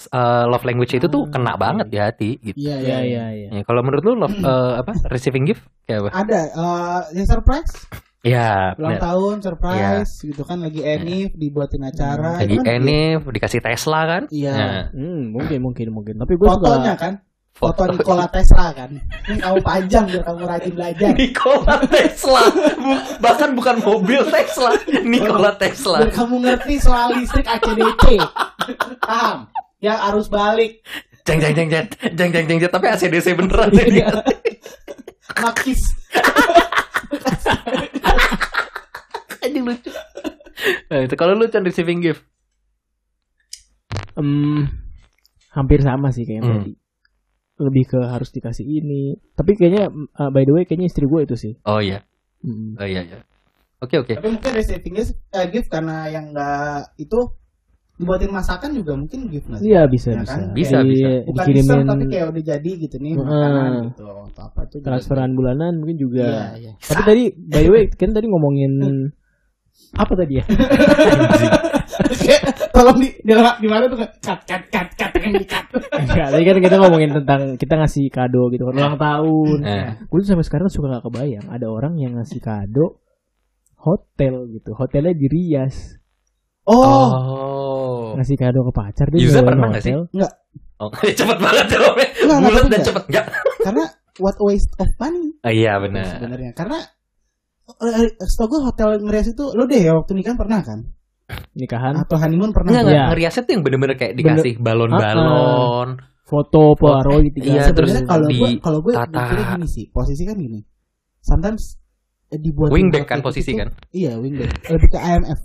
uh, 0.08 0.46
love 0.46 0.62
language 0.62 0.92
itu 0.92 1.06
tuh 1.06 1.24
Ah, 1.24 1.30
kena 1.30 1.52
banget 1.54 1.86
di 1.86 1.98
hati 1.98 2.30
gitu. 2.40 2.56
Iya 2.56 2.76
Iya 2.78 2.98
iya 3.00 3.24
iya. 3.30 3.48
Ya, 3.50 3.62
kalau 3.62 3.80
menurut 3.80 4.02
lu 4.02 4.14
love 4.16 4.36
uh, 4.38 4.78
apa 4.78 4.94
receiving 5.06 5.44
gift 5.44 5.62
kayak 5.84 6.06
apa? 6.06 6.10
Ada 6.16 6.40
eh 6.48 7.00
yang 7.14 7.26
surprise, 7.26 7.72
Ya, 8.20 8.74
ulang 8.74 8.94
bener. 8.94 9.00
tahun 9.00 9.36
surprise 9.40 10.10
gitu 10.20 10.42
kan 10.42 10.58
lagi 10.58 10.82
enif 10.82 11.30
dibuatin 11.32 11.82
acara. 11.82 12.36
lagi 12.36 12.54
kan 12.56 12.74
enif 12.76 13.22
dikasih 13.24 13.58
Tesla 13.58 14.00
kan? 14.04 14.22
Iya. 14.28 14.52
Nah, 14.52 14.82
Hmm, 14.90 15.30
mungkin 15.30 15.58
mungkin 15.60 15.86
mungkin. 15.90 16.14
Tapi 16.16 16.34
gue 16.34 16.46
Fotonya 16.46 16.92
suka 16.92 16.94
kan, 16.98 17.14
foto 17.52 17.82
Nikola 17.86 18.26
Tesla 18.26 18.70
kan. 18.70 18.90
Ini 19.24 19.38
kamu 19.38 19.58
panjang 19.60 20.04
biar 20.04 20.22
kamu 20.24 20.42
rajin 20.44 20.72
belajar. 20.72 21.10
Nikola 21.14 21.74
Tesla, 21.86 22.42
bahkan 23.18 23.50
bukan 23.52 23.76
mobil 23.80 24.20
Tesla, 24.26 24.70
Nikola 25.04 25.50
Tesla. 25.54 25.98
Biar 26.02 26.10
kamu 26.12 26.34
ngerti 26.40 26.74
soal 26.78 27.08
listrik 27.14 27.46
ACDC. 27.46 28.18
Paham? 29.00 29.46
Yang 29.78 29.98
arus 30.10 30.26
balik. 30.28 30.72
Jeng 31.22 31.38
jeng 31.38 31.54
jeng 31.54 31.68
jeng 31.68 31.86
jeng 32.16 32.30
jeng 32.32 32.46
jeng 32.48 32.58
jeng 32.58 32.70
tapi 32.72 32.86
ACDC 32.88 33.26
beneran 33.36 33.68
Iya. 33.76 33.84
ini. 33.84 34.02
Makis. 35.38 35.80
Anjing 39.38 39.64
lucu. 39.64 39.90
Nah, 40.90 40.98
itu 41.04 41.14
kalau 41.14 41.38
lu 41.38 41.46
Chan 41.46 41.62
receiving 41.62 42.02
gift. 42.02 42.22
Em, 44.18 44.66
hampir 45.54 45.78
sama 45.80 46.10
sih 46.10 46.26
kayak 46.26 46.42
Hmm. 46.42 46.52
tadi. 46.58 46.72
Lebih 47.58 47.84
ke 47.86 48.00
harus 48.02 48.30
dikasih 48.30 48.66
ini. 48.66 49.18
Tapi 49.32 49.54
kayaknya 49.54 49.90
uh, 49.90 50.30
by 50.30 50.42
the 50.42 50.52
way 50.52 50.62
kayaknya 50.62 50.90
istri 50.90 51.06
gue 51.06 51.20
itu 51.22 51.34
sih. 51.34 51.54
Oh 51.64 51.78
iya. 51.78 52.02
Mm. 52.42 52.78
Oh 52.78 52.86
iya 52.86 53.02
iya. 53.02 53.18
Oke 53.78 53.98
oke. 53.98 54.14
Tapi 54.14 54.26
mungkin 54.28 54.52
receiving 54.54 54.94
gift, 54.94 55.14
eh, 55.30 55.46
gift 55.50 55.70
karena 55.70 56.06
yang 56.06 56.30
enggak 56.30 56.94
itu 56.96 57.18
dibuatin 57.98 58.30
masakan 58.30 58.70
juga 58.72 58.92
mungkin 58.94 59.26
gift 59.26 59.46
nggak 59.46 59.58
sih? 59.58 59.66
Iya 59.68 59.82
bisa 59.84 60.08
Ya 60.10 60.22
bisa. 60.22 60.30
kan? 60.32 60.46
Bisa, 60.54 60.76
bisa. 60.86 61.08
Bukan 61.26 61.34
dikirimin 61.34 61.66
dessert 61.66 61.88
tapi 61.90 62.04
kayak 62.06 62.26
udah 62.30 62.44
jadi 62.46 62.70
gitu 62.78 62.96
nih 62.96 63.12
Heeh. 63.12 63.26
makanan 63.26 63.72
gitu 63.90 64.04
atau 64.06 64.42
apa 64.46 64.60
itu 64.64 64.76
transferan 64.80 65.30
bulanan 65.34 65.72
mungkin 65.76 65.98
juga. 65.98 66.26
Iya, 66.26 66.46
iya. 66.56 66.72
Tapi 66.78 67.02
tadi 67.02 67.22
by 67.34 67.60
the 67.60 67.70
way 67.70 67.82
kan 67.90 68.10
tadi 68.14 68.26
ngomongin 68.26 68.72
apa 70.02 70.12
tadi 70.14 70.32
ya? 70.38 70.44
Tolong 72.70 72.98
di 73.00 73.08
di, 73.18 73.32
di 73.34 73.68
mana 73.68 73.84
tuh 73.88 73.98
cut 73.98 74.40
cut 74.46 74.62
cut 74.70 74.88
cut 74.94 75.12
cut. 75.48 75.64
Enggak, 75.98 76.28
tadi 76.30 76.42
kan 76.46 76.56
kita 76.62 76.76
ngomongin 76.78 77.10
tentang 77.12 77.40
kita 77.58 77.74
ngasih 77.74 78.06
kado 78.08 78.52
gitu 78.52 78.70
kan 78.70 78.74
ulang 78.76 78.96
tahun. 78.96 79.58
Eh. 79.64 79.86
Gue 80.06 80.18
tuh 80.22 80.28
sampai 80.30 80.46
sekarang 80.46 80.68
suka 80.70 80.86
gak 80.92 81.04
kebayang 81.04 81.46
ada 81.50 81.66
orang 81.66 81.98
yang 81.98 82.14
ngasih 82.14 82.38
kado 82.38 83.02
hotel 83.74 84.46
gitu. 84.52 84.74
Hotelnya 84.74 85.14
di 85.14 85.26
Rias. 85.26 85.98
Oh, 86.68 86.76
Oh. 86.78 87.77
Ngasih 88.18 88.34
kado 88.34 88.60
ke 88.60 88.72
pacar 88.74 89.06
dia 89.08 89.20
Yuza 89.22 89.40
pernah 89.40 89.70
nggak 89.70 89.80
sih? 89.80 89.94
hotel. 89.94 90.26
Oh, 90.78 90.90
cepet 91.18 91.38
banget 91.38 91.66
jawabnya. 91.70 92.06
Bulat 92.26 92.66
dan 92.66 92.80
cepet 92.82 93.04
enggak? 93.06 93.26
karena 93.60 93.84
what 94.18 94.34
a 94.34 94.44
waste 94.44 94.74
of 94.76 94.90
money 94.98 95.30
Oh, 95.38 95.50
iya 95.50 95.78
benar. 95.78 96.18
sebenarnya. 96.18 96.50
Karena 96.52 96.78
eh, 97.68 98.10
setahu 98.20 98.46
gue 98.48 98.60
hotel 98.64 98.88
ngerias 98.98 99.28
itu 99.28 99.44
lo 99.50 99.64
deh 99.64 99.78
ya 99.78 99.92
waktu 99.92 100.12
nikah 100.12 100.34
pernah 100.34 100.58
kan? 100.60 100.82
Nikahan 101.52 101.94
Atau 101.94 102.16
honeymoon 102.16 102.50
pernah? 102.50 102.70
Enggak, 102.70 102.82
Iya. 102.82 102.90
enggak. 102.90 103.08
Ngeriasnya 103.10 103.42
tuh 103.42 103.52
yang 103.52 103.62
bener-bener 103.62 103.96
kayak 103.96 104.14
dikasih 104.14 104.54
balon-balon. 104.58 105.88
foto 106.24 106.76
polaroid 106.76 107.32
tiga. 107.32 107.48
Iya, 107.48 107.62
terus 107.70 107.88
Sebenarnya 107.90 108.04
kalau 108.06 108.28
gue 108.28 108.50
kalau 108.58 108.78
gue 108.82 108.92
tata. 108.92 109.08
mikirnya 109.08 109.46
gini 109.54 109.66
sih, 109.66 109.84
posisi 109.88 110.22
kan 110.22 110.36
gini. 110.36 110.60
Sometimes 111.18 111.62
eh, 112.28 112.36
dibuat 112.36 112.68
Wingback 112.68 113.04
kan 113.04 113.20
posisi 113.20 113.52
kan? 113.52 113.72
Iya, 113.90 114.16
wingback. 114.16 114.52
Lebih 114.68 114.88
ke 114.88 114.98
IMF. 114.98 115.40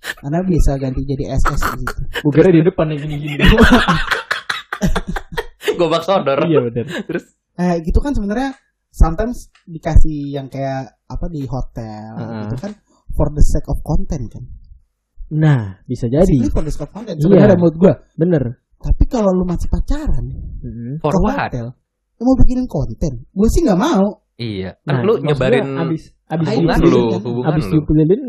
Karena 0.00 0.40
bisa 0.42 0.76
ganti 0.76 1.00
jadi 1.02 1.32
SS 1.32 1.60
di 1.70 1.82
situ. 1.82 1.94
Gue 2.22 2.32
kira 2.32 2.48
di 2.48 2.60
depan 2.60 2.88
yang 2.88 3.00
gini-gini. 3.00 3.40
Gobak 5.78 6.02
sodor. 6.02 6.38
iya 6.44 6.58
benar. 6.60 6.86
Terus 7.04 7.24
Eh, 7.54 7.76
gitu 7.84 8.00
kan 8.00 8.10
sebenarnya 8.10 8.56
sometimes 8.88 9.52
dikasih 9.64 10.32
yang 10.32 10.48
kayak 10.48 10.96
apa 11.04 11.28
di 11.28 11.44
hotel 11.44 12.10
Heeh. 12.16 12.42
itu 12.48 12.56
kan 12.56 12.72
for 13.12 13.28
the 13.30 13.44
sake 13.44 13.68
of 13.68 13.78
content 13.84 14.24
kan. 14.32 14.44
Nah, 15.30 15.78
bisa 15.84 16.08
jadi. 16.08 16.24
Basically 16.24 16.50
for 16.50 16.64
the 16.64 16.72
sake 16.72 16.84
of 16.84 16.90
content 16.90 17.16
Iya. 17.16 17.22
sebenarnya 17.22 17.54
menurut 17.54 17.76
gua. 17.76 17.94
Bener. 18.16 18.42
Tapi 18.80 19.04
kalau 19.06 19.30
lu 19.30 19.44
masih 19.44 19.68
pacaran 19.68 20.24
Mhm. 20.64 20.98
for 20.98 21.12
ke 21.12 21.18
what? 21.20 21.36
hotel, 21.52 21.76
lu 22.16 22.22
mau 22.24 22.34
bikinin 22.34 22.64
konten, 22.64 23.12
gue 23.28 23.48
sih 23.48 23.60
nggak 23.60 23.76
mau. 23.76 24.24
Iya. 24.40 24.72
Nah, 24.88 24.96
Kan 24.96 25.04
lu 25.04 25.20
maksudnya 25.20 25.28
nyebarin 25.28 25.66
abis 25.76 26.02
abis 26.30 26.46
hubungan 26.54 26.78
Abis 26.78 26.86
lu, 26.86 27.02
hubungan 27.18 27.50
abis 27.50 27.66
lu. 27.66 27.78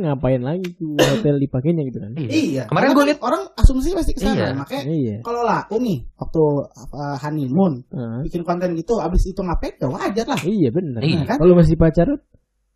ngapain 0.02 0.42
lagi 0.42 0.68
tuh 0.74 0.98
hotel 0.98 1.36
dipakainya 1.38 1.84
gitu 1.86 1.98
kan? 2.02 2.12
Iya. 2.18 2.64
Kemarin 2.66 2.88
Karena 2.90 2.98
gue 2.98 3.06
liat 3.14 3.20
orang 3.22 3.42
asumsi 3.54 3.94
pasti 3.94 4.12
ke 4.12 4.20
sana. 4.20 4.34
Iya. 4.34 4.48
Makanya 4.58 4.84
Iya. 4.90 5.16
kalau 5.22 5.42
laku 5.46 5.76
nih 5.78 5.98
waktu 6.18 6.44
uh, 6.92 7.18
honeymoon 7.22 7.74
Heeh. 7.88 8.20
bikin 8.26 8.42
konten 8.42 8.74
gitu, 8.74 8.98
abis 8.98 9.22
itu 9.26 9.40
ngapain 9.40 9.78
ya 9.78 9.88
wajar 9.88 10.26
lah. 10.26 10.40
Iya 10.42 10.70
bener. 10.70 11.02
Iya. 11.06 11.22
kan? 11.24 11.38
Kalau 11.38 11.54
masih 11.54 11.78
pacaran, 11.78 12.18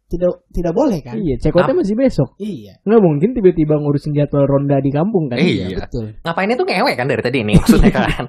Tidak 0.06 0.54
tidak 0.54 0.70
boleh 0.70 1.02
kan? 1.02 1.18
iya. 1.18 1.34
Cekotnya 1.42 1.82
masih 1.82 1.98
besok. 1.98 2.38
Iya. 2.38 2.78
Nggak 2.86 3.02
mungkin 3.02 3.30
tiba-tiba 3.34 3.74
ngurusin 3.82 4.14
jadwal 4.14 4.46
ronda 4.46 4.78
di 4.78 4.94
kampung 4.94 5.34
kan? 5.34 5.42
Iya. 5.42 5.82
Betul. 5.82 6.14
Ngapainnya 6.22 6.56
tuh 6.56 6.68
ngewe 6.70 6.92
kan 6.94 7.10
dari 7.10 7.22
tadi 7.26 7.38
ini 7.42 7.58
maksudnya 7.58 7.90
kan. 7.98 8.26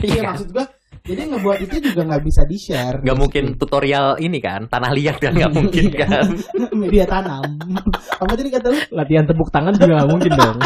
Iya 0.00 0.08
Iya. 0.08 0.20
maksud 0.24 0.48
gua 0.56 0.64
jadi 1.08 1.24
ngebuat 1.24 1.58
itu 1.64 1.76
juga 1.80 2.04
nggak 2.04 2.20
bisa 2.20 2.44
di 2.44 2.56
share. 2.60 3.00
Gak 3.00 3.16
mungkin 3.16 3.56
tutorial 3.56 4.20
ini 4.20 4.44
kan 4.44 4.68
tanah 4.68 4.92
liat 4.92 5.16
kan 5.16 5.32
nggak 5.32 5.52
mungkin 5.58 5.84
Iya. 5.88 5.98
kan. 6.04 6.24
media 6.84 7.04
tanam. 7.08 7.44
Apa 8.22 8.32
tadi 8.36 8.50
kata 8.52 8.66
lu? 8.68 8.78
Latihan 8.92 9.24
tepuk 9.24 9.48
tangan 9.48 9.72
juga 9.72 10.04
nggak 10.04 10.10
mungkin 10.12 10.32
dong. 10.36 10.58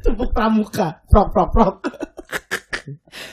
Tepuk 0.00 0.30
pramuka. 0.32 0.88
Prok 1.04 1.28
prok 1.36 1.48
prok. 1.52 1.74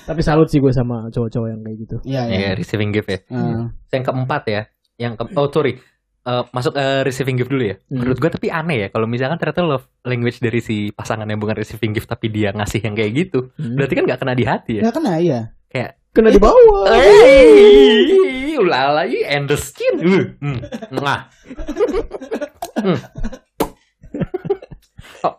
Tapi 0.07 0.21
salut 0.23 0.47
sih 0.47 0.59
gue 0.59 0.71
sama 0.71 1.07
cowok-cowok 1.07 1.47
yang 1.47 1.61
kayak 1.63 1.77
gitu. 1.87 1.95
Iya 2.03 2.21
Iya 2.27 2.49
receiving 2.55 2.91
gift 2.91 3.09
ya. 3.09 3.19
Heeh. 3.31 3.63
Yang 3.91 4.03
keempat 4.11 4.43
ya. 4.47 4.61
Yang 4.99 5.13
ke 5.19 5.23
oh 5.35 5.47
sorry. 5.47 5.73
Eh, 6.21 6.43
masuk 6.53 6.77
eh, 6.77 7.01
receiving 7.01 7.39
gift 7.39 7.49
dulu 7.49 7.63
ya. 7.65 7.75
Hmm. 7.87 8.03
Menurut 8.03 8.17
gue 8.19 8.29
tapi 8.29 8.47
aneh 8.51 8.77
ya 8.77 8.87
kalau 8.91 9.07
misalkan 9.07 9.39
ternyata 9.39 9.63
love 9.63 9.87
language 10.05 10.37
dari 10.37 10.59
si 10.59 10.91
pasangan 10.91 11.25
yang 11.25 11.39
bukan 11.41 11.57
receiving 11.57 11.95
gift 11.95 12.11
tapi 12.11 12.27
dia 12.29 12.51
ngasih 12.51 12.83
yang 12.83 12.93
kayak 12.93 13.11
gitu. 13.15 13.49
Hmm. 13.55 13.73
Berarti 13.79 13.93
kan 13.95 14.03
nggak 14.03 14.19
kena 14.19 14.33
di 14.35 14.45
hati 14.45 14.71
ya. 14.77 14.81
Ya 14.85 14.91
kena 14.91 15.13
iya. 15.17 15.39
Kayak 15.71 16.00
Kena 16.11 16.27
di 16.27 16.37
bawah. 16.37 16.91
Hey, 16.91 18.59
ulala 18.59 19.07
and 19.07 19.47
the 19.47 19.55
skin. 19.55 19.95
Uh, 19.95 20.23
hmm, 20.43 20.59
Mwah. 20.91 21.19
Hmm. 22.75 22.99
Oh, 25.23 25.35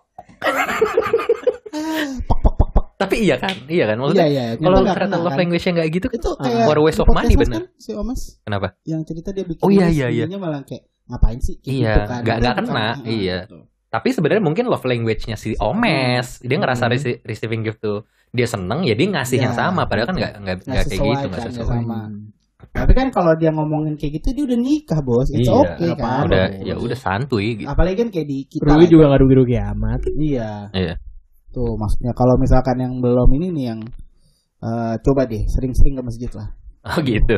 Ah, 1.72 2.08
pok 2.24 2.38
pok 2.40 2.54
pok 2.56 2.68
pok. 2.72 2.84
tapi 2.96 3.20
iya 3.20 3.36
kan, 3.36 3.52
iya 3.66 3.84
kan. 3.84 3.96
Iya 3.96 4.00
Maksudnya 4.00 4.28
iya. 4.28 4.44
kalau 4.54 4.76
Itu 4.78 4.84
nggak 4.84 4.96
ternyata 4.96 5.12
kena, 5.12 5.16
love 5.18 5.30
kan? 5.30 5.40
language-nya 5.40 5.72
nggak 5.72 5.88
gitu, 5.90 6.06
itu 6.08 6.30
Ah, 6.30 6.40
kayak 6.40 6.68
a 6.70 6.82
waste 6.82 7.00
of 7.00 7.08
money, 7.08 7.34
bener. 7.34 7.60
kan, 7.60 7.64
si 7.76 7.90
Omas 7.92 8.20
kenapa? 8.40 8.68
yang 8.82 9.02
cerita 9.02 9.28
dia 9.30 9.44
bikin 9.44 9.60
Oh, 9.60 9.68
iya, 9.68 9.86
iya, 9.88 10.06
iya. 10.08 10.24
malah 10.34 10.60
kayak 10.62 10.88
ngapain 11.06 11.38
sih 11.38 11.56
Iya, 11.62 11.92
gitu 11.94 12.00
kan. 12.06 12.20
nggak- 12.22 12.38
nggak 12.38 12.54
Itu 12.54 12.60
kena, 12.64 12.86
iya. 13.04 13.38
gitu. 13.44 13.58
Tapi 13.88 14.08
sebenarnya 14.08 14.42
mungkin 14.42 14.64
love 14.66 14.84
language-nya 14.84 15.36
si 15.36 15.52
Omes, 15.58 16.40
dia 16.40 16.56
ngerasa 16.56 16.84
Hmm. 16.86 16.92
rece- 16.92 17.20
receiving 17.22 17.60
gift 17.62 17.80
tuh 17.80 18.08
dia 18.32 18.48
seneng, 18.48 18.80
ya 18.82 18.96
dia 18.96 19.06
ngasih 19.08 19.36
Iya, 19.36 19.44
yang 19.46 19.54
sama. 19.54 19.84
Padahal 19.84 20.08
kan 20.08 20.16
nggak 20.16 20.32
nggak 20.40 20.56
kayak 20.64 20.84
gitu, 20.88 21.26
nggak 21.28 21.30
kan, 21.38 21.52
sesuai. 21.52 21.68
sama. 21.84 22.00
Tapi 22.72 22.92
kan 22.96 23.06
kalau 23.12 23.32
dia 23.36 23.52
ngomongin 23.52 24.00
kayak 24.00 24.12
gitu 24.16 24.28
dia 24.32 24.44
udah 24.48 24.58
nikah 24.58 25.00
bos, 25.04 25.28
it's 25.28 25.44
Iya, 25.44 25.52
okay 25.52 25.90
kan. 25.92 26.24
Udah, 26.24 26.46
Bos. 26.48 26.64
ya 26.64 26.74
udah 26.80 26.98
santuy 26.98 27.46
gitu. 27.60 27.68
Apalagi 27.68 27.96
kan 28.00 28.08
kayak 28.08 28.26
di 28.26 28.38
kita. 28.48 28.64
Rugi 28.64 28.80
lah, 28.80 28.88
juga 28.88 29.04
nggak 29.12 29.20
rugi-rugi 29.20 29.56
amat. 29.76 30.00
Iya. 30.16 30.50
Iya. 30.72 30.94
Tuh 31.52 31.76
maksudnya 31.76 32.12
kalau 32.16 32.34
misalkan 32.40 32.76
yang 32.80 32.94
belum 32.98 33.28
ini 33.36 33.46
nih 33.52 33.64
yang 33.68 33.80
eh, 34.62 34.94
coba 34.98 35.28
deh 35.28 35.42
sering-sering 35.46 36.00
ke 36.00 36.02
masjid 36.02 36.30
lah. 36.32 36.48
Oh 36.82 36.98
gitu. 36.98 37.36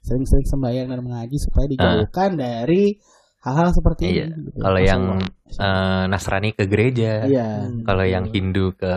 Sering-sering 0.00 0.46
sembahyang 0.48 0.88
dan 0.88 1.00
mengaji 1.04 1.36
supaya 1.36 1.66
dijauhkan 1.68 2.30
dari 2.34 2.96
hal-hal 3.44 3.68
seperti 3.70 4.02
Ah. 4.02 4.08
Iya. 4.08 4.24
ini. 4.24 4.38
gitu. 4.48 4.58
Kalau 4.58 4.80
yang 4.80 5.02
eh, 5.50 6.04
Nasrani 6.08 6.50
ke 6.54 6.64
gereja, 6.64 7.28
iya, 7.28 7.68
Hmm. 7.68 7.84
kalau 7.84 8.04
yang 8.06 8.24
Hindu 8.32 8.72
ke 8.72 8.94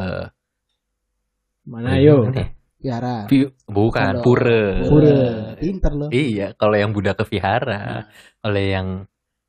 Mana 1.64 1.96
yo? 1.96 2.28
Ini, 2.28 2.44
piara. 2.76 3.24
Pi- 3.24 3.48
bukan 3.68 4.20
Pondok. 4.20 4.24
pura. 4.24 4.64
Pura. 4.84 5.16
Pinter 5.56 5.92
loh. 5.96 6.10
Iya, 6.12 6.52
kalau 6.60 6.76
yang 6.76 6.92
Buddha 6.92 7.16
ke 7.16 7.24
vihara, 7.24 8.08
kalau 8.40 8.60
yang 8.60 8.88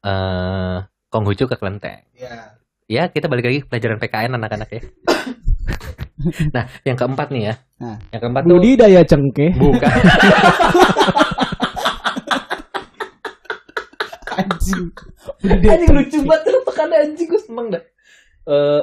eh 0.05 0.77
Konghucu 1.11 1.47
ke 1.47 1.57
kelenteng. 1.59 2.03
Iya. 2.15 2.59
Ya, 2.85 3.03
kita 3.09 3.27
balik 3.27 3.47
lagi 3.47 3.59
ke 3.63 3.67
pelajaran 3.67 3.99
PKN 3.99 4.37
anak-anak 4.37 4.69
ya. 4.71 4.83
nah, 6.55 6.65
yang 6.85 6.95
keempat 6.95 7.31
nih 7.31 7.43
ya. 7.51 7.55
Nah. 7.81 7.97
Yang 8.13 8.21
keempat 8.23 8.43
tuh 8.45 8.59
Budidaya 8.59 9.01
cengkeh. 9.03 9.51
bukan 9.57 9.95
Anjing. 14.35 14.91
anjing 15.47 15.91
lucu 15.95 16.19
banget 16.27 16.51
lu 16.51 16.61
tekan 16.67 16.91
anjing 16.91 17.27
gue 17.31 17.41
seneng 17.41 17.67
dah. 17.71 17.83
Eh 18.45 18.83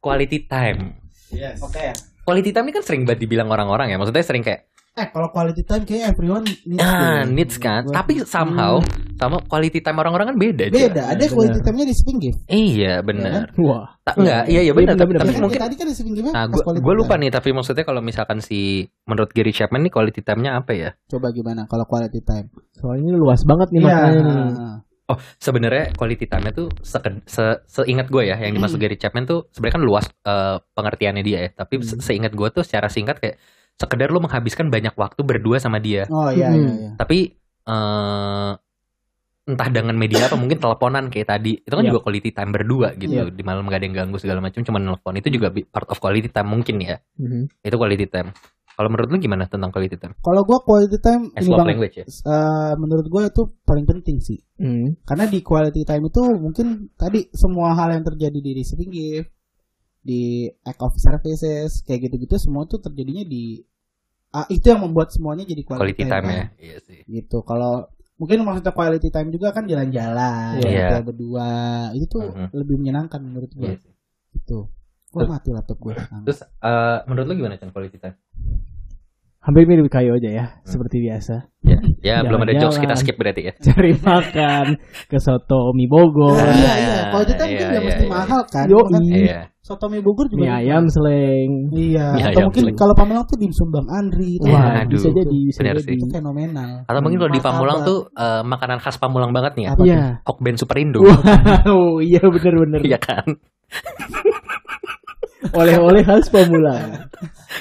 quality 0.00 0.48
time. 0.48 0.96
Yes. 1.28 1.60
Oke 1.60 1.76
ya. 1.78 1.94
Quality 2.28 2.52
time 2.52 2.68
ini 2.68 2.74
kan 2.74 2.84
sering 2.84 3.02
banget 3.02 3.24
dibilang 3.24 3.48
orang-orang 3.48 3.88
ya. 3.88 3.96
Maksudnya 3.96 4.20
sering 4.20 4.44
kayak 4.44 4.68
Eh 4.92 5.14
kalau 5.14 5.30
quality 5.30 5.62
time 5.62 5.86
kayak 5.86 6.10
everyone 6.10 6.42
needs. 6.66 6.82
Ah, 6.82 7.22
deh. 7.22 7.30
needs 7.30 7.54
kan. 7.56 7.86
Gua- 7.86 8.02
Tapi 8.02 8.18
somehow 8.26 8.82
sama 9.14 9.38
quality 9.46 9.78
time 9.78 9.94
orang-orang 9.94 10.34
kan 10.34 10.36
beda. 10.36 10.64
Beda. 10.68 11.02
Ada 11.08 11.22
Bener. 11.22 11.30
quality 11.30 11.58
time-nya 11.62 11.86
di 11.86 11.94
Spring 11.94 12.18
Gift. 12.18 12.38
Iya, 12.44 12.94
benar. 13.00 13.46
Wah. 13.56 13.94
Tak 14.02 14.18
enggak, 14.18 14.42
iya 14.48 14.60
iya 14.60 14.72
benar. 14.74 14.92
Iya, 14.92 14.98
Tapi, 14.98 15.06
benar, 15.06 15.20
tapi 15.22 15.30
benar. 15.30 15.42
mungkin 15.46 15.60
tadi 15.62 15.74
kan 15.78 15.86
di 15.86 15.94
Spring 15.94 16.14
Gift 16.18 16.26
Nah, 16.28 16.44
gue 16.50 16.94
lupa 16.96 17.14
nih, 17.14 17.30
tapi 17.30 17.48
maksudnya 17.54 17.84
kalau 17.86 18.02
misalkan 18.02 18.42
si 18.42 18.58
menurut 19.06 19.30
Gary 19.30 19.54
Chapman 19.54 19.86
nih 19.86 19.92
quality 19.94 20.20
time-nya 20.20 20.58
apa 20.58 20.72
ya? 20.74 20.90
Coba 21.06 21.30
gimana 21.30 21.70
kalau 21.70 21.86
quality 21.86 22.18
time? 22.20 22.50
Soalnya 22.74 23.06
ini 23.06 23.14
luas 23.14 23.46
banget 23.46 23.68
nih 23.70 23.78
Iya. 23.78 23.86
makanya 23.88 24.20
nih. 24.20 24.50
Oh, 25.08 25.16
sebenarnya 25.38 25.96
quality 25.96 26.28
time-nya 26.28 26.52
tuh 26.52 26.68
seke- 26.84 27.24
se 27.24 27.40
seingat 27.64 28.12
gue 28.12 28.28
ya, 28.28 28.36
yang 28.36 28.52
dimaksud 28.52 28.76
Hmm. 28.76 28.84
Gary 28.84 29.00
Chapman 29.00 29.24
tuh 29.24 29.48
sebenarnya 29.50 29.76
kan 29.80 29.84
luas 29.84 30.06
eh, 30.22 30.56
pengertiannya 30.72 31.24
dia 31.24 31.38
ya. 31.42 31.50
Tapi 31.54 31.80
se- 31.80 31.96
Hmm. 31.96 32.04
seingat 32.04 32.32
gue 32.32 32.48
tuh 32.50 32.60
secara 32.60 32.92
singkat 32.92 33.16
kayak 33.16 33.40
sekedar 33.74 34.12
lu 34.12 34.20
menghabiskan 34.20 34.68
banyak 34.68 34.92
waktu 34.94 35.20
berdua 35.22 35.56
sama 35.56 35.80
dia. 35.80 36.04
Oh 36.08 36.28
iya 36.28 36.52
Hmm. 36.52 36.60
iya 36.60 36.72
iya. 36.76 36.90
Tapi 36.94 37.18
eh 37.64 38.52
entah 39.48 39.68
dengan 39.72 39.96
media 39.96 40.28
apa 40.28 40.36
mungkin 40.36 40.60
teleponan 40.60 41.08
kayak 41.08 41.24
tadi 41.26 41.56
itu 41.56 41.72
kan 41.72 41.80
Iya. 41.80 41.88
juga 41.88 42.04
quality 42.04 42.30
time 42.30 42.52
berdua 42.52 42.92
gitu 42.94 43.16
Iya. 43.16 43.32
di 43.32 43.40
malam 43.40 43.64
gak 43.64 43.80
ada 43.80 43.86
yang 43.88 43.96
ganggu 43.96 44.20
segala 44.20 44.44
macam 44.44 44.60
cuma 44.60 44.76
nelpon 44.76 45.16
itu 45.16 45.32
juga 45.32 45.48
part 45.64 45.88
of 45.88 45.96
quality 45.96 46.28
time 46.28 46.52
mungkin 46.52 46.76
ya 46.76 47.00
Mhm. 47.16 47.64
itu 47.64 47.76
quality 47.80 48.06
time 48.06 48.28
kalau 48.78 48.94
menurut 48.94 49.10
lu 49.10 49.18
gimana 49.18 49.50
tentang 49.50 49.74
quality 49.74 49.98
time 49.98 50.14
Kalau 50.22 50.46
gua 50.46 50.62
quality 50.62 50.98
time 51.02 51.34
as 51.34 51.42
ini 51.42 51.50
love 51.50 51.58
bang, 51.58 51.68
language 51.74 51.96
ya 51.98 52.04
eh, 52.06 52.72
menurut 52.78 53.06
gua 53.10 53.22
itu 53.26 53.42
paling 53.66 53.82
penting 53.82 54.22
sih. 54.22 54.38
Hmm. 54.54 54.94
Karena 55.02 55.26
di 55.26 55.42
quality 55.42 55.82
time 55.82 56.06
itu 56.06 56.22
mungkin 56.38 56.66
tadi 56.94 57.26
semua 57.34 57.74
hal 57.74 57.90
yang 57.90 58.06
terjadi 58.06 58.38
di 58.38 58.50
receiving 58.54 58.90
gift, 58.94 59.34
di 59.98 60.46
act 60.62 60.78
of 60.78 60.94
services, 60.94 61.82
kayak 61.82 62.06
gitu-gitu 62.06 62.38
semua 62.38 62.64
tuh 62.64 62.78
terjadinya 62.78 63.26
di 63.26 63.58
ah, 64.30 64.46
itu 64.46 64.70
yang 64.70 64.86
membuat 64.86 65.10
semuanya 65.10 65.42
jadi 65.42 65.66
quality, 65.66 65.98
quality 65.98 66.04
time 66.06 66.22
kan. 66.22 66.30
ya 66.30 66.44
iya 66.62 66.78
sih 66.78 67.00
Gitu. 67.02 67.42
Kalau 67.42 67.90
mungkin 68.14 68.46
maksudnya 68.46 68.70
quality 68.70 69.08
time 69.10 69.34
juga 69.34 69.50
kan 69.50 69.66
jalan-jalan, 69.66 70.62
ngobrol 70.62 71.02
berdua, 71.02 71.50
itu 71.98 72.06
tuh 72.06 72.30
Mhm. 72.30 72.46
lebih 72.54 72.76
menyenangkan 72.78 73.20
menurut 73.20 73.50
gua. 73.58 73.74
Iya 73.74 73.82
sih. 73.82 73.92
Gitu. 74.38 74.58
Terus- 75.20 75.30
mati 75.30 75.50
laptop 75.50 75.78
gua. 75.78 75.94
terus 76.22 76.38
eh, 76.40 76.98
menurut 77.04 77.26
lu 77.26 77.34
gimana 77.36 77.54
Chan 77.54 77.68
quality 77.68 77.96
time 77.96 78.16
Hampir 79.38 79.64
mirip 79.64 79.88
kayu 79.88 80.12
aja 80.12 80.28
ya, 80.28 80.44
seperti 80.60 81.00
biasa. 81.00 81.46
ya 81.62 81.78
ya 82.02 82.16
belum 82.26 82.42
ada 82.42 82.58
jokes 82.58 82.76
kita 82.76 82.92
skip 82.92 83.16
berarti 83.16 83.48
ya 83.48 83.52
Cari 83.56 83.96
makan 83.96 84.76
ke 85.06 85.16
soto 85.16 85.72
mie 85.72 85.88
Bogor, 85.88 86.36
iya 86.36 86.72
iya. 86.76 86.96
Quality 87.08 87.32
time 87.32 87.48
iya, 87.48 87.56
kan 87.56 87.66
nggak 87.66 87.80
iya, 87.80 87.88
mesti 87.88 88.04
iya. 88.04 88.12
mahal 88.12 88.40
kan. 88.44 88.66
Bahkan 88.68 89.02
iya 89.08 89.40
Soto 89.58 89.84
mie 89.86 90.00
Bogor 90.00 90.26
juga 90.26 90.42
mie 90.42 90.52
ayam 90.54 90.84
seleng. 90.86 91.50
Iya, 91.70 92.06
Mie 92.10 92.24
atau 92.26 92.28
ayam 92.34 92.44
mungkin 92.44 92.62
seleng. 92.62 92.76
kalau 92.76 92.92
Pamulang 92.92 93.24
tuh 93.24 93.36
dimsum 93.36 93.68
Bang 93.68 93.88
Andri 93.88 94.36
Wah, 94.42 94.80
Aduh, 94.80 94.96
bisa 94.96 95.08
jadi, 95.12 95.38
bisa 95.46 95.60
benar 95.62 95.76
jadi. 95.76 95.84
sih. 95.86 95.96
itu 95.96 96.06
fenomenal. 96.10 96.70
atau 96.84 97.00
mungkin 97.00 97.18
kalau 97.18 97.32
di. 97.32 97.40
Pamulang 97.40 97.78
tuh 97.86 97.98
eh, 98.10 98.42
makanan 98.42 98.78
khas 98.80 98.96
Pamulang 98.98 99.32
banget 99.32 99.52
nih 99.54 99.64
ya 99.64 99.70
Apa 99.70 99.82
Iya. 99.82 100.02
Hokben 100.24 100.56
Superindo 100.56 101.00
Wow, 101.00 102.02
iya 102.02 102.20
bener-bener. 102.20 102.80
iya 102.82 102.98
kan 102.98 103.24
Oleh-oleh 105.50 106.00
khas 106.00 106.28
Pamulang. 106.28 107.08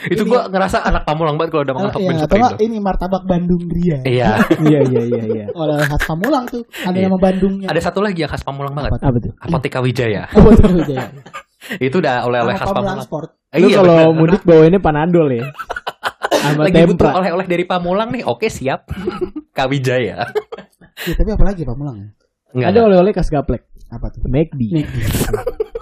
itu 0.05 0.23
gua 0.23 0.45
ngerasa 0.45 0.81
anak 0.81 1.03
Pamulang 1.03 1.35
banget 1.35 1.51
kalau 1.51 1.63
udah 1.63 1.75
makan 1.75 1.85
Oh, 1.85 1.93
Hokben 1.93 2.03
iya, 2.09 2.17
atau 2.17 2.25
Superindo 2.27 2.47
nggak 2.49 2.61
ini 2.61 2.77
martabak 2.77 3.23
Bandung 3.23 3.63
Ria. 3.65 3.97
iya 4.03 4.29
iya, 4.67 4.79
iya, 4.83 5.01
iya, 5.03 5.21
iya. 5.25 5.45
Oleh 5.51 5.79
khas 5.81 6.03
Pamulang 6.03 6.43
tuh, 6.45 6.61
ada 6.79 6.93
Iya. 6.93 7.05
nama 7.05 7.17
Bandungnya. 7.17 7.67
ada 7.67 7.79
satu 7.79 7.99
lagi 7.99 8.19
yang 8.19 8.29
khas 8.29 8.41
Pamulang 8.41 8.73
banget 8.73 8.91
Apa 8.93 9.17
tuh? 9.17 9.31
Apotika 9.37 9.79
Wijaya 9.79 10.27
Oh, 10.31 10.43
betul 10.45 10.71
betul. 10.77 10.95
ya. 10.95 11.07
itu 11.79 11.95
udah 11.95 12.23
oleh-oleh 12.23 12.53
khas 12.53 12.67
Pamulang 12.67 13.01
Sport. 13.01 13.29
Eh, 13.47 13.59
Lu 13.59 13.67
iya, 13.67 13.77
kalau 13.77 13.95
bener. 14.05 14.17
mudik 14.17 14.41
bawainnya 14.43 14.79
panadol 14.79 15.27
ya. 15.29 15.43
Sama 16.37 16.63
lagi 16.63 16.79
butuh 16.81 16.95
tempra. 17.01 17.11
oleh-oleh 17.17 17.45
dari 17.45 17.63
Pamulang 17.63 18.09
nih 18.09 18.23
oke 18.23 18.47
siap 18.47 18.87
Kawijaya 19.57 20.27
Iya, 20.99 21.13
tapi 21.15 21.29
apa 21.31 21.43
lagi 21.45 21.61
Pamulang? 21.63 21.97
ya? 21.97 22.07
Enggak, 22.49 22.67
Ada 22.67 22.79
oleh-oleh 22.83 23.11
khas 23.11 23.29
gaplek. 23.29 23.63
Apa 23.87 24.07
tuh? 24.09 24.19
McD. 24.25 24.61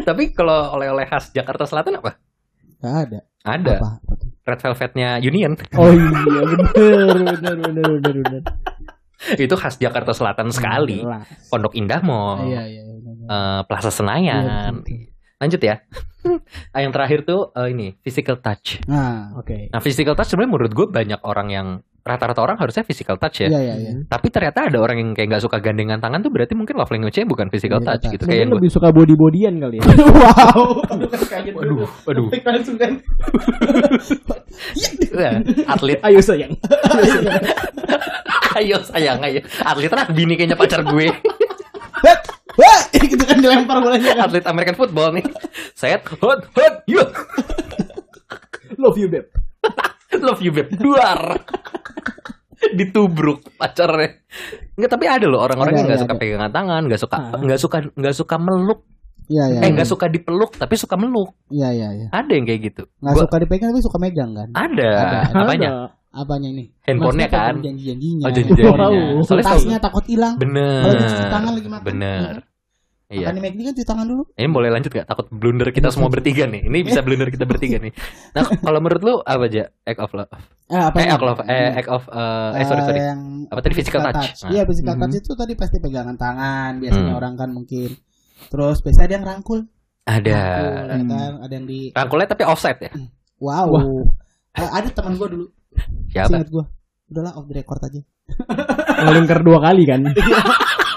tapi 0.00 0.30
kalau 0.30 0.72
oleh-oleh 0.72 1.04
khas 1.04 1.30
Jakarta 1.30 1.64
Selatan 1.64 1.98
apa 1.98 2.16
Gak 2.78 2.96
ada. 3.06 3.20
ada 3.42 3.74
Apa? 3.76 3.90
Red 4.42 4.60
Velvetnya 4.62 5.08
Union 5.18 5.52
Oh 5.74 5.88
iya 5.88 6.08
bener 6.08 6.44
bener 7.28 7.54
bener 7.60 7.86
bener 7.98 8.14
bener. 8.18 8.42
itu 9.36 9.52
khas 9.52 9.76
Jakarta 9.76 10.10
Selatan 10.10 10.48
sekali 10.48 11.04
Jelas. 11.04 11.28
Pondok 11.46 11.74
Indah 11.74 12.00
Mall 12.00 12.46
Iya 12.46 12.62
iya. 12.64 12.82
iya, 12.82 12.94
iya. 12.96 13.26
eh, 13.26 13.60
Plaza 13.64 13.90
Senayan 13.90 14.80
lanjut 15.36 15.56
ya 15.58 15.80
yang 16.76 16.92
terakhir 16.92 17.24
tuh 17.24 17.48
eh, 17.50 17.68
ini 17.68 17.96
physical 17.98 18.36
touch 18.36 18.80
Nah, 18.84 19.32
Oke. 19.34 19.68
nah 19.68 19.80
physical 19.80 20.12
touch 20.12 20.28
sebenarnya 20.28 20.52
menurut 20.52 20.72
gue 20.72 20.86
banyak 20.86 21.20
orang 21.22 21.48
yang 21.48 21.68
rata-rata 22.00 22.40
orang 22.40 22.56
harusnya 22.56 22.80
physical 22.80 23.16
touch 23.16 23.44
ya 23.44 23.48
iya 23.48 23.60
iya 23.60 23.74
iya. 23.76 23.92
tapi 24.08 24.28
ternyata 24.28 24.72
ada 24.72 24.78
orang 24.80 24.96
yang 24.96 25.10
kayak 25.12 25.28
nggak 25.30 25.44
suka 25.44 25.60
gandengan 25.60 26.00
tangan 26.00 26.20
tuh 26.20 26.32
berarti 26.32 26.56
mungkin 26.56 26.74
love 26.74 26.88
language-nya 26.88 27.24
bukan 27.24 27.46
physical 27.48 27.78
Physical 27.78 27.92
touch 27.92 28.02
touch. 28.02 28.14
gitu 28.16 28.24
kayak 28.24 28.40
yang 28.40 28.50
Mungkin 28.50 28.56
gua- 28.56 28.60
lebih 28.64 28.70
suka 28.72 28.88
body-bodyan 28.88 29.54
kali 29.60 29.76
ya. 29.76 29.84
wow. 30.24 30.62
Waduh 31.60 31.88
waduh 32.08 32.26
kan. 32.76 32.92
Ya, 35.10 35.30
atlet 35.66 35.98
Ayo 36.00 36.20
sayang. 36.22 36.52
ayo 38.56 38.76
sayang 38.82 39.18
ayo 39.20 39.40
atlet 39.62 39.92
lah 39.92 40.06
bini 40.10 40.34
kayaknya 40.34 40.56
pacar 40.56 40.80
gue 40.82 41.08
Wah, 42.58 42.82
gitu 42.92 43.22
kan 43.22 43.38
dilempar 43.38 43.78
bolanya 43.78 44.10
kan. 44.12 44.26
atlet 44.26 44.44
American 44.44 44.76
football 44.76 45.12
nih 45.12 45.24
set 45.72 46.02
hot 46.18 46.44
hot 46.54 46.74
yuk 46.86 47.08
Love 48.78 48.96
you 48.96 49.10
babe. 49.10 49.26
love 50.18 50.40
you 50.40 50.50
babe 50.50 50.70
duar 50.72 51.38
ditubruk 52.72 53.40
pacarnya 53.54 54.20
Enggak 54.74 54.90
tapi 54.90 55.04
ada 55.04 55.26
loh 55.26 55.40
orang-orang 55.40 55.72
yang 55.74 55.86
nggak 55.86 56.00
suka 56.00 56.14
ada. 56.14 56.20
pegangan 56.20 56.50
tangan 56.50 56.82
nggak 56.84 57.00
suka 57.00 57.16
Ah. 57.16 57.38
nggak 57.38 57.58
suka 57.58 57.76
nggak 57.92 58.14
suka 58.14 58.36
meluk 58.36 58.80
Iya 59.26 59.44
iya. 59.48 59.60
eh 59.62 59.70
nggak 59.70 59.86
suka 59.86 60.06
dipeluk 60.06 60.50
tapi 60.52 60.74
suka 60.74 60.94
meluk 60.94 61.30
Iya 61.48 61.68
iya 61.70 61.88
iya. 61.94 62.06
ada 62.10 62.28
yang 62.28 62.44
kayak 62.44 62.60
gitu 62.64 62.82
Nggak 62.98 63.14
Gua- 63.14 63.24
suka 63.24 63.36
dipegang 63.38 63.68
tapi 63.70 63.80
suka 63.80 63.98
megang 63.98 64.30
kan. 64.32 64.48
ada, 64.52 64.90
Ada. 64.92 65.18
apanya 65.36 65.70
Ada. 65.70 65.98
Apanya 66.10 66.48
ini? 66.50 66.64
Handphonenya 66.82 67.28
kan? 67.28 67.54
kayak 67.54 67.70
Janji-janjinya. 67.70 68.24
oh 68.26 68.30
janji-janjinya 68.34 68.82
Wow. 68.82 69.22
soalnya 69.22 69.46
Tasnya 69.46 69.78
takut 69.78 70.04
hilang. 70.04 70.34
bener 70.36 70.82
Kalau 70.82 71.30
tangan 71.30 71.52
lagi 71.54 71.68
makan. 71.70 71.84
bener 71.86 72.32
iya 73.10 73.26
Makan 73.26 73.34
di 73.34 73.42
McD 73.42 73.60
kan 73.60 73.74
cuci 73.74 73.86
tangan 73.86 74.06
dulu. 74.06 74.22
Ini 74.32 74.46
boleh 74.48 74.70
lanjut 74.70 74.90
gak? 74.90 75.04
Takut 75.04 75.26
blunder 75.28 75.68
kita 75.68 75.90
semua 75.90 76.06
bertiga 76.14 76.46
nih. 76.46 76.62
Ini 76.64 76.78
bisa 76.80 77.02
blunder 77.02 77.26
kita 77.26 77.42
bertiga 77.42 77.76
nih. 77.76 77.90
Nah, 78.32 78.46
kalau 78.56 78.78
menurut 78.78 79.02
lu 79.02 79.14
apa 79.20 79.44
aja? 79.44 79.66
Act 79.82 79.98
of 79.98 80.14
love. 80.14 80.30
Eh, 80.66 80.78
apa 80.78 80.96
Eh, 80.96 81.04
act 81.04 81.12
of 81.12 81.22
love. 81.26 81.40
Eh, 81.42 81.70
act 81.74 81.90
of 81.90 82.02
eh, 82.06 82.50
eh 82.54 82.64
sorry 82.64 82.82
sorry. 82.86 83.00
yang 83.02 83.20
Apa 83.50 83.60
tadi 83.60 83.74
physical 83.74 84.00
touch? 84.00 84.30
Nah. 84.40 84.50
Iya, 84.50 84.62
physical 84.64 84.94
Mhm. 84.94 85.00
touch 85.02 85.16
itu 85.18 85.32
tadi 85.34 85.52
pasti 85.52 85.76
pegangan 85.76 86.14
tangan, 86.14 86.78
biasanya 86.78 87.10
Hmm. 87.10 87.18
orang 87.18 87.34
kan 87.34 87.50
mungkin. 87.50 87.90
Terus 88.46 88.78
biasanya 88.78 89.04
ada 89.04 89.14
yang 89.16 89.26
rangkul. 89.26 89.60
Ada. 90.00 90.30
Rangkul, 90.32 90.86
ya 90.88 91.18
kan? 91.18 91.32
Ada 91.42 91.52
yang 91.52 91.66
di 91.66 91.80
Rangkulnya 91.90 92.26
tapi 92.26 92.42
offset 92.44 92.78
ya. 92.78 92.92
Wow. 93.36 93.66
Wah. 93.68 93.84
Eh, 94.54 94.70
ada 94.70 94.88
teman 94.88 95.14
gua 95.14 95.26
dulu. 95.26 95.46
Siapa? 96.08 96.30
Ingat 96.32 96.48
gua. 96.48 96.64
Udahlah 97.06 97.34
off 97.34 97.46
the 97.46 97.54
record 97.54 97.82
aja. 97.82 98.00
Ngelingkar 99.02 99.42
dua 99.42 99.58
kali 99.60 99.82
kan. 99.82 100.00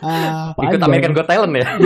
Ah, 0.00 0.54
Ikut. 0.64 0.80
American 0.80 1.12
Got 1.12 1.26
Talent 1.26 1.52
ya. 1.52 1.66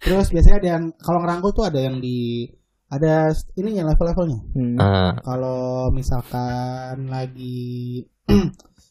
terus 0.00 0.32
biasanya 0.32 0.56
ada 0.56 0.68
yang 0.74 0.84
kalau 0.96 1.20
ngerangkul 1.20 1.52
tuh 1.52 1.64
ada 1.68 1.76
yang 1.76 2.00
di 2.00 2.48
ada 2.88 3.30
ininya 3.54 3.92
level-levelnya. 3.92 4.40
Hmm. 4.50 4.76
Ah, 4.76 5.12
Kalau 5.20 5.90
misalkan 5.90 7.06
lagi 7.06 8.02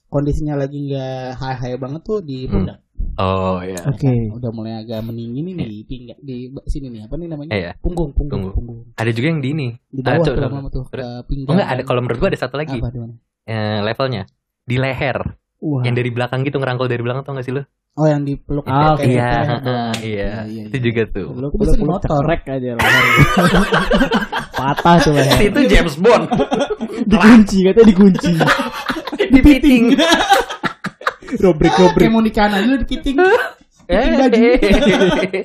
kondisinya 0.08 0.56
lagi 0.56 0.88
nggak 0.88 1.36
high-high 1.36 1.78
banget 1.78 2.02
tuh 2.02 2.20
di 2.22 2.46
Hmm. 2.46 2.52
pundak. 2.56 2.80
oh 3.16 3.60
ya. 3.60 3.80
Oke. 3.86 4.12
Udah 4.32 4.52
mulai 4.52 4.80
agak 4.80 5.04
meninggi 5.04 5.40
nih 5.42 5.56
di 5.60 5.78
pinggang 5.84 6.20
di 6.20 6.36
sini 6.66 6.88
nih 6.90 7.02
apa 7.04 7.16
nih 7.16 7.28
namanya? 7.28 7.52
Eh, 7.52 7.62
ya. 7.62 7.72
Punggung, 7.80 8.12
punggung, 8.12 8.52
punggung. 8.52 8.80
Ada 8.96 9.12
juga 9.12 9.28
yang 9.28 9.42
di 9.42 9.50
ini. 9.52 9.68
Di 9.90 10.00
Ah, 10.04 10.16
bawah 10.16 10.26
tuh, 10.26 10.34
tuh 10.36 10.72
tuh, 10.72 10.84
ke 10.88 11.00
Oh 11.00 11.24
pinggang. 11.26 11.56
enggak 11.56 11.70
ada 11.70 11.82
kalau 11.84 12.00
menurut 12.00 12.20
gua 12.20 12.30
ada 12.30 12.40
satu 12.40 12.56
lagi. 12.56 12.78
Apa 12.78 12.92
di 12.92 13.00
mana? 13.00 13.14
Eh, 13.44 13.80
levelnya 13.84 14.24
di 14.64 14.76
leher. 14.78 15.18
Wah. 15.60 15.84
Yang 15.84 15.96
dari 16.00 16.10
belakang 16.12 16.40
gitu 16.44 16.56
ngerangkul 16.56 16.88
dari 16.88 17.04
belakang 17.04 17.24
tau 17.24 17.36
gak 17.36 17.44
sih 17.44 17.52
lu? 17.52 17.64
Oh 17.94 18.06
yang 18.06 18.24
dipeluk 18.24 18.64
Ah, 18.64 18.96
kayak 18.96 19.10
Iya, 19.12 19.30
gitu 19.50 19.70
ya. 19.70 19.76
ah, 19.76 19.94
iya. 20.00 20.30
iya, 20.46 20.64
Itu 20.70 20.78
iya. 20.78 20.86
juga 20.86 21.02
tuh. 21.10 21.28
Bisa 21.36 21.74
di 21.74 21.84
peluk 21.84 21.90
motor. 21.90 22.10
cekrek 22.16 22.42
aja 22.48 22.70
leher. 22.74 23.06
Patah 24.60 24.96
tuh 25.00 25.12
leher. 25.14 25.38
Itu 25.52 25.60
James 25.66 25.96
Bond. 25.96 26.26
Dikunci 27.12 27.58
katanya 27.62 27.86
dikunci. 27.86 28.32
Dipiting. 29.30 29.84
Robrik 31.40 31.70
Kayak 31.70 31.86
robrik. 31.86 32.08
mau 32.10 32.22
nikah 32.22 32.48
aja 32.48 32.64
lu 32.64 32.78
dikiting. 32.80 33.18
Eh, 33.90 34.06
baju. 34.16 34.42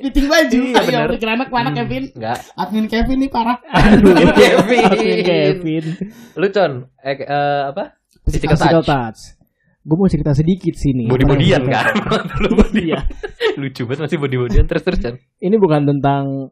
Kiting 0.01 0.25
baju. 0.25 0.59
Iya, 0.63 0.79
Ayo 0.79 1.09
bener. 1.11 1.29
anak 1.33 1.49
mana 1.49 1.69
Kevin? 1.73 2.03
Enggak. 2.13 2.39
Admin 2.55 2.85
Kevin 2.85 3.17
nih 3.19 3.29
parah. 3.29 3.57
Kevin. 3.73 4.25
Kevin. 4.31 5.21
Kevin. 5.21 5.85
Lu 6.33 6.47
Con, 6.49 6.71
eh, 7.01 7.15
eh, 7.17 7.61
apa? 7.67 7.97
Physical 8.23 8.53
Physical 8.53 8.81
touch. 8.81 8.89
touch. 8.89 9.19
Gue 9.85 9.97
mau 10.01 10.09
cerita 10.09 10.33
sedikit 10.33 10.73
sini. 10.73 11.05
Body-bodian 11.05 11.61
kan? 11.69 11.93
Lu 12.41 12.57
Iya. 12.73 13.05
Lucu 13.61 13.85
banget 13.85 14.09
masih 14.09 14.17
body-bodian 14.17 14.65
terus 14.65 14.81
terus 14.81 14.97
Con. 14.97 15.15
Ini 15.37 15.55
bukan 15.61 15.85
tentang 15.85 16.49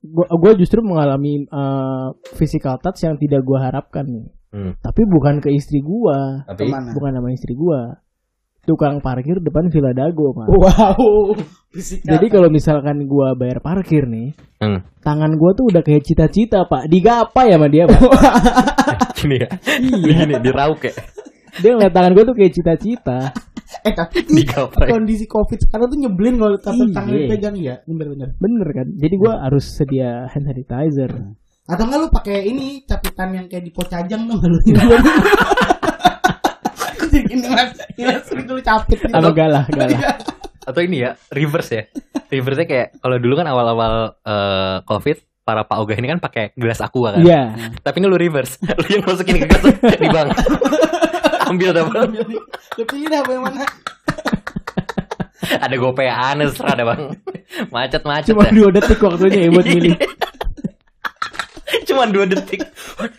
gua, 0.00 0.26
gua 0.32 0.52
justru 0.56 0.80
mengalami 0.80 1.44
uh, 1.52 2.16
physical 2.40 2.80
touch 2.80 3.04
yang 3.04 3.20
tidak 3.20 3.44
gua 3.44 3.68
harapkan 3.68 4.08
nih. 4.08 4.26
Hmm. 4.50 4.72
Tapi 4.80 5.04
bukan 5.06 5.38
ke 5.38 5.52
istri 5.52 5.84
gua, 5.84 6.42
Tapi 6.48 6.72
bukan 6.72 7.10
nama 7.12 7.28
istri 7.30 7.52
gua. 7.52 8.00
Tukang 8.60 9.00
parkir 9.00 9.40
depan 9.40 9.68
Villa 9.72 9.92
Dago, 9.92 10.36
Pak. 10.36 10.46
Wow. 10.48 11.32
Jadi 12.12 12.26
kalau 12.28 12.48
misalkan 12.48 13.04
gua 13.04 13.36
bayar 13.36 13.60
parkir 13.60 14.08
nih, 14.08 14.32
Hmm. 14.60 14.84
tangan 15.04 15.36
gua 15.36 15.52
tuh 15.52 15.68
udah 15.68 15.84
kayak 15.84 16.00
cita-cita, 16.02 16.64
Pak. 16.64 16.88
Digapai 16.88 17.52
sama 17.52 17.68
dia, 17.68 17.84
Pak. 17.88 18.00
gini 19.20 19.36
ya. 19.36 19.48
iya. 19.80 20.16
Gini 20.24 20.34
dirauk 20.40 20.80
ya. 20.80 20.92
Dia 21.58 21.70
ngeliat 21.74 21.90
tangan 21.90 22.12
gua 22.14 22.24
tuh 22.26 22.36
kayak 22.38 22.52
cita-cita. 22.54 23.20
Eh 23.86 23.94
tapi 23.94 24.26
kondisi 24.90 25.30
covid 25.30 25.54
sekarang 25.62 25.86
tuh 25.94 25.98
nyebelin 26.02 26.42
kalau 26.42 26.58
tapi 26.58 26.90
Iya. 26.90 26.94
tangan 26.94 27.12
dipegang 27.14 27.54
ya. 27.54 27.74
Bener-bener. 27.86 28.34
Bener 28.34 28.68
kan? 28.74 28.86
Jadi 28.98 29.14
gua 29.14 29.32
harus 29.46 29.62
sedia 29.62 30.26
hand 30.26 30.42
sanitizer. 30.42 31.10
Atau 31.70 31.86
enggak 31.86 32.00
lu 32.02 32.08
pakai 32.10 32.50
ini 32.50 32.82
capitan 32.82 33.30
yang 33.30 33.46
kayak 33.46 33.62
di 33.62 33.70
pocajang 33.70 34.26
dong 34.26 34.42
lu. 34.42 34.58
Ini 37.10 37.42
mas, 37.42 37.74
ini 37.98 38.06
mas 38.06 38.22
sering 38.22 38.46
dulu 38.46 38.62
capit 38.62 38.98
gitu. 39.02 39.10
Sama 39.10 39.34
galah, 39.34 39.66
galah. 39.66 39.98
Atau 40.62 40.78
ini 40.78 41.02
ya, 41.02 41.18
reverse 41.34 41.70
ya. 41.74 41.82
Reverse-nya 42.30 42.66
kayak 42.66 42.88
kalau 43.02 43.18
dulu 43.18 43.34
kan 43.34 43.46
awal-awal 43.50 44.14
eh, 44.22 44.76
Covid 44.86 45.18
para 45.42 45.66
Pak 45.66 45.76
Oga 45.82 45.98
ini 45.98 46.06
kan 46.06 46.22
pakai 46.22 46.54
gelas 46.54 46.78
aqua 46.78 47.18
kan. 47.18 47.26
Iya. 47.26 47.74
Tapi 47.82 47.96
ini 47.98 48.06
lu 48.06 48.14
reverse. 48.14 48.62
lu 48.80 48.86
yang 48.86 49.02
masukin 49.02 49.42
ke 49.42 49.46
gelas 49.50 49.74
di 49.98 50.06
bang. 50.06 50.28
Ambil 51.50 51.74
dah 51.74 51.84
bang. 51.90 52.10
Lu 52.78 52.84
pilih 52.86 53.18
apa 53.18 53.30
yang 53.34 53.42
mana? 53.42 53.66
Ada 55.66 55.74
gopean 55.76 56.46
serah 56.54 56.74
dah 56.78 56.86
bang. 56.94 57.02
Macet-macet 57.74 58.30
Cuma 58.30 58.46
dah. 58.46 58.54
dua 58.54 58.68
detik 58.70 59.02
waktunya 59.02 59.40
ya 59.46 59.50
buat 59.50 59.66
milih. 59.66 59.94
Cuman 61.90 62.08
dua 62.14 62.24
detik. 62.30 62.62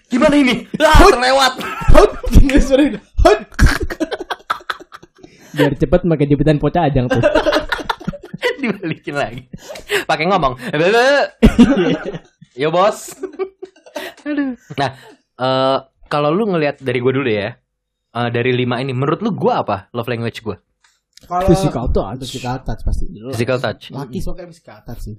Gimana 0.08 0.36
ini? 0.40 0.64
Ah, 0.80 1.04
terlewat. 1.12 1.54
Hot. 1.92 2.12
Biar 5.52 5.72
cepet 5.76 6.02
pakai 6.08 6.28
jepitan 6.32 6.58
poca 6.58 6.88
ajang 6.88 7.12
tuh. 7.12 7.20
Dibalikin 8.64 9.16
lagi. 9.20 9.42
Pakai 10.08 10.26
ngomong. 10.32 10.56
"Bebe." 10.72 11.36
Yo 12.56 12.72
bos. 12.72 13.12
Aduh. 14.24 14.56
Nah, 14.80 14.90
eh, 15.36 15.78
kalau 16.08 16.32
lu 16.32 16.48
ngelihat 16.48 16.80
dari 16.80 17.04
gue 17.04 17.14
dulu 17.14 17.28
ya. 17.28 17.61
Eh, 18.12 18.30
dari 18.30 18.52
lima 18.52 18.78
ini, 18.78 18.92
menurut 18.92 19.20
lu 19.20 19.32
gue 19.32 19.50
apa 19.50 19.90
love 19.92 20.08
language 20.08 20.42
gue? 20.42 20.58
Kalau 21.22 21.46
Physical 21.46 21.86
touch. 21.88 22.18
physical 22.20 22.58
touch 22.60 22.82
pasti. 22.82 23.06
Physical 23.30 23.58
touch. 23.58 23.84
Laki 23.90 24.20
suka 24.20 24.42
physical 24.44 24.82
touch 24.82 25.02
sih. 25.04 25.16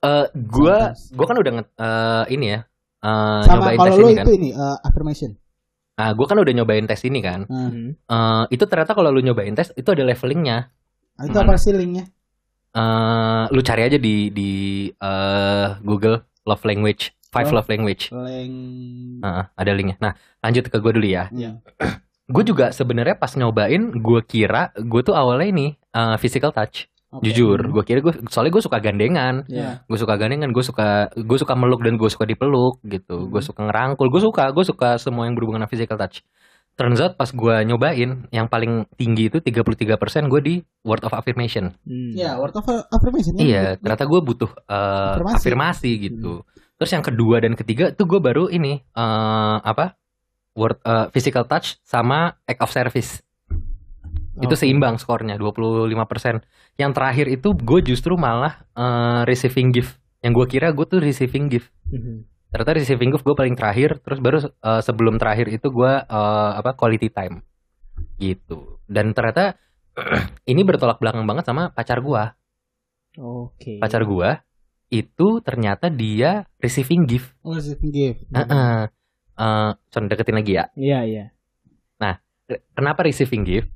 Eh, 0.00 0.26
gue, 0.34 0.76
gue 0.90 1.24
kan 1.24 1.36
udah 1.36 1.52
nge- 1.54 1.72
eh, 1.74 2.24
ini 2.30 2.46
ya. 2.48 2.60
eh, 3.00 3.40
Sama 3.42 3.54
nyobain 3.62 3.78
kalau 3.78 3.88
tes 3.88 3.96
lu 3.96 4.06
ini 4.06 4.14
kan. 4.14 4.24
itu 4.24 4.32
ini 4.34 4.50
uh, 4.50 4.76
affirmation. 4.80 5.30
Nah, 5.94 6.10
gue 6.10 6.26
kan 6.26 6.36
udah 6.36 6.52
nyobain 6.52 6.84
tes 6.84 7.00
ini 7.02 7.20
kan. 7.20 7.40
Nah, 7.44 7.70
Hmm. 7.70 7.90
Eh, 7.94 8.44
itu 8.50 8.64
ternyata 8.64 8.92
kalau 8.92 9.08
lu 9.08 9.20
nyobain 9.20 9.52
tes 9.52 9.70
itu 9.72 9.86
ada 9.86 10.02
levelingnya. 10.02 10.74
itu 11.16 11.32
apa 11.32 11.54
sih 11.54 11.70
linknya? 11.70 12.10
Eh, 12.72 13.44
lu 13.48 13.60
cari 13.60 13.82
aja 13.84 13.94
di 13.96 14.28
di 14.28 14.50
eh, 14.90 15.66
Google 15.80 16.18
love 16.42 16.64
language, 16.64 17.14
five 17.30 17.46
Oh. 17.46 17.54
love 17.54 17.68
language. 17.68 18.10
Leng. 18.10 18.54
Nah, 19.20 19.54
ada 19.54 19.70
linknya. 19.70 19.94
Nah, 19.98 20.12
lanjut 20.40 20.66
ke 20.66 20.76
gue 20.76 20.92
dulu 20.92 21.06
ya. 21.06 21.30
Iya. 21.30 21.62
Gue 22.24 22.42
juga 22.42 22.70
sebenarnya 22.70 23.14
pas 23.14 23.32
nyobain, 23.34 23.92
gue 23.92 24.20
kira 24.24 24.72
gue 24.74 25.00
tuh 25.00 25.12
awalnya 25.12 25.48
ini 25.48 25.66
eh, 25.90 26.16
physical 26.16 26.50
touch. 26.50 26.88
Oke. 27.14 27.30
Jujur, 27.30 27.62
gue 27.70 27.82
kira 27.86 28.02
gue 28.02 28.10
soalnya 28.26 28.50
gue 28.50 28.64
suka 28.64 28.82
gandengan. 28.82 29.46
Iya. 29.46 29.86
Gue 29.86 29.94
suka 29.94 30.18
gandengan, 30.18 30.50
gue 30.50 30.64
suka 30.64 31.14
gue 31.14 31.38
suka 31.38 31.54
meluk 31.54 31.84
dan 31.84 31.94
gue 31.94 32.10
suka 32.10 32.24
dipeluk 32.24 32.82
gitu. 32.82 33.28
Gue 33.28 33.38
Hmm. 33.38 33.48
suka 33.48 33.60
ngerangkul, 33.62 34.10
gue 34.10 34.18
suka, 34.20 34.50
gue 34.50 34.64
suka 34.64 34.98
semua 34.98 35.24
yang 35.24 35.38
berhubungan 35.38 35.62
dengan 35.62 35.70
physical 35.70 35.94
touch. 35.94 36.26
Turns 36.74 36.98
out 36.98 37.14
pas 37.14 37.30
gue 37.30 37.54
nyobain, 37.62 38.26
yang 38.28 38.50
paling 38.50 38.90
tinggi 38.98 39.30
itu 39.30 39.38
33% 39.38 39.94
gue 40.26 40.40
di 40.42 40.54
word 40.82 41.06
of 41.06 41.14
affirmation. 41.14 41.70
Hmm. 41.86 42.10
Iya, 42.10 42.34
word 42.34 42.50
of 42.52 42.66
affirmation. 42.66 43.38
kan? 43.38 43.46
Iya, 43.46 43.64
ternyata 43.78 44.04
gue 44.04 44.20
butuh 44.20 44.50
eh, 44.66 45.14
Afirmasi. 45.14 45.36
afirmasi. 45.38 45.90
gitu. 46.02 46.42
Terus 46.74 46.90
yang 46.90 47.04
kedua 47.04 47.38
dan 47.38 47.54
ketiga 47.54 47.94
tuh 47.94 48.08
gue 48.08 48.18
baru 48.18 48.50
ini 48.50 48.82
eh, 48.82 49.56
apa? 49.62 49.94
Word 50.54 50.78
eh, 50.86 51.06
physical 51.10 51.44
touch 51.46 51.82
sama 51.82 52.38
act 52.46 52.62
of 52.62 52.70
service. 52.70 53.22
Itu 54.34 54.54
Oke. 54.54 54.60
seimbang 54.66 54.98
skornya 54.98 55.38
25%. 55.38 56.42
Yang 56.74 56.92
terakhir 56.94 57.26
itu 57.30 57.54
gue 57.54 57.80
justru 57.82 58.14
malah 58.14 58.66
eh, 58.74 59.20
receiving 59.26 59.74
gift. 59.74 59.98
Yang 60.22 60.32
gue 60.42 60.46
kira 60.58 60.70
gue 60.70 60.86
tuh 60.86 61.02
receiving 61.02 61.50
gift. 61.50 61.70
Mhm. 61.90 62.30
Ternyata 62.54 62.72
receiving 62.78 63.10
gift 63.10 63.26
gue 63.26 63.34
paling 63.34 63.58
terakhir, 63.58 63.98
terus 64.00 64.18
baru 64.22 64.38
eh, 64.42 64.82
sebelum 64.82 65.18
terakhir 65.18 65.50
itu 65.50 65.68
gue 65.70 65.92
eh, 66.02 66.50
apa 66.54 66.74
quality 66.78 67.10
time. 67.10 67.42
Gitu. 68.18 68.78
Dan 68.86 69.10
ternyata 69.14 69.58
ini 70.50 70.62
bertolak 70.66 70.98
belakang 70.98 71.22
banget 71.26 71.46
sama 71.46 71.70
pacar 71.70 72.02
gue 72.02 72.24
Oke. 73.18 73.78
pacar 73.78 74.02
gua 74.02 74.42
itu 74.90 75.42
ternyata 75.42 75.90
dia 75.90 76.46
receiving 76.58 77.06
gift. 77.06 77.34
Oh, 77.42 77.54
receiving 77.54 77.90
gift. 77.90 78.20
Heeh. 78.30 78.90
Eh, 79.34 79.70
Con 79.90 80.06
deketin 80.06 80.36
lagi 80.36 80.52
ya. 80.54 80.64
Iya, 80.74 81.00
iya. 81.04 81.24
Kenapa 82.76 83.00
receiving 83.08 83.40
gift? 83.40 83.68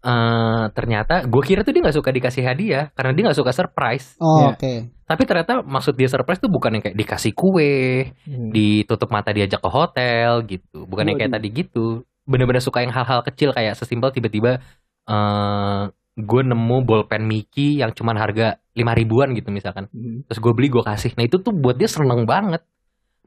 Eh 0.00 0.64
ternyata 0.72 1.26
gue 1.26 1.42
kira 1.44 1.60
tuh 1.60 1.76
dia 1.76 1.84
nggak 1.84 1.98
suka 1.98 2.08
dikasih 2.08 2.46
hadiah 2.46 2.88
karena 2.96 3.12
dia 3.12 3.22
nggak 3.28 3.36
suka 3.36 3.52
surprise. 3.52 4.16
Oh, 4.16 4.40
Iya. 4.40 4.48
oke. 4.56 4.72
Tapi 5.04 5.22
ternyata 5.28 5.60
maksud 5.60 5.92
dia 5.94 6.08
surprise 6.08 6.40
tuh 6.40 6.48
bukan 6.48 6.78
yang 6.78 6.82
kayak 6.82 6.96
dikasih 6.96 7.36
kue, 7.36 8.08
Hmm. 8.24 8.48
ditutup 8.48 9.12
mata 9.12 9.36
diajak 9.36 9.60
ke 9.60 9.68
hotel 9.68 10.48
gitu. 10.48 10.88
Bukan 10.88 11.04
yang 11.06 11.18
kayak 11.20 11.34
tadi 11.34 11.48
gitu. 11.52 11.86
Bener-bener 12.24 12.64
suka 12.64 12.80
yang 12.80 12.90
hal-hal 12.90 13.20
kecil 13.22 13.52
kayak 13.52 13.76
sesimpel 13.76 14.08
tiba-tiba 14.10 14.64
eh 15.04 15.82
gue 16.16 16.40
nemu 16.42 16.78
bolpen 16.82 17.20
Mickey 17.22 17.76
yang 17.76 17.92
cuman 17.92 18.16
harga 18.16 18.56
lima 18.72 18.96
ribuan 18.96 19.36
gitu 19.36 19.52
misalkan. 19.52 19.92
Mhm. 19.92 20.24
terus 20.24 20.40
gue 20.40 20.52
beli 20.52 20.68
gue 20.68 20.80
kasih 20.82 21.12
nah 21.12 21.22
itu 21.22 21.36
tuh 21.36 21.52
buat 21.52 21.76
dia 21.76 21.84
seneng 21.86 22.24
banget 22.24 22.64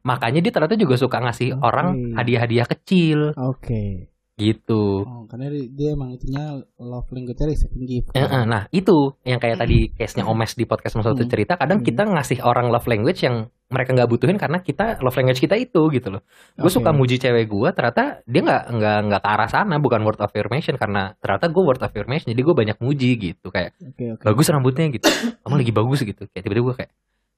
makanya 0.01 0.39
dia 0.39 0.51
ternyata 0.51 0.75
juga 0.75 0.95
suka 0.95 1.17
ngasih 1.19 1.53
Oke. 1.53 1.61
orang 1.61 1.87
hadiah-hadiah 2.13 2.67
kecil 2.67 3.19
Oke. 3.35 4.09
gitu 4.35 5.03
Oh, 5.03 5.27
karena 5.27 5.51
dia, 5.51 5.67
dia 5.67 5.89
emang 5.91 6.15
itunya 6.15 6.45
love 6.77 7.11
language 7.11 7.35
receiving 7.37 7.83
gift. 7.83 8.15
Nah 8.15 8.71
itu 8.71 9.11
yang 9.21 9.35
kayak 9.35 9.59
tadi 9.59 9.91
case-nya 9.91 10.23
Omes 10.23 10.55
di 10.55 10.63
podcast 10.63 10.95
Mas 10.95 11.03
Satu 11.03 11.21
Hmm. 11.21 11.27
cerita 11.27 11.53
kadang 11.53 11.83
Hmm. 11.83 11.87
kita 11.87 12.07
ngasih 12.07 12.39
orang 12.41 12.71
love 12.71 12.87
language 12.87 13.19
yang 13.19 13.51
mereka 13.67 13.93
nggak 13.93 14.09
butuhin 14.09 14.33
karena 14.33 14.63
kita 14.63 14.97
love 14.99 15.13
language 15.13 15.37
kita 15.37 15.53
itu 15.53 15.77
gitu 15.91 16.09
loh 16.09 16.25
gue 16.55 16.65
Oke. 16.65 16.73
suka 16.73 16.89
muji 16.89 17.21
cewek 17.21 17.45
gue 17.45 17.69
ternyata 17.69 18.25
dia 18.25 18.41
nggak 18.41 18.63
nggak 18.73 18.97
nggak 19.05 19.21
ke 19.21 19.29
arah 19.29 19.45
sana 19.45 19.77
bukan 19.77 20.01
word 20.01 20.17
of 20.17 20.25
affirmation 20.25 20.73
karena 20.73 21.13
ternyata 21.19 21.53
gue 21.53 21.61
word 21.61 21.77
of 21.77 21.85
affirmation 21.85 22.33
jadi 22.33 22.41
gue 22.41 22.55
banyak 22.55 22.77
muji 22.81 23.09
gitu 23.13 23.53
kayak 23.53 23.77
Oke, 23.77 24.17
oke. 24.17 24.23
bagus 24.25 24.49
rambutnya 24.49 24.89
gitu 24.89 25.05
kamu 25.45 25.55
lagi 25.61 25.73
bagus 25.75 25.99
gitu 26.01 26.25
kayak 26.25 26.41
tiba-tiba 26.41 26.65
gue 26.65 26.75
kayak 26.81 26.91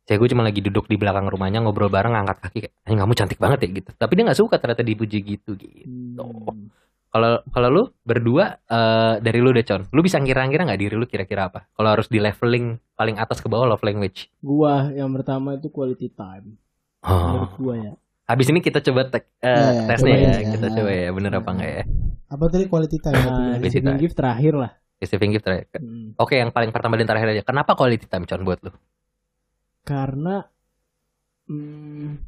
cewek 0.03 0.19
gue 0.19 0.29
cuma 0.29 0.41
lagi 0.41 0.59
duduk 0.59 0.85
di 0.85 0.95
belakang 0.95 1.25
rumahnya 1.25 1.59
ngobrol 1.59 1.87
bareng 1.87 2.11
ngangkat 2.11 2.37
kaki 2.39 2.57
kayak 2.61 2.73
"Anjing, 2.83 2.99
kamu 2.99 3.13
cantik 3.13 3.37
banget 3.37 3.59
ya 3.59 3.69
gitu 3.75 3.89
tapi 3.93 4.11
dia 4.13 4.23
nggak 4.23 4.39
suka 4.39 4.55
ternyata 4.57 4.81
dipuji 4.81 5.17
gitu 5.21 5.51
gitu 5.53 5.85
Hmm. 6.11 6.67
kalau 7.07 7.31
kalau 7.47 7.67
lu 7.69 7.83
berdua 8.01 8.59
eh, 8.61 9.13
dari 9.19 9.37
lu 9.37 9.51
deh 9.51 9.61
con 9.61 9.83
lu 9.85 9.99
bisa 9.99 10.17
ngira-ngira 10.17 10.63
nggak 10.63 10.79
diri 10.79 10.95
lu 10.95 11.05
kira-kira 11.05 11.47
apa 11.47 11.67
kalau 11.71 11.91
harus 11.91 12.07
di 12.07 12.17
leveling 12.17 12.79
paling 12.93 13.15
atas 13.15 13.37
ke 13.37 13.47
bawah 13.47 13.67
love 13.67 13.81
language 13.81 14.31
Gua 14.39 14.89
yang 14.89 15.11
pertama 15.11 15.53
itu 15.53 15.67
quality 15.67 16.07
time. 16.09 16.55
oh. 17.01 17.11
Menurut 17.27 17.53
gua 17.57 17.75
ya. 17.77 17.93
habis 18.23 18.47
ini 18.47 18.59
kita 18.59 18.79
coba 18.81 19.05
tek, 19.05 19.27
eh, 19.37 19.49
Iya, 19.49 19.59
iya, 19.67 19.83
tesnya 19.85 20.07
coba 20.07 20.23
ya 20.23 20.31
ya. 20.31 20.49
kita 20.49 20.67
coba 20.71 20.91
ya 20.93 21.09
bener 21.11 21.31
apa 21.35 21.49
enggak 21.51 21.71
ya 21.73 21.83
Apa 22.27 22.43
tadi 22.47 22.63
quality 22.65 22.97
time? 22.97 23.19
Nah, 23.19 23.59
receiving 23.59 23.91
time. 23.91 23.99
gift 23.99 24.15
terakhir 24.15 24.53
lah. 24.55 24.71
receiving 24.97 25.31
gift 25.31 25.43
terakhir. 25.43 25.67
Hmm. 25.75 26.15
oke 26.15 26.31
yang 26.33 26.49
paling 26.49 26.69
pertama 26.69 26.95
dan 26.95 27.05
terakhir 27.05 27.27
aja 27.29 27.43
kenapa 27.43 27.73
quality 27.73 28.05
time 28.05 28.23
con 28.23 28.41
buat 28.41 28.61
lu 28.61 28.71
Karena 29.81 30.45
hmm, 31.45 32.21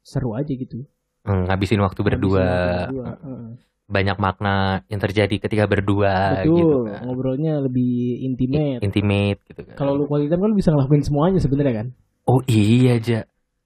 seru 0.00 0.34
aja 0.34 0.48
gitu. 0.48 0.86
Hmm, 1.22 1.46
ngabisin 1.46 1.78
waktu 1.78 2.00
berdua 2.02 2.42
Habisin 2.42 2.82
berdua, 2.90 3.06
heeh. 3.14 3.42
banyak 3.86 4.16
makna 4.18 4.56
yang 4.88 4.98
terjadi 4.98 5.34
ketika 5.38 5.68
berdua 5.68 6.42
Betul, 6.42 6.50
gitu 6.50 6.76
kan. 6.88 7.00
ngobrolnya 7.04 7.52
lebih 7.62 8.24
intimate. 8.24 8.80
intimate 8.80 9.38
gitu 9.46 9.62
kan. 9.62 9.74
Kalau 9.76 9.94
lu 9.94 10.04
quality 10.06 10.26
time 10.26 10.42
kan 10.42 10.54
bisa 10.54 10.68
ngelakuin 10.70 11.04
semuanya 11.04 11.38
sebenarnya 11.38 11.74
kan. 11.82 11.86
oh 12.24 12.40
iya 12.46 12.98
aja. 12.98 13.20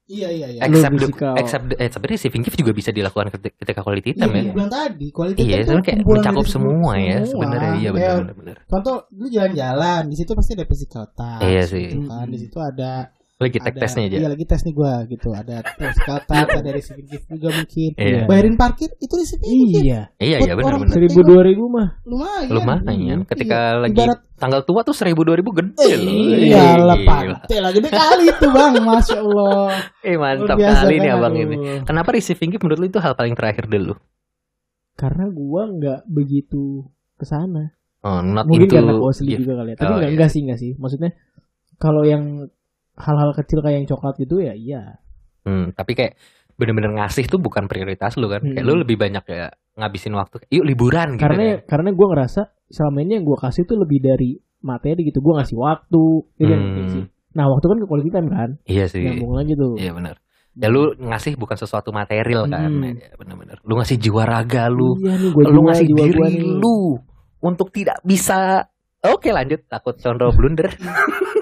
Iya 0.07 0.29
iya 0.31 0.47
iya. 0.55 0.59
Lu 0.63 0.79
Except 0.79 0.95
the, 0.95 1.09
except 1.35 1.65
the, 1.67 1.75
eh, 1.77 1.89
sebenarnya 1.91 2.15
receiving 2.15 2.43
gift 2.47 2.55
juga 2.55 2.71
bisa 2.71 2.95
dilakukan 2.95 3.27
ketika, 3.27 3.83
quality 3.83 4.15
Iya, 4.15 4.19
time 4.23 4.33
yang 4.33 4.47
ya. 4.47 4.53
bilang 4.55 4.71
tadi 4.71 5.07
quality 5.11 5.35
Iya, 5.37 5.43
time 5.43 5.51
tuh 5.51 5.65
sebenarnya 5.67 5.83
kayak 5.83 5.99
mencakup 6.07 6.45
dari 6.45 6.53
semua 6.55 6.91
ya 6.95 7.17
semua. 7.17 7.27
sebenarnya 7.27 7.71
iya 7.75 7.89
Kayak 7.91 7.91
benar 7.91 8.15
benar 8.15 8.35
benar. 8.39 8.55
Contoh, 8.71 8.95
lu 9.11 9.27
jalan-jalan, 9.27 10.01
di 10.07 10.15
situ 10.15 10.31
pasti 10.31 10.51
ada 10.55 10.65
physical 10.65 11.05
touch. 11.11 11.43
Iya 11.43 11.63
sih. 11.67 11.85
gitu 11.91 11.99
kan. 12.07 12.25
Di 12.31 12.37
situ 12.39 12.57
ada 12.61 12.91
Lagi 13.37 13.61
ada- 13.61 13.77
tesnya 13.77 14.03
aja. 14.03 14.17
Iya 14.17 14.27
lagi 14.27 14.43
tes 14.43 14.61
nih 14.61 14.73
gua 14.73 15.05
gitu. 15.05 15.29
Ada 15.29 15.61
physical 15.71 16.17
touch, 16.25 16.49
ada 16.51 16.69
receiving 16.69 17.05
gift 17.05 17.25
juga 17.29 17.53
mungkin. 17.53 17.89
Iya. 17.93 18.25
Bayarin 18.25 18.55
parkir 18.55 18.89
itu 18.97 19.13
receiving 19.13 19.45
gift. 19.69 19.85
Iya. 19.85 20.01
Iya 20.17 20.35
buat 20.35 20.47
iya 20.47 20.53
benar 20.57 20.73
benar. 20.81 20.93
Seribu 20.97 21.19
dua 21.21 21.41
ribu 21.41 21.63
mah. 21.67 21.87
Lumayan. 22.01 22.49
Lumayan. 22.49 22.83
Iya. 22.89 23.15
Ketika 23.23 23.59
lagi 23.77 23.93
Ibarat 23.93 24.19
tanggal 24.33 24.61
tua 24.63 24.81
tuh 24.81 24.91
seribu 24.91 25.21
dua 25.21 25.35
ribu 25.35 25.53
gede 25.53 25.85
loh. 25.95 26.13
Iya 26.33 26.65
lah 26.79 26.97
pantai 26.99 27.57
lah 27.59 27.69
gede 27.71 27.89
kali 27.89 28.23
itu 28.25 28.45
bang, 28.47 28.73
masya 28.79 29.17
Allah. 29.19 29.69
Eh 30.01 30.15
mantap 30.15 30.57
kali 30.57 30.95
kan, 30.95 31.03
nih 31.05 31.11
abang 31.11 31.35
ini. 31.35 31.55
Kenapa 31.83 32.09
receiving 32.11 32.49
gift 32.49 32.63
menurut 32.63 32.79
lu 32.79 32.87
itu 32.87 32.97
hal 32.97 33.13
paling 33.13 33.33
terakhir 33.33 33.65
dulu? 33.65 33.93
karena 34.93 35.29
gua 35.29 35.69
nggak 35.69 36.09
begitu 36.09 36.81
ke 37.13 37.21
sana 37.21 37.69
Oh, 38.01 38.17
not 38.17 38.49
mungkin 38.49 38.65
into 38.65 38.73
karena 38.73 38.93
gua 38.93 39.13
asli 39.13 39.29
gift. 39.29 39.45
juga 39.45 39.53
kali 39.55 39.69
ya 39.69 39.75
tapi 39.75 39.85
Oh, 39.85 39.93
nggak 39.93 40.01
iya. 40.01 40.13
enggak 40.17 40.29
sih 40.33 40.39
enggak 40.41 40.57
sih 40.57 40.71
maksudnya 40.73 41.11
kalau 41.77 42.01
yang 42.01 42.49
hal-hal 42.97 43.31
kecil 43.33 43.61
kayak 43.61 43.77
yang 43.77 43.87
coklat 43.87 44.17
gitu 44.17 44.39
ya 44.39 44.53
iya 44.53 44.97
Hmm, 45.41 45.71
tapi 45.71 45.95
kayak 45.95 46.19
bener-bener 46.53 46.91
ngasih 46.91 47.23
tuh 47.23 47.39
bukan 47.39 47.71
prioritas 47.71 48.19
lu 48.19 48.27
kan. 48.27 48.43
Kayak 48.43 48.59
Hmm. 48.59 48.67
lu 48.67 48.83
lebih 48.83 48.97
banyak 48.97 49.23
ya 49.23 49.47
ngabisin 49.75 50.11
waktu. 50.11 50.43
Yuk 50.49 50.65
liburan 50.65 51.15
gitu 51.15 51.23
karena 51.23 51.43
kan. 51.55 51.57
karena 51.63 51.89
gua 51.95 52.07
ngerasa 52.11 52.41
selama 52.67 52.97
ini 52.99 53.11
yang 53.15 53.23
gua 53.23 53.39
kasih 53.39 53.63
tuh 53.63 53.79
lebih 53.79 54.01
dari 54.01 54.35
materi 54.59 55.05
gitu 55.05 55.21
gua 55.21 55.39
ngasih 55.39 55.55
waktu 55.55 56.03
gitu 56.35 56.51
kan. 56.51 56.59
Hmm. 56.59 57.05
nah 57.31 57.45
waktu 57.45 57.63
kan 57.63 57.77
ke 57.77 57.85
quality 57.85 58.09
time 58.09 58.27
kan 58.27 58.49
Iya 58.65 58.85
sih. 58.89 59.05
nyambung 59.05 59.37
lagi 59.37 59.53
tuh 59.53 59.73
Iya 59.77 59.91
benar. 59.93 60.15
Ya 60.51 60.67
lu 60.67 60.81
ngasih 60.97 61.37
bukan 61.37 61.53
sesuatu 61.55 61.89
material 61.91 62.43
kan. 62.49 62.67
Hmm. 62.67 62.97
Ya, 62.97 63.13
bener-bener. 63.13 63.61
Lu 63.61 63.77
ngasih 63.77 63.95
jiwa 63.95 64.25
raga 64.25 64.67
lu. 64.67 64.97
iya 64.99 65.15
nih 65.15 65.29
gua 65.31 65.43
lu 65.45 65.51
jual 65.53 65.63
ngasih 65.63 65.85
jiwa 65.87 66.03
diri 66.27 66.43
lu 66.43 66.77
untuk 67.39 67.69
tidak 67.69 68.01
bisa 68.01 68.67
Oke 69.09 69.29
lanjut 69.29 69.59
takut 69.65 69.95
condro 69.95 70.29
blunder 70.31 70.69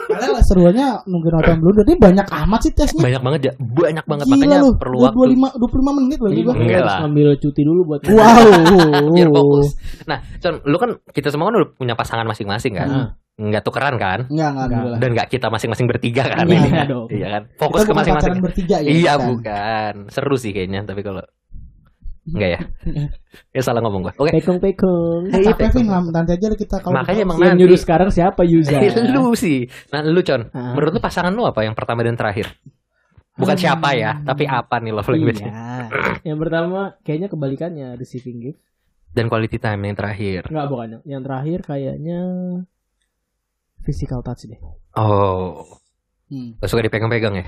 Padahal 0.05 0.39
seruannya 0.39 0.87
nungguin 1.03 1.33
nonton 1.33 1.57
blunder. 1.59 1.83
Ini 1.83 1.97
banyak 1.97 2.27
amat 2.45 2.59
sih 2.61 2.71
tesnya. 2.71 3.01
banyak 3.01 3.21
banget 3.21 3.41
ya 3.41 3.53
banyak 3.57 4.05
banget 4.05 4.25
Gila 4.25 4.35
makanya 4.37 4.57
lu. 4.59 4.69
perlu 4.77 4.95
Lu 4.95 5.03
waktu 5.03 5.17
25 5.35 5.59
25 5.59 5.99
menit 5.99 6.17
loh 6.17 6.31
juga. 6.31 6.45
makanya 6.47 6.61
Enggak 6.61 6.77
harus 6.77 6.87
lah. 6.87 6.99
ngambil 7.03 7.27
cuti 7.35 7.61
dulu 7.61 7.81
buat 7.83 7.99
Wow. 8.05 9.05
biar 9.15 9.29
fokus. 9.29 9.67
Nah, 10.05 10.17
Con, 10.37 10.55
lu 10.63 10.77
kan 10.77 10.89
kita 11.09 11.27
semua 11.29 11.45
kan 11.45 11.55
udah 11.57 11.69
punya 11.73 11.93
pasangan 11.93 12.25
masing-masing 12.25 12.73
kan? 12.73 12.87
Nah, 12.87 13.09
Nggak 13.35 13.63
tukeran 13.63 13.99
kan? 13.99 14.19
Enggak, 14.31 14.47
enggak 14.47 14.63
alhamdulillah. 14.63 14.99
Dan 15.03 15.09
nggak 15.11 15.27
kita 15.27 15.47
masing-masing 15.51 15.85
bertiga 15.85 16.23
kan? 16.23 16.45
Iya, 16.45 16.55
ini? 16.55 16.69
iya 16.71 16.83
dong. 16.87 17.07
Iya 17.11 17.27
kan? 17.29 17.43
Kita 17.45 17.59
Fokus 17.59 17.81
ke 17.83 17.91
masing-masing. 17.91 18.33
bertiga 18.39 18.75
ya. 18.79 18.87
Iya 18.87 19.13
bukan. 19.19 19.93
Seru 20.07 20.35
sih 20.39 20.51
kayaknya, 20.55 20.87
tapi 20.87 21.03
kalau 21.03 21.19
enggak 22.25 22.49
ya. 22.49 22.59
ya 23.51 23.61
salah 23.61 23.79
ngomong 23.79 24.01
gua. 24.01 24.13
Oke. 24.17 24.33
pekong 24.33 24.57
pekong 24.57 25.29
Eh, 25.29 25.45
Capek 25.45 25.69
Vin, 25.73 25.85
lam- 25.85 26.09
nanti 26.09 26.33
aja 26.33 26.47
lah 26.47 26.57
kita 26.57 26.75
kalau 26.79 26.95
Makanya 26.95 27.21
emang 27.21 27.37
yang 27.37 27.53
nanti 27.53 27.61
nyuruh 27.61 27.77
sekarang 27.77 28.09
siapa 28.09 28.41
Yuza 28.41 28.81
lu 29.13 29.33
sih. 29.33 29.69
Nah, 29.89 30.01
lu 30.01 30.21
Con, 30.21 30.49
Ah. 30.49 30.73
menurut 30.73 30.91
lu 30.91 30.99
pasangan 30.99 31.29
lu 31.29 31.43
apa 31.43 31.61
yang 31.61 31.73
pertama 31.73 32.01
dan 32.01 32.13
terakhir? 32.13 32.49
Bukan 33.35 33.51
Hmm. 33.51 33.61
siapa 33.61 33.89
ya, 33.93 34.23
tapi 34.23 34.43
apa 34.45 34.79
nih 34.79 34.91
love 34.91 35.07
language 35.07 35.43
iya 35.43 35.51
yang 36.27 36.39
pertama 36.39 36.95
kayaknya 37.01 37.27
kebalikannya 37.27 37.87
receiving 37.93 38.39
gift 38.41 38.59
dan 39.11 39.27
quality 39.27 39.55
time 39.55 39.81
yang 39.81 39.93
terakhir. 39.93 40.47
Enggak 40.47 40.67
bukan 40.67 40.87
yang 41.03 41.19
terakhir 41.19 41.59
kayaknya 41.61 42.19
physical 43.79 44.21
touch 44.21 44.45
deh 44.45 44.59
Oh, 44.95 45.61
Hmm. 46.25 46.57
gak 46.57 46.65
suka 46.65 46.81
dipegang-pegang 46.81 47.35
ya? 47.35 47.45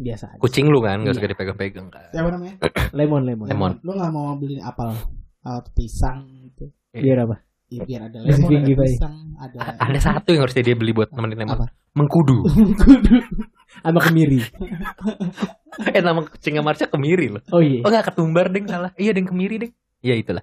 Biasa 0.00 0.24
aja. 0.30 0.40
Kucing 0.40 0.66
lu 0.66 0.80
kan 0.80 0.98
gak 0.98 1.06
Iya. 1.06 1.16
suka 1.16 1.28
dipegang-pegang 1.28 1.88
kan? 1.88 2.08
Siapa 2.10 2.28
namanya? 2.28 2.54
lemon 2.98 3.22
lemon 3.22 3.46
Lemon. 3.46 3.72
Lu 3.80 3.92
nggak 3.92 4.10
mau 4.10 4.32
beli 4.34 4.58
apel 4.58 4.90
atau 5.38 5.70
pisang 5.70 6.24
gitu? 6.44 6.68
biar 6.90 7.22
apa 7.22 7.36
Ya, 7.68 7.86
biar 7.86 8.10
ada 8.10 8.18
lemon, 8.18 8.50
ada 8.50 8.74
pisang, 8.82 9.14
ada 9.36 9.56
A- 9.62 9.78
Ada 9.86 9.98
satu 10.02 10.34
yang 10.34 10.42
harusnya 10.42 10.64
dia 10.64 10.74
beli 10.74 10.90
buat 10.90 11.08
nemenin 11.08 11.38
Lemon. 11.38 11.54
Apa? 11.54 11.66
Mengkudu. 11.92 12.42
sama 13.82 14.02
kemiri 14.02 14.42
eh 15.86 16.02
nama 16.02 16.20
kucingnya 16.20 16.58
Marsha 16.58 16.84
kemiri 16.84 17.30
loh. 17.30 17.38
oh 17.48 17.62
iya 17.62 17.80
Oh 17.80 17.88
enggak 17.88 18.10
ketumbar 18.10 18.50
deng 18.50 18.66
salah. 18.66 18.90
Iya 18.94 19.12
deng 19.12 19.24
kemiri 19.24 19.56
deng. 19.58 19.72
Iya 20.00 20.14
itulah. 20.16 20.42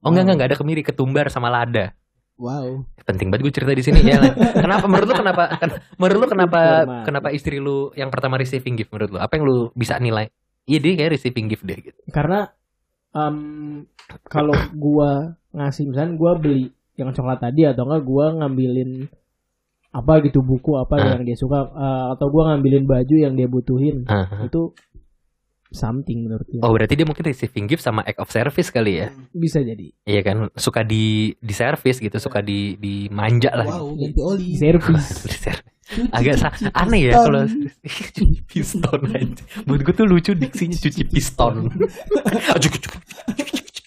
Oh 0.00 0.10
enggak 0.10 0.24
enggak 0.24 0.36
enggak 0.36 0.50
ada 0.50 0.58
kemiri, 0.58 0.80
ketumbar 0.82 1.28
sama 1.28 1.46
lada. 1.48 1.94
Wow. 2.40 2.88
Penting 2.98 3.28
banget 3.28 3.42
gue 3.42 3.52
cerita 3.52 3.72
di 3.72 3.84
sini 3.84 4.00
ya. 4.02 4.16
Kenapa 4.64 4.88
menurut 4.88 5.06
lu 5.06 5.14
kenapa 5.14 5.42
ken- 5.54 5.76
menurut 5.94 6.18
lu 6.18 6.26
kenapa 6.26 6.60
kenapa 7.02 7.28
istri 7.30 7.60
lu 7.60 7.92
yang 7.92 8.08
pertama 8.08 8.34
receiving 8.34 8.74
gift 8.74 8.88
menurut 8.88 9.10
lu? 9.10 9.18
Apa 9.18 9.36
yang 9.36 9.44
lu 9.44 9.68
bisa 9.72 9.94
nilai? 9.96 10.32
Iya 10.64 10.78
dia 10.78 10.92
kayak 10.96 11.12
receiving 11.14 11.46
gift 11.46 11.62
deh 11.62 11.78
gitu. 11.82 12.00
karena 12.08 12.48
em, 13.10 13.36
kalau 14.24 14.56
gua 14.72 15.10
ngasih 15.50 15.84
misalnya 15.86 16.14
gua 16.14 16.32
beli 16.34 16.68
yang 16.94 17.10
coklat 17.10 17.40
tadi 17.40 17.64
atau 17.64 17.84
enggak 17.84 18.02
gua 18.02 18.32
ngambilin 18.34 19.04
apa 19.90 20.22
gitu 20.22 20.40
buku 20.40 20.78
apa 20.78 20.94
Ah. 20.94 21.06
yang 21.12 21.22
dia 21.24 21.34
suka 21.34 21.66
eh, 21.66 22.04
atau 22.14 22.26
gua 22.28 22.48
ngambilin 22.48 22.84
baju 22.84 23.14
yang 23.18 23.34
dia 23.34 23.46
butuhin 23.46 24.06
Ah, 24.06 24.22
ah. 24.22 24.46
itu 24.46 24.70
something 25.70 26.22
menurut 26.22 26.44
dia 26.44 26.60
Oh 26.60 26.70
berarti 26.70 26.94
dia 26.94 27.02
mungkin 27.02 27.22
receiving 27.22 27.64
gift 27.64 27.80
sama 27.80 28.02
act 28.02 28.18
of 28.18 28.26
service 28.26 28.68
kali 28.68 28.98
ya? 28.98 29.08
bisa 29.30 29.58
jadi 29.58 29.90
Iya 30.02 30.20
kan 30.20 30.36
suka 30.52 30.82
di 30.82 31.30
di 31.34 31.52
service 31.52 31.98
gitu, 31.98 32.16
suka 32.16 32.38
di 32.40 32.74
di 32.74 33.06
manja 33.08 33.50
lah. 33.52 33.66
Wow, 33.66 33.94
ganti 33.94 34.20
oli. 34.20 34.48
service 34.54 35.08
Di 35.24 35.38
service. 35.40 35.68
Cuci, 35.90 36.06
agak 36.08 36.34
sa- 36.36 36.54
cuci 36.54 36.70
aneh 36.72 37.00
ya 37.02 37.10
piston. 37.10 37.24
kalau 37.24 37.42
cuci 38.14 38.38
piston 38.44 39.00
aja. 39.08 39.42
Buat 39.64 39.80
gue 39.82 39.90
tuh 39.92 40.06
lucu 40.06 40.30
diksinya 40.32 40.76
cuci 40.76 41.02
piston. 41.04 41.54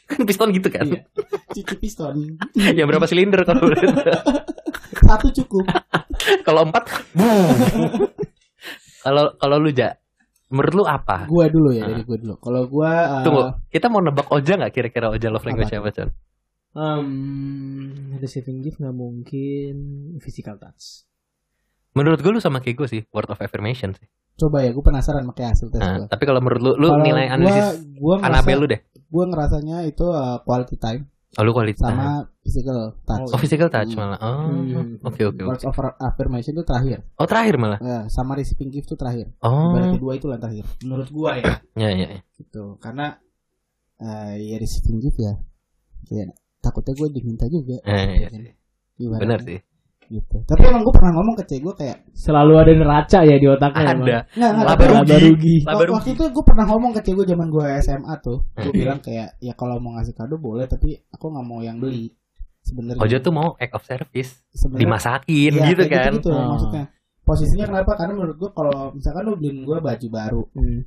Kan 0.05 0.21
piston 0.23 0.51
gitu 0.51 0.67
kan? 0.67 0.83
Iya. 0.85 1.01
cuci 1.49 1.73
piston. 1.79 2.15
ya 2.53 2.83
berapa 2.83 3.03
silinder 3.03 3.41
kalau 3.43 3.71
Satu 4.99 5.27
cukup. 5.33 5.65
kalau 6.43 6.67
empat? 6.67 6.85
Kalau 8.99 9.35
kalau 9.35 9.57
lu 9.57 9.71
ja, 9.71 9.95
menurut 10.53 10.73
lu 10.75 10.85
apa? 10.85 11.25
Gua 11.25 11.45
dulu 11.47 11.69
ya, 11.69 11.81
Ah. 11.81 11.89
dari 11.89 12.03
gua 12.03 12.15
dulu. 12.15 12.35
Kalau 12.37 12.61
gua 12.67 12.91
eh, 13.11 13.23
Tunggu, 13.23 13.41
kita 13.67 13.85
mau 13.87 13.99
nebak 13.99 14.29
Oja 14.29 14.53
nggak 14.55 14.71
kira-kira 14.71 15.09
Oja 15.09 15.27
love 15.27 15.41
language 15.41 15.71
Apa? 15.71 15.81
apa, 15.81 15.89
Con? 15.91 16.09
um, 16.73 17.09
receiving 18.17 18.59
gift 18.59 18.77
nggak 18.77 18.93
mungkin 18.93 19.73
physical 20.19 20.55
touch 20.55 21.05
Menurut 21.93 22.17
gue 22.17 22.31
lu 22.31 22.39
sama 22.39 22.57
kayak 22.57 22.73
gue 22.75 22.87
sih, 22.87 23.01
word 23.07 23.27
of 23.27 23.37
affirmation 23.37 23.93
sih. 23.93 24.09
coba 24.33 24.61
ya, 24.61 24.69
gua 24.71 24.81
penasaran 24.83 25.25
pakai 25.27 25.45
hasil 25.47 25.69
tes 25.69 25.77
Nah, 25.77 25.93
gua. 25.95 26.07
tapi 26.07 26.23
kalau 26.23 26.39
menurut 26.39 26.57
lu, 26.59 26.71
lu 26.75 26.87
Kalau 26.87 27.01
nilai 27.01 27.25
analisis 27.27 27.85
gua 27.93 28.17
ngerasa, 28.17 28.33
Anabel 28.33 28.57
lu 28.57 28.67
deh. 28.67 28.81
gua 29.07 29.23
ngerasanya 29.27 29.77
itu 29.83 30.05
eh, 30.07 30.37
quality 30.41 30.75
time 30.75 31.03
Oh, 31.33 31.41
lu 31.41 31.49
quality 31.49 31.73
time. 31.73 31.97
sama 31.97 32.09
physical 32.39 32.79
touch. 33.01 33.25
Oh, 33.27 33.39
physical 33.39 33.67
touch 33.67 33.89
Hmm. 33.89 33.99
malah. 33.99 34.19
Oh, 34.19 34.53
Hmm. 34.53 35.01
oke 35.01 35.21
oke 35.23 35.33
oke. 35.33 35.49
Words 35.49 35.65
of 35.65 35.75
affirmation 35.99 36.53
itu 36.53 36.63
terakhir. 36.63 36.99
Oh, 37.15 37.25
terakhir 37.25 37.55
malah. 37.57 37.79
Ya, 37.79 38.05
sama 38.07 38.37
receiving 38.37 38.69
gift 38.69 38.85
itu 38.85 38.95
terakhir. 38.95 39.33
Oh, 39.39 39.73
Ibarat 39.73 39.97
kedua 39.97 40.11
itu 40.13 40.27
lah 40.27 40.37
terakhir. 40.37 40.65
Menurut 40.81 41.09
gua 41.09 41.31
ya. 41.35 41.57
ya 41.73 41.89
ya. 41.89 42.07
ya. 42.07 42.19
gitu 42.35 42.77
karena 42.77 43.17
eh 43.97 44.35
ya 44.43 44.55
receiving 44.57 44.99
gift 44.99 45.17
ya 45.17 45.33
kayak 46.03 46.35
takutnya 46.59 46.93
gue 46.93 47.07
diminta 47.09 47.45
juga 47.47 47.79
Eh, 47.81 48.05
iya. 48.19 48.29
Ibaratnya 48.99 49.19
Bener 49.19 49.39
sih. 49.41 49.59
Gitu 50.13 50.37
tapi 50.45 50.61
emang 50.63 50.81
gue 50.81 50.93
pernah 50.93 51.11
ngomong 51.13 51.35
ke 51.35 51.43
cewek 51.43 51.61
gue 51.63 51.75
kayak 51.75 51.97
selalu 52.11 52.53
ada 52.55 52.71
neraca 52.71 53.19
ya 53.21 53.35
di 53.35 53.47
otaknya 53.47 53.83
emang. 53.83 54.05
Ada. 54.05 54.17
nggak 54.29 54.51
nggak 54.53 54.65
Laba 54.65 54.73
tapi 54.77 54.85
rugi. 54.85 54.93
Laba 54.93 55.17
rugi. 55.19 55.55
Laba 55.57 55.71
waktu, 55.73 55.83
rugi. 55.83 55.93
waktu 55.93 56.09
itu 56.11 56.23
gue 56.29 56.43
pernah 56.43 56.65
ngomong 56.67 56.91
ke 56.91 57.01
cewek 57.01 57.15
gue 57.15 57.27
zaman 57.27 57.47
gue 57.49 57.65
SMA 57.79 58.13
tuh 58.19 58.37
gue 58.53 58.63
Hmm. 58.65 58.77
bilang 58.77 58.99
kayak 58.99 59.27
ya 59.37 59.53
kalau 59.53 59.75
mau 59.77 59.91
ngasih 59.93 60.13
kado 60.13 60.35
boleh 60.37 60.65
tapi 60.65 60.89
aku 61.07 61.25
nggak 61.27 61.45
mau 61.45 61.59
yang 61.59 61.77
beli 61.77 62.13
sebenarnya 62.61 62.99
Oja 62.99 63.17
tuh 63.19 63.31
mau 63.31 63.57
act 63.57 63.73
of 63.73 63.83
service, 63.83 64.39
Sebenarnya- 64.49 64.81
dimasakin 64.81 65.51
Iya, 65.51 65.65
gitu 65.67 65.83
kan. 65.85 66.11
gitu, 66.13 66.29
Oh. 66.29 66.47
maksudnya 66.53 66.83
posisinya 67.21 67.65
kenapa 67.65 67.91
karena 67.93 68.13
menurut 68.13 68.37
gue 68.37 68.51
kalau 68.51 68.91
misalkan 68.91 69.23
lu 69.23 69.35
beliin 69.35 69.63
gue 69.63 69.77
baju 69.77 70.07
baru 70.09 70.43
Hmm, 70.53 70.79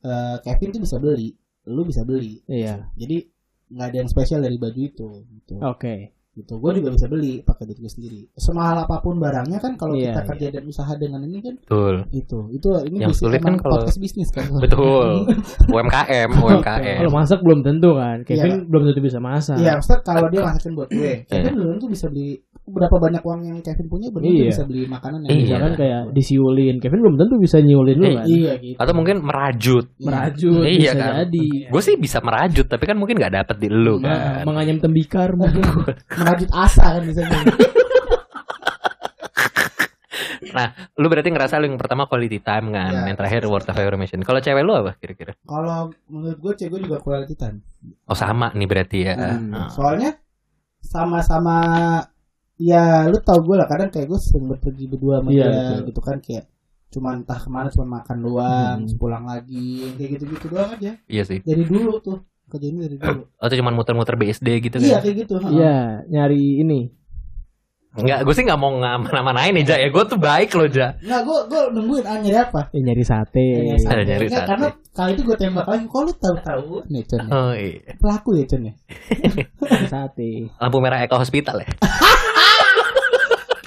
eh, 0.00 0.36
Kevin 0.42 0.70
tuh 0.70 0.82
bisa 0.82 0.96
beli 0.96 1.34
lu 1.66 1.82
bisa 1.82 2.02
beli 2.02 2.40
iya 2.46 2.86
jadi 2.94 3.26
nggak 3.68 3.86
ada 3.86 3.96
yang 3.98 4.08
spesial 4.08 4.40
dari 4.40 4.56
baju 4.56 4.80
itu 4.80 5.08
gitu 5.28 5.54
oke 5.58 5.94
gitu 6.38 6.54
gue 6.56 6.70
juga 6.74 6.88
bisa 6.90 7.06
beli 7.06 7.40
pakai 7.40 7.66
duit 7.66 7.78
gue 7.78 7.90
sendiri 7.90 8.20
semahal 8.32 8.80
apa 8.80 8.98
pun 8.98 9.18
barangnya 9.18 9.58
kan 9.58 9.74
kalau 9.74 9.92
Iya, 9.92 10.10
kita 10.10 10.20
iya. 10.20 10.28
kerja 10.28 10.46
dan 10.52 10.64
usaha 10.64 10.92
dengan 10.94 11.20
ini 11.20 11.38
kan 11.40 11.54
Betul. 11.58 11.94
itu 12.12 12.38
itu 12.50 12.68
ini 12.84 12.96
Yang 12.98 13.10
bisnis- 13.10 13.20
sulit 13.20 13.40
kan 13.40 13.54
kalau- 13.56 13.74
podcast 13.80 13.98
bisnis 13.98 14.28
kan 14.28 14.46
Betul. 14.54 15.08
UMKM, 15.74 16.28
UMKM. 16.32 16.96
kalau 16.98 17.12
masak 17.12 17.38
belum 17.40 17.60
tentu 17.60 17.90
kan 17.92 18.16
Kevin 18.22 18.46
Iya. 18.54 18.64
belum 18.64 18.82
tentu 18.86 19.00
bisa 19.00 19.18
masak 19.18 19.58
iya 19.58 19.72
maksudnya 19.74 20.00
kalau 20.02 20.26
dia 20.28 20.40
masakin 20.42 20.72
buat 20.72 20.88
gue 20.88 21.02
Iya. 21.02 21.26
Kevin 21.26 21.54
belum 21.56 21.76
tuh 21.78 21.88
bisa 21.90 22.06
beli 22.06 22.30
berapa 22.68 22.92
banyak 22.92 23.20
uang 23.20 23.40
yang 23.42 23.58
Kevin 23.58 23.86
punya 23.86 24.08
belum 24.08 24.24
Iya. 24.24 24.44
bisa 24.48 24.62
beli 24.62 24.84
makanan 24.84 25.18
yang 25.20 25.28
Iya. 25.28 25.36
bisa 25.36 25.46
misalkan 25.50 25.72
kayak 25.74 26.00
disiulin 26.12 26.76
Kevin 26.76 27.00
belum 27.00 27.16
tentu 27.16 27.34
bisa 27.36 27.56
nyiulin 27.58 27.96
lu 27.96 28.04
Eh, 28.04 28.14
kan 28.14 28.26
iya 28.26 28.52
gitu 28.56 28.76
Atau 28.76 28.92
mungkin 28.92 29.16
merajut. 29.20 29.86
merajut 29.98 30.62
Iya 30.62 30.92
bisa 30.92 30.94
kan? 30.94 31.12
jadi 31.24 31.46
Gue 31.68 31.82
sih 31.82 31.94
bisa 31.96 32.18
merajut, 32.18 32.64
tapi 32.64 32.84
kan 32.84 32.94
mungkin 32.94 33.16
nggak 33.16 33.34
dapet 33.34 33.56
di 33.58 33.68
lu 33.68 33.96
Nah, 33.98 34.08
kan. 34.38 34.44
menganyam 34.44 34.78
tembikar 34.78 35.32
mungkin 35.32 35.62
merajut 36.20 36.50
asa 36.50 36.94
kan 36.94 37.02
bisa 37.02 37.20
Nah, 40.48 40.66
lu 40.94 41.06
berarti 41.06 41.28
ngerasa 41.28 41.58
lu 41.58 41.66
yang 41.66 41.76
pertama 41.76 42.04
quality 42.04 42.40
time 42.40 42.70
kan, 42.70 42.90
Iya. 42.90 43.04
yang 43.06 43.16
terakhir 43.16 43.44
word 43.44 43.62
of 43.62 43.70
affirmation. 43.70 44.18
Kalau 44.20 44.40
cewek 44.40 44.62
lu 44.62 44.72
apa 44.72 44.96
kira-kira? 44.96 45.36
kalau 45.44 45.90
menurut 46.06 46.38
gue 46.38 46.52
cewek 46.56 46.70
gue 46.70 46.80
juga 46.84 46.98
quality 46.98 47.34
time 47.34 47.60
Oh 48.04 48.16
sama 48.16 48.50
nih 48.50 48.64
berarti 48.64 48.98
ya. 49.02 49.14
Hmm. 49.14 49.52
Ah. 49.52 49.68
soalnya 49.68 50.16
sama-sama 50.80 51.56
ya 52.58 52.82
lu 53.06 53.18
tau 53.18 53.38
gue 53.38 53.54
lah 53.54 53.64
kadang 53.64 53.88
kayak 53.88 54.06
gue 54.06 54.18
sering 54.18 54.46
berpergi 54.46 54.84
berdua 54.86 55.18
sama 55.18 55.30
Iya, 55.30 55.44
dia 55.44 55.54
betul. 55.54 55.80
gitu 55.86 56.00
kan 56.02 56.16
kayak 56.18 56.44
cuma 56.88 57.08
entah 57.12 57.36
ke 57.36 57.48
mana 57.48 57.68
cuma 57.68 57.86
makan 57.96 58.16
doang 58.18 58.78
Hmm. 58.82 58.96
pulang 58.96 59.24
lagi 59.24 59.68
kayak 59.94 60.10
gitu-gitu 60.16 60.46
doang 60.48 60.70
aja 60.72 60.92
Iya 61.04 61.22
sih. 61.22 61.38
dari 61.40 61.62
dulu 61.62 61.98
tuh 61.98 62.18
kerjanya 62.46 62.84
dari 62.84 62.96
dulu 62.96 63.22
Atau 63.36 63.54
cuma 63.54 63.70
muter-muter 63.70 64.16
BSD 64.16 64.48
gitu 64.60 64.76
iya 64.78 64.98
kan? 64.98 65.02
kayak 65.02 65.16
gitu 65.22 65.34
iya 65.48 66.02
nyari 66.04 66.58
ini 66.58 66.80
Enggak, 67.88 68.22
gue 68.22 68.30
sih 68.30 68.44
nggak 68.44 68.60
mau 68.60 68.70
ngaman-manain 68.70 69.50
nih, 69.50 69.64
Ja. 69.64 69.74
Ya 69.76 69.88
gue 69.88 70.04
tuh 70.06 70.20
baik 70.20 70.54
loh, 70.54 70.70
Ja. 70.70 70.94
Enggak, 71.02 71.20
gue 71.24 71.38
gue 71.48 71.62
nungguin 71.72 72.04
ah 72.06 72.16
nyari 72.16 72.38
apa? 72.38 72.60
Ya, 72.70 72.80
nyari 72.84 73.02
sate. 73.02 73.42
Nyari 73.42 73.80
Ada 73.82 74.02
nyari 74.06 74.26
sate. 74.28 74.46
Karena 74.46 74.66
kali 74.92 75.10
itu 75.10 75.22
gue 75.24 75.36
tembak 75.36 75.66
lagi. 75.66 75.84
Kok 75.88 76.00
lu 76.06 76.12
tahu-tahu 76.14 76.72
nih 76.86 77.02
Cun? 77.02 77.18
ya? 77.18 77.28
Oh 77.28 77.50
iya. 77.50 77.80
Pelaku 77.96 78.30
ya 78.34 78.44
Cun 78.46 78.62
ya? 78.62 78.74
Sate. 79.90 80.30
Lampu 80.54 80.78
merah 80.78 81.00
Eko 81.00 81.16
Hospital 81.16 81.56
ya? 81.58 81.68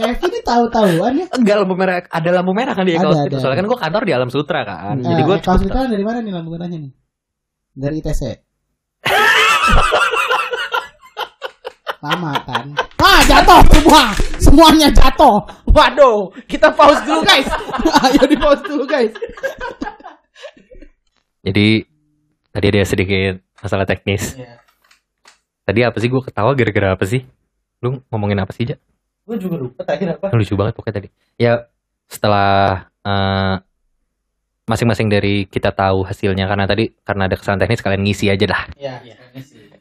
Kevin 0.02 0.30
ini 0.34 0.40
tahu-tahuan 0.42 1.12
ya? 1.22 1.26
Enggak, 1.38 1.56
lampu 1.62 1.76
merah. 1.78 2.02
Ada 2.10 2.30
lampu 2.34 2.52
merah 2.52 2.74
kan 2.74 2.84
di 2.84 2.94
Ada, 2.98 3.06
Hospital. 3.06 3.30
ada. 3.30 3.38
Soalnya 3.38 3.58
kan 3.62 3.68
gue 3.70 3.80
kantor 3.80 4.02
di 4.02 4.14
Alam 4.18 4.30
Sutra 4.34 4.62
kan. 4.66 4.96
Hmm. 4.98 5.06
Jadi 5.06 5.22
gue 5.22 5.38
kaos 5.40 5.62
kita 5.62 5.80
dari 5.86 6.04
mana 6.04 6.18
nih 6.20 6.34
lampu 6.34 6.50
merahnya 6.52 6.78
nih? 6.82 6.92
Dari 7.72 7.96
ITC. 8.02 8.22
Lama 12.02 12.34
kan? 12.50 12.66
Ah 12.98 13.22
jatuh 13.30 13.62
semua, 13.70 14.04
semuanya 14.42 14.90
jatuh. 14.90 15.38
Waduh, 15.70 16.34
kita 16.50 16.74
pause 16.74 16.98
dulu 17.06 17.22
guys. 17.22 17.46
Ayo 18.10 18.26
di 18.26 18.38
pause 18.38 18.64
dulu 18.66 18.84
guys. 18.90 19.14
Jadi 21.42 21.86
tadi 22.50 22.66
ada 22.68 22.82
sedikit 22.84 23.38
masalah 23.62 23.86
teknis. 23.86 24.34
Tadi 25.62 25.80
apa 25.86 25.98
sih 26.02 26.10
gue 26.10 26.22
ketawa 26.26 26.58
gara-gara 26.58 26.98
apa 26.98 27.06
sih? 27.06 27.22
Lu 27.82 28.02
ngomongin 28.10 28.42
apa 28.42 28.50
sih, 28.52 28.66
Ja? 28.66 28.78
Gue 29.32 29.40
juga 29.40 29.56
lupa 29.64 29.88
tadi 29.88 30.04
apa. 30.12 30.28
Lucu 30.36 30.60
banget 30.60 30.76
pokoknya 30.76 30.96
tadi. 31.00 31.10
Ya 31.40 31.72
setelah 32.12 32.92
eh, 33.08 33.56
masing-masing 34.68 35.08
dari 35.08 35.48
kita 35.48 35.72
tahu 35.72 36.04
hasilnya 36.04 36.52
karena 36.52 36.68
tadi 36.68 36.92
karena 37.08 37.32
ada 37.32 37.40
kesalahan 37.40 37.64
teknis 37.64 37.80
kalian 37.80 38.04
ngisi 38.04 38.28
aja 38.28 38.44
dah. 38.44 38.64
Ya, 38.76 39.00
ini 39.00 39.40
sih. 39.40 39.72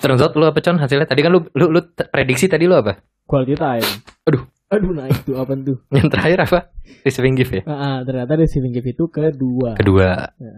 Turns 0.00 0.20
out 0.20 0.36
lu 0.36 0.44
apa 0.44 0.60
Con 0.60 0.76
hasilnya? 0.76 1.08
Tadi 1.08 1.20
kan 1.24 1.32
lu 1.32 1.48
lu, 1.56 1.72
lu 1.72 1.80
prediksi 2.12 2.44
tadi 2.44 2.68
lu 2.68 2.76
apa? 2.76 3.00
Quality 3.24 3.56
time. 3.56 3.88
Aduh. 4.28 4.44
Aduh 4.68 4.90
nah 4.92 5.08
itu 5.08 5.32
apa 5.32 5.52
tuh? 5.56 5.80
Yang 5.96 6.08
terakhir 6.12 6.38
apa? 6.44 6.58
Receiving 7.04 7.34
gift 7.40 7.52
ya? 7.56 7.62
Ah, 7.64 7.72
ah, 7.72 7.96
ternyata 8.04 8.32
receiving 8.36 8.72
gift 8.76 8.88
itu 8.96 9.04
kedua. 9.08 9.76
Kedua. 9.80 10.28
Ya. 10.36 10.52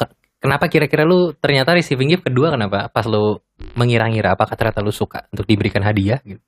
Ke- 0.00 0.16
kenapa 0.40 0.68
kira-kira 0.72 1.04
lu 1.04 1.36
ternyata 1.36 1.76
receiving 1.76 2.16
gift 2.16 2.24
kedua 2.24 2.52
kenapa? 2.52 2.88
Pas 2.88 3.04
lu 3.04 3.40
mengira-ngira 3.76 4.36
apakah 4.36 4.56
ternyata 4.56 4.80
lu 4.80 4.92
suka 4.92 5.28
untuk 5.32 5.44
diberikan 5.48 5.80
hadiah 5.84 6.20
gitu? 6.24 6.40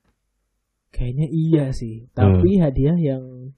Kayaknya 0.95 1.27
iya 1.27 1.65
sih. 1.75 2.07
Tapi 2.15 2.55
hadiah 2.57 2.95
yang 2.95 3.51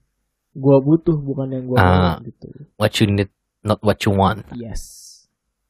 gua 0.50 0.82
butuh 0.82 1.14
bukan 1.14 1.54
yang 1.54 1.64
gua 1.70 1.78
Ah. 1.78 1.86
mau 2.18 2.26
gitu. 2.26 2.48
What 2.74 2.98
you 2.98 3.06
need 3.06 3.30
not 3.62 3.78
what 3.78 4.02
you 4.02 4.10
want. 4.10 4.42
Yes. 4.52 5.06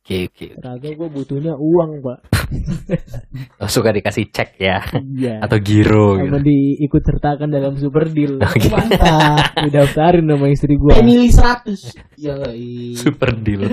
Oke 0.00 0.32
oke. 0.32 0.46
Ternyata 0.56 0.88
gua 0.96 1.08
butuhnya 1.12 1.52
uang, 1.52 2.00
Pak. 2.00 2.18
Oh, 3.60 3.68
suka 3.68 3.92
dikasih 3.92 4.32
cek 4.32 4.56
ya 4.56 4.80
Iya. 4.96 5.44
atau 5.44 5.60
giro 5.60 6.16
Sama 6.16 6.40
gitu. 6.40 6.48
diikut 6.48 7.02
sertakan 7.04 7.52
dalam 7.52 7.76
super 7.76 8.08
deal. 8.08 8.40
Oke. 8.48 8.72
Mantap. 8.72 9.68
Didaftarin 9.68 10.24
sama 10.24 10.46
istri 10.48 10.80
gua. 10.80 10.96
Family 10.96 11.28
100. 11.28 11.92
Yoi. 12.16 12.96
Super 12.96 13.36
deal. 13.36 13.68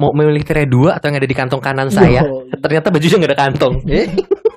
Mau 0.00 0.16
memiliki 0.16 0.56
dua 0.64 0.96
atau 0.96 1.12
yang 1.12 1.20
ada 1.20 1.28
di 1.28 1.36
kantong 1.36 1.60
kanan 1.60 1.92
saya? 1.92 2.24
Yo. 2.24 2.48
Ternyata 2.56 2.88
bajunya 2.88 3.16
nggak 3.20 3.32
ada 3.36 3.40
kantong. 3.44 3.74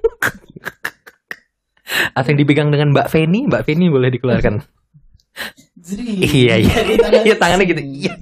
Atau 2.14 2.34
yang 2.34 2.40
dipegang 2.40 2.70
dengan 2.70 2.94
Mbak 2.94 3.08
Feni? 3.10 3.50
Mbak 3.50 3.64
Feni 3.66 3.86
boleh 3.90 4.10
dikeluarkan. 4.14 4.62
Iya, 5.90 6.56
iya. 6.60 6.76
Iya, 7.24 7.36
tangannya 7.40 7.66
gitu. 7.66 7.82
Iya. 7.82 8.14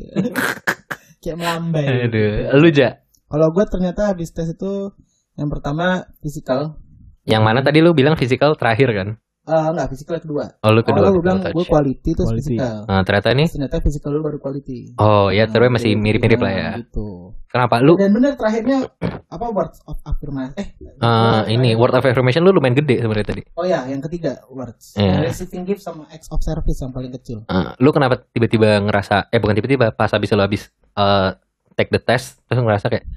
Kayak 1.19 1.37
melambai. 1.41 1.85
Aduh, 2.07 2.61
lu 2.61 2.69
ja. 2.71 3.01
Kalau 3.27 3.51
gue 3.51 3.65
ternyata 3.67 4.13
habis 4.13 4.31
tes 4.31 4.47
itu 4.47 4.95
yang 5.35 5.51
pertama 5.51 6.07
fisikal. 6.23 6.79
Yang 7.27 7.43
mana 7.43 7.59
tadi 7.59 7.83
lu 7.83 7.91
bilang 7.91 8.15
fisikal 8.15 8.55
terakhir 8.55 8.95
kan? 8.95 9.09
Ah 9.47 9.71
enggak, 9.71 9.87
fisikal 9.89 10.19
kedua. 10.19 10.59
Oh, 10.59 10.75
lu 10.75 10.83
kedua. 10.83 11.07
Awalnya 11.07 11.15
gue 11.15 11.23
bilang 11.23 11.39
physical 11.39 11.55
gue 11.55 11.65
quality 11.65 12.09
terus 12.11 12.27
Quality. 12.27 12.43
fisikal. 12.51 12.75
Nah, 12.83 13.01
ternyata 13.01 13.27
ini 13.31 13.43
Terus 13.43 13.53
ternyata 13.55 13.75
fisikal 13.79 14.09
dulu 14.11 14.23
baru 14.27 14.37
quality. 14.37 14.79
Oh 14.99 15.27
ya, 15.31 15.43
terus 15.47 15.67
Nah, 15.67 15.73
masih 15.79 15.89
gitu. 15.89 16.03
mirip-mirip 16.03 16.39
lah 16.39 16.51
ya. 16.53 16.69
Gitu. 16.77 17.07
Kenapa 17.47 17.75
lu 17.79 17.95
Dan 17.95 18.11
bener 18.11 18.35
terakhirnya 18.35 18.77
apa 19.25 19.45
words 19.49 19.79
of 19.87 19.95
affirmation? 20.03 20.51
Eh, 20.59 20.67
eh, 20.99 21.41
ini 21.49 21.69
word 21.73 21.95
of 21.95 22.03
affirmation 22.03 22.43
lu 22.43 22.51
lumayan 22.51 22.75
gede 22.75 22.99
sebenarnya 22.99 23.27
tadi. 23.29 23.41
Oh 23.55 23.63
ya, 23.63 23.87
yang 23.87 24.03
ketiga 24.03 24.43
words. 24.51 24.93
Iya. 24.93 25.23
Receiving 25.23 25.63
gift 25.63 25.79
sama 25.79 26.03
acts 26.11 26.27
of 26.27 26.43
service 26.43 26.83
yang 26.83 26.91
paling 26.91 27.15
kecil. 27.15 27.47
Eh, 27.47 27.67
lu 27.79 27.95
kenapa 27.95 28.19
tiba-tiba 28.27 28.83
ngerasa 28.83 29.31
eh 29.31 29.39
bukan 29.39 29.55
tiba-tiba 29.55 29.95
pas 29.95 30.11
habis 30.11 30.27
lu 30.29 30.43
habis 30.43 30.67
eh, 30.93 31.29
take 31.73 31.87
the 31.89 32.03
test 32.03 32.43
terus 32.45 32.59
ngerasa 32.59 32.91
kayak 32.91 33.07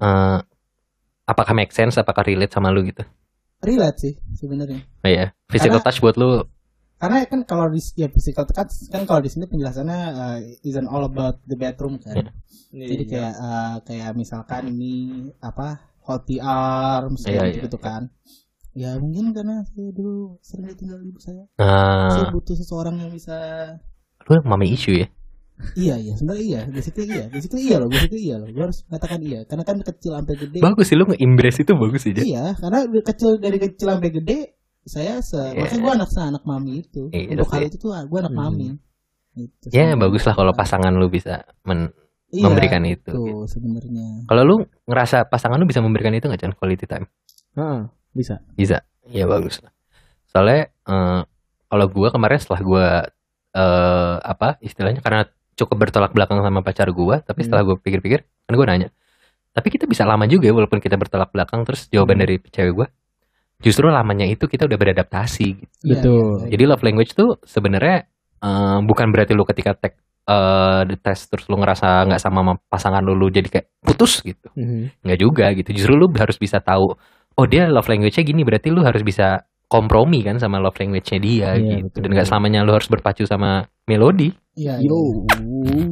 eh 0.00 0.38
apakah 1.22 1.52
make 1.52 1.70
sense 1.70 1.94
apakah 1.94 2.24
relate 2.24 2.50
sama 2.50 2.72
lu 2.72 2.82
gitu 2.82 3.04
Relate 3.62 3.98
sih 3.98 4.14
sebenarnya. 4.34 4.82
oh 4.82 5.08
iya 5.08 5.30
physical 5.46 5.78
Karena- 5.78 5.86
touch 5.86 6.02
buat 6.02 6.16
lu 6.18 6.42
Karena 6.98 7.26
kan 7.26 7.42
kalau 7.42 7.66
di 7.66 7.82
ya 7.98 8.06
physical 8.06 8.46
kan, 8.46 8.70
kan 8.70 9.02
kalau 9.02 9.18
di 9.18 9.26
sini 9.26 9.50
penjelasannya 9.50 10.00
uh, 10.14 10.38
isn't 10.62 10.86
all 10.86 11.02
about 11.02 11.42
the 11.50 11.58
bedroom 11.58 11.98
kan. 11.98 12.30
Iya. 12.70 12.86
Jadi 12.94 13.04
kayak 13.10 13.34
uh, 13.38 13.76
kayak 13.82 14.10
misalkan 14.14 14.70
ini 14.70 15.26
apa 15.42 15.82
hoti 16.06 16.38
arms 16.38 17.26
Iya, 17.26 17.42
kayak 17.42 17.46
iya, 17.58 17.62
gitu 17.66 17.78
kan. 17.82 18.06
Ya 18.72 18.94
mungkin 19.02 19.34
karena 19.34 19.66
saya 19.66 19.90
dulu 19.90 20.38
sering 20.46 20.70
ditinggal 20.70 21.02
ibu 21.02 21.18
saya. 21.18 21.42
nah 21.58 22.06
Saya 22.14 22.30
butuh 22.30 22.54
seseorang 22.54 22.94
yang 23.02 23.10
bisa 23.10 23.34
lu 24.30 24.38
mami 24.46 24.70
issue 24.70 24.94
ya 25.02 25.10
Iya 25.72 25.94
iya 25.96 26.12
sebenarnya 26.14 26.42
iya 26.42 26.60
basically 26.66 27.06
iya 27.08 27.24
basically 27.26 27.62
iya 27.64 27.76
loh 27.78 27.88
basically 27.88 28.22
iya 28.22 28.36
loh 28.36 28.48
gue 28.48 28.62
harus 28.62 28.78
mengatakan 28.86 29.18
iya 29.20 29.40
karena 29.42 29.62
kan 29.62 29.76
kecil 29.80 30.12
sampai 30.12 30.34
gede 30.36 30.58
bagus 30.58 30.86
sih 30.86 30.96
lu 30.96 31.04
nge-embrace 31.06 31.58
itu 31.60 31.72
bagus 31.72 32.00
sih 32.02 32.12
iya 32.18 32.44
karena 32.54 32.78
dari 32.84 33.02
kecil 33.02 33.30
dari 33.36 33.58
kecil 33.58 33.86
sampai 33.88 34.10
gede 34.10 34.38
saya 34.82 35.18
se 35.18 35.38
Iya. 35.38 35.54
maksudnya 35.56 35.80
gue 35.80 35.92
anak 35.94 36.10
anak 36.12 36.42
mami 36.42 36.72
itu 36.80 37.02
Iya 37.08 37.26
untuk 37.32 37.46
sih. 37.46 37.54
hal 37.54 37.62
itu 37.64 37.76
tuh 37.78 37.90
gue 37.94 38.18
anak 38.18 38.34
Hmm. 38.34 38.42
mami 38.42 38.68
gitu 39.32 39.64
ya 39.68 39.88
sebenarnya. 39.88 39.96
bagus 39.96 40.22
lah 40.24 40.34
kalau 40.34 40.52
pasangan 40.52 40.92
lu 40.92 41.06
bisa 41.06 41.34
men- 41.62 41.94
Iya, 42.28 42.48
memberikan 42.48 42.82
itu 42.82 43.12
gitu. 43.12 43.44
sebenarnya 43.44 44.24
kalau 44.24 44.42
lu 44.42 44.54
ngerasa 44.84 45.24
pasangan 45.24 45.56
lu 45.56 45.64
bisa 45.64 45.78
memberikan 45.78 46.10
itu 46.10 46.26
nggak 46.26 46.40
Chan 46.40 46.56
quality 46.56 46.84
time 46.84 47.06
Heeh, 47.52 47.80
bisa. 48.10 48.40
Bisa. 48.52 48.80
Ya 49.04 49.24
bagus 49.26 49.60
lah. 49.60 49.68
Soalnya 50.26 50.72
eh, 50.82 51.20
kalau 51.68 51.86
gua 51.86 52.08
kemarin 52.08 52.40
setelah 52.40 52.60
gua 52.60 52.86
eh 53.52 54.16
apa 54.18 54.56
istilahnya 54.58 55.04
karena 55.04 55.28
cukup 55.54 55.76
bertolak 55.78 56.12
belakang 56.12 56.40
sama 56.40 56.60
pacar 56.60 56.88
gua, 56.90 57.20
tapi 57.20 57.42
Hmm. 57.42 57.46
setelah 57.48 57.62
gua 57.64 57.76
pikir-pikir, 57.76 58.20
kan 58.22 58.52
gua 58.52 58.66
nanya. 58.66 58.88
Tapi 59.52 59.68
kita 59.68 59.84
bisa 59.84 60.02
lama 60.04 60.24
juga 60.24 60.48
ya, 60.48 60.54
walaupun 60.54 60.80
kita 60.80 60.96
bertolak 60.96 61.28
belakang 61.30 61.62
terus 61.62 61.86
jawaban 61.88 62.16
Hmm. 62.16 62.24
dari 62.24 62.36
cewek 62.40 62.72
gua 62.72 62.88
justru 63.58 63.86
lamanya 63.86 64.26
itu 64.26 64.50
kita 64.50 64.66
udah 64.66 64.74
beradaptasi 64.74 65.46
gitu. 65.54 65.74
Betul. 65.86 66.50
Jadi 66.50 66.62
love 66.66 66.82
language 66.82 67.14
tuh 67.14 67.38
sebenarnya 67.42 68.10
eh, 68.42 68.78
bukan 68.82 69.14
berarti 69.14 69.38
lu 69.38 69.46
ketika 69.46 69.78
tek 69.78 69.94
eh 70.22 70.82
di 70.86 70.94
tes 70.98 71.18
terus 71.26 71.46
lu 71.46 71.58
ngerasa 71.58 72.06
nggak 72.06 72.18
sama 72.18 72.42
sama 72.42 72.54
pasangan 72.66 73.02
lu, 73.02 73.14
lu 73.14 73.26
jadi 73.26 73.46
kayak 73.46 73.66
putus 73.82 74.22
gitu 74.22 74.50
Mhm. 74.54 75.02
nggak 75.02 75.18
juga 75.18 75.50
gitu 75.50 75.70
justru 75.74 75.94
lu 75.94 76.06
harus 76.14 76.38
bisa 76.38 76.58
tahu 76.58 76.94
oh 77.34 77.46
dia 77.46 77.66
love 77.66 77.86
language-nya 77.86 78.22
gini 78.22 78.42
berarti 78.42 78.70
lu 78.70 78.82
harus 78.82 79.02
bisa 79.02 79.42
kompromi 79.66 80.22
kan 80.22 80.38
sama 80.38 80.62
love 80.62 80.78
language-nya 80.78 81.18
dia 81.18 81.48
Iya, 81.54 81.86
gitu 81.86 81.86
betul. 81.90 82.00
dan 82.06 82.10
nggak 82.14 82.26
selamanya 82.26 82.60
lu 82.62 82.70
harus 82.70 82.86
berpacu 82.86 83.26
sama 83.26 83.66
melodi 83.86 84.30
iya 84.54 84.74
Yo. 84.78 85.24
iya. 85.32 85.86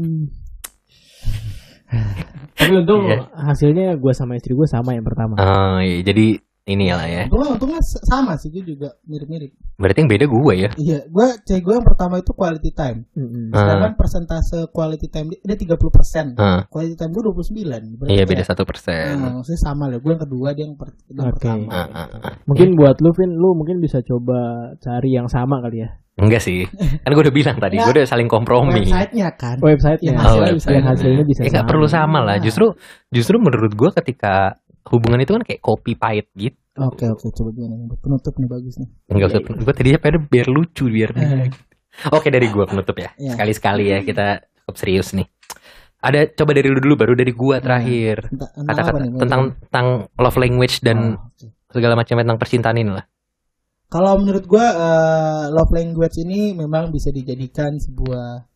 Tapi 2.54 2.72
untung 2.76 3.08
Iya. 3.08 3.26
hasilnya 3.34 3.96
gue 3.96 4.12
sama 4.12 4.36
istri 4.36 4.52
gue 4.52 4.68
sama 4.68 4.94
yang 4.94 5.02
pertama. 5.02 5.34
Iya, 5.80 6.04
jadi 6.04 6.38
ini 6.70 6.86
lah 6.88 7.04
ya 7.04 7.22
untungnya 7.26 7.50
untungnya 7.52 7.80
sama 7.82 8.34
sih 8.34 8.48
gue 8.48 8.62
juga 8.64 8.94
mirip-mirip 9.04 9.50
berarti 9.74 9.98
yang 9.98 10.10
beda 10.10 10.24
gue 10.24 10.54
ya 10.56 10.70
iya 10.76 10.98
gue 11.02 11.26
cewek 11.42 11.62
gue 11.62 11.74
yang 11.74 11.84
pertama 11.84 12.14
itu 12.16 12.30
quality 12.30 12.70
time 12.70 12.98
Mhm. 13.10 13.50
Ah. 13.50 13.58
sedangkan 13.58 13.92
persentase 13.94 14.58
quality 14.68 15.06
time 15.06 15.26
dia, 15.28 15.40
dia 15.44 15.56
30 15.58 15.90
persen 15.90 16.26
quality 16.66 16.94
time 16.94 17.10
gue 17.10 17.22
29 17.24 17.98
Berarti 17.98 18.12
iya 18.12 18.24
beda 18.24 18.42
satu 18.42 18.62
Nah, 18.62 18.68
persen 18.68 19.14
maksudnya 19.18 19.60
sama 19.60 19.84
lah. 19.86 19.98
Gue 19.98 20.12
yang 20.12 20.22
kedua, 20.22 20.48
dia 20.52 20.62
yang, 20.62 20.74
per- 20.74 20.92
dia 21.02 21.16
yang 21.16 21.32
pertama. 21.32 21.68
Ah, 21.70 21.88
ah, 21.90 22.08
ah. 22.22 22.34
Mungkin 22.44 22.68
buat 22.74 22.96
lu 22.98 23.10
Vin, 23.10 23.32
lu 23.32 23.50
mungkin 23.52 23.76
bisa 23.78 23.98
coba 24.00 24.38
cari 24.76 25.10
yang 25.10 25.26
sama 25.26 25.58
kali 25.60 25.80
ya. 25.80 25.90
enggak 26.12 26.38
sih 26.38 26.68
kan 27.00 27.10
gue 27.10 27.22
udah 27.22 27.32
bilang 27.32 27.56
tadi 27.56 27.80
gue 27.80 27.92
udah 27.96 28.04
saling 28.04 28.28
kompromi 28.28 28.84
Website-nya 28.84 29.28
kan. 29.32 29.56
Websitenya. 29.56 30.04
Yang 30.04 30.16
Oh, 30.18 30.24
hasilnya 30.28 30.52
website. 30.52 30.74
yang 30.76 30.86
hasilnya 30.86 31.24
bisa 31.24 31.40
nggak 31.40 31.54
sama. 31.56 31.70
perlu 31.72 31.86
sama 31.88 32.18
lah 32.20 32.36
justru 32.38 32.66
justru 33.08 33.36
menurut 33.40 33.72
gue 33.72 33.90
ketika 33.96 34.52
hubungan 34.86 35.16
itu 35.18 35.32
kan 35.32 35.42
kayak 35.42 35.60
kopi 35.60 35.92
pahit 35.94 36.28
gitu 36.34 36.59
Oke, 36.78 37.04
oke. 37.10 37.26
Coba 37.34 37.50
gimana? 37.50 37.74
Penutup 37.98 38.34
nih 38.38 38.48
bagus 38.50 38.74
nih. 38.78 38.88
Enggak 39.10 39.28
usah, 39.34 39.40
gue 39.42 39.74
tadinya 39.74 39.98
pengen 39.98 40.22
biar 40.30 40.46
lucu 40.46 40.86
biar. 40.86 41.10
Oke 42.14 42.30
dari 42.30 42.46
gua 42.48 42.64
penutup 42.70 42.94
ya. 42.96 43.10
Iya. 43.18 43.34
Sekali-sekali 43.34 43.84
ya 43.90 43.98
kita 44.06 44.46
cukup 44.62 44.76
serius 44.78 45.10
nih. 45.12 45.26
Ada 46.00 46.32
coba 46.32 46.56
dari 46.56 46.70
lu 46.72 46.80
dulu 46.80 46.94
baru 46.96 47.12
dari 47.18 47.34
gua 47.34 47.60
terakhir. 47.60 48.30
Tentang, 48.30 48.50
tentang 48.54 48.66
Kata-kata 48.72 48.98
nih? 49.02 49.10
tentang 49.20 49.40
tentang 49.68 49.86
love 50.16 50.38
language 50.38 50.76
dan 50.80 50.98
Oh, 51.18 51.74
segala 51.74 51.94
macam 51.98 52.14
tentang 52.18 52.38
percintaan 52.38 52.78
ini 52.78 52.90
lah. 52.94 53.04
Kalau 53.90 54.22
menurut 54.22 54.46
gue 54.46 54.66
love 55.50 55.74
language 55.74 56.22
ini 56.22 56.54
memang 56.54 56.94
bisa 56.94 57.10
dijadikan 57.10 57.74
sebuah 57.74 58.46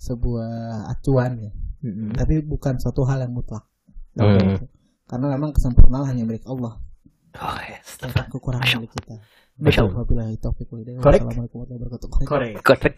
sebuah 0.00 0.88
acuan 0.88 1.36
ya. 1.44 1.52
Mhm. 1.84 2.16
Tapi 2.16 2.40
bukan 2.40 2.80
suatu 2.80 3.04
hal 3.04 3.20
yang 3.20 3.36
mutlak. 3.36 3.68
Hmm. 4.16 4.64
Karena 5.04 5.26
memang 5.36 5.52
kesempurnaan 5.52 6.08
hanya 6.08 6.24
milik 6.24 6.42
Allah. 6.48 6.80
Oh, 7.36 7.58
yes. 7.68 8.00
Kekurangan 8.32 8.66
milik 8.80 8.92
kita. 8.96 9.14
Masya 9.58 9.80
Allah. 9.84 9.94
Wabillahi 10.00 10.34
taufiq 10.40 10.68
wal 10.70 10.80
hidayah. 10.86 11.02
Korek. 11.02 11.20
Wassalamualaikum 11.26 11.56
warahmatullahi 11.66 11.90
wabarakatuh. 11.92 12.62
Correct. 12.62 12.96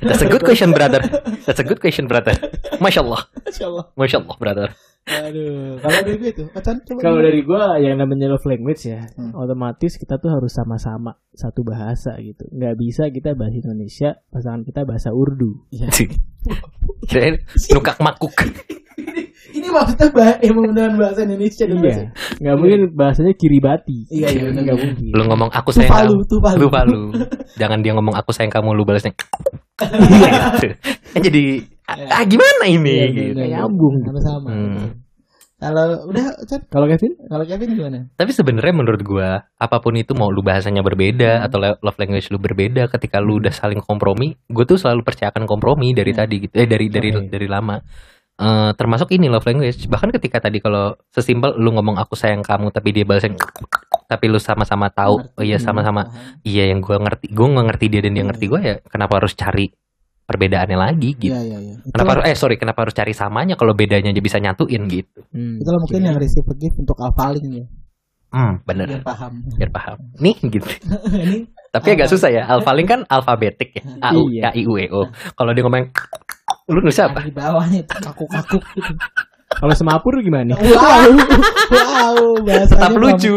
That's 0.00 0.22
a 0.24 0.28
good 0.30 0.40
question, 0.46 0.72
brother. 0.72 1.02
That's 1.44 1.60
a 1.60 1.66
good 1.66 1.80
question, 1.84 2.08
brother. 2.08 2.32
Masya 2.80 3.00
Allah. 3.04 3.22
Masya 3.44 3.64
Allah. 3.68 3.84
Masya 3.92 4.16
Allah, 4.24 4.36
brother. 4.40 4.68
Aduh. 5.02 5.82
Kalau 5.82 5.98
dari 6.06 6.16
gue 6.16 6.30
itu. 6.30 6.44
Kalau 7.02 7.18
dari 7.18 7.40
gua 7.42 7.74
yang 7.82 7.98
namanya 7.98 8.30
love 8.30 8.46
language 8.46 8.86
ya, 8.86 9.02
Hmm. 9.18 9.34
otomatis 9.34 9.98
kita 9.98 10.22
tuh 10.22 10.30
harus 10.30 10.54
sama-sama 10.54 11.18
satu 11.34 11.66
bahasa 11.66 12.14
gitu. 12.22 12.46
Nggak 12.54 12.74
bisa 12.78 13.02
kita 13.10 13.34
bahasa 13.34 13.58
Indonesia, 13.58 14.22
pasangan 14.30 14.62
kita 14.62 14.86
bahasa 14.86 15.10
Urdu. 15.10 15.66
Iya. 15.74 15.90
Kirain 17.10 17.42
nukak 17.74 17.98
makuk. 17.98 18.30
Ini 19.52 19.68
maksudnya 19.68 20.08
bah 20.10 20.40
emang 20.40 20.72
beneran 20.72 20.96
bahasa 20.96 21.22
Indonesia 21.22 21.64
dong. 21.68 21.84
Iya. 21.84 22.08
Nggak 22.40 22.56
mungkin 22.56 22.80
bahasanya 22.96 23.32
Kiribati. 23.36 23.98
Iya, 24.08 24.26
iya, 24.32 24.42
benar. 24.48 24.62
Nggak 24.64 24.76
mungkin. 24.80 25.10
Lu 25.12 25.22
ngomong 25.28 25.50
aku 25.52 25.68
sayang 25.70 25.90
Tuvalu, 25.92 26.14
kamu. 26.14 26.30
Tuvalu. 26.30 26.58
Lu 26.58 26.68
palu. 26.72 27.02
Jangan 27.60 27.78
dia 27.84 27.92
ngomong 27.92 28.14
aku 28.16 28.30
sayang 28.32 28.52
kamu, 28.52 28.72
lu 28.72 28.82
balasnya. 28.82 29.12
gitu. 29.82 30.68
Kan 31.12 31.20
jadi 31.20 31.44
ah, 31.88 32.24
gimana 32.24 32.64
ini? 32.64 32.94
Iya, 32.96 33.06
gitu. 33.12 33.40
nyambung. 33.44 33.96
Harus 34.08 34.24
sama. 34.24 34.48
Hmm. 34.48 34.86
Kalau 35.62 36.10
udah, 36.10 36.26
Acan, 36.42 36.58
Kalau 36.66 36.86
Kevin? 36.90 37.12
kalau 37.30 37.44
Kevin 37.46 37.70
gimana? 37.78 37.98
Tapi 38.18 38.34
sebenarnya 38.34 38.74
menurut 38.74 38.98
gua 39.06 39.46
apa 39.54 39.78
pun 39.78 39.94
itu 39.94 40.10
mau 40.10 40.26
lu 40.26 40.42
bahasanya 40.42 40.82
berbeda 40.82 41.38
atau 41.38 41.62
le- 41.62 41.78
love 41.78 41.98
language 42.02 42.34
lu 42.34 42.42
berbeda 42.42 42.90
ketika 42.90 43.22
lu 43.22 43.38
udah 43.38 43.54
saling 43.54 43.78
kompromi, 43.78 44.34
gue 44.50 44.64
tuh 44.66 44.74
selalu 44.74 45.06
percayakan 45.06 45.46
kompromi 45.46 45.94
dari 45.94 46.10
Hmm. 46.10 46.18
tadi 46.18 46.34
gitu. 46.42 46.54
Eh 46.58 46.66
dari 46.66 46.90
dari 46.90 47.14
Oke. 47.14 47.30
dari 47.30 47.46
lama. 47.46 47.78
Eh, 48.42 48.70
termasuk 48.74 49.06
ini 49.14 49.30
love 49.30 49.46
language. 49.46 49.86
Bahkan 49.86 50.10
ketika 50.10 50.42
tadi 50.42 50.58
kalau 50.58 50.98
sesimpel 51.08 51.54
lu 51.54 51.70
ngomong 51.72 51.94
aku 51.94 52.18
sayang 52.18 52.42
kamu 52.42 52.74
tapi 52.74 52.90
dia 52.90 53.06
balasnya 53.06 53.38
tapi 54.04 54.26
lu 54.26 54.36
sama-sama 54.36 54.90
tahu 54.90 55.22
Ngerti. 55.22 55.36
oh 55.38 55.44
iya 55.46 55.56
sama-sama 55.56 56.02
iya 56.42 56.68
yang 56.68 56.84
gua 56.84 57.00
ngerti 57.00 57.30
gue 57.30 57.46
nggak 57.48 57.66
ngerti 57.70 57.84
dia 57.88 58.00
dan 58.02 58.12
dia 58.12 58.24
ngerti 58.26 58.44
gue 58.44 58.60
ya 58.60 58.76
kenapa 58.84 59.12
harus 59.16 59.32
cari 59.32 59.72
perbedaannya 60.22 60.76
lagi 60.76 61.10
gitu 61.16 61.32
Iya, 61.32 61.40
iya, 61.40 61.58
iya. 61.62 61.74
kenapa 61.88 62.10
harus 62.12 62.24
eh 62.26 62.36
sorry 62.36 62.56
kenapa 62.56 62.84
harus 62.84 62.92
cari 62.92 63.12
samanya 63.12 63.54
kalau 63.54 63.72
bedanya 63.72 64.12
aja 64.12 64.20
bisa 64.20 64.36
nyatuin 64.36 64.84
gitu 64.86 65.24
Hmm. 65.32 65.56
itulah 65.56 65.80
mungkin 65.80 66.02
yang 66.02 66.16
receive 66.18 66.44
gift 66.56 66.76
untuk 66.76 66.98
alphaling 66.98 67.46
ya. 67.54 67.64
hmm 68.32 68.54
bener 68.62 68.86
Biar 68.90 69.02
paham. 69.02 69.32
biar 69.56 69.70
paham 69.70 69.96
nih 70.18 70.36
gitu 70.42 70.68
Ini 71.16 71.38
tapi 71.70 71.88
agak 71.90 72.08
susah 72.08 72.28
ya 72.28 72.42
alphalink 72.44 72.84
kan 72.86 73.00
alfabetik 73.06 73.80
ya 73.80 73.82
a 74.02 74.12
u 74.12 74.28
Iya. 74.28 74.52
k 74.52 74.60
i 74.60 74.68
u 74.68 74.76
e 74.76 74.92
o 74.92 75.08
kalau 75.32 75.56
dia 75.56 75.64
ngomong 75.64 75.88
lu 76.72 76.80
nulis 76.80 76.98
apa? 76.98 77.20
di 77.20 77.30
bawahnya 77.30 77.84
itu 77.84 77.94
kaku-kaku 78.00 78.58
gitu. 78.74 78.92
Kalau 79.52 79.74
semapur 79.76 80.16
gimana? 80.24 80.56
Wow, 80.56 81.12
wow, 81.68 82.16
bahasanya 82.40 82.72
tetap 82.72 82.92
lucu. 82.96 83.36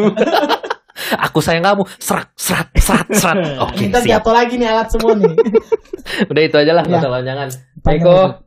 Aku 1.20 1.44
sayang 1.44 1.68
kamu. 1.68 1.84
Serat 2.00 2.32
serat 2.40 2.72
serat 2.80 3.08
serat. 3.12 3.36
Oke 3.68 3.92
Kita 3.92 4.00
siap. 4.00 4.24
jatuh 4.24 4.34
lagi 4.34 4.56
nih 4.56 4.68
alat 4.72 4.88
semua 4.88 5.12
nih. 5.12 5.36
udah 6.32 6.42
itu 6.42 6.56
aja 6.56 6.72
lah 6.72 6.84
Ya. 6.88 7.04
jangan 7.04 7.50
Panjang 7.84 8.40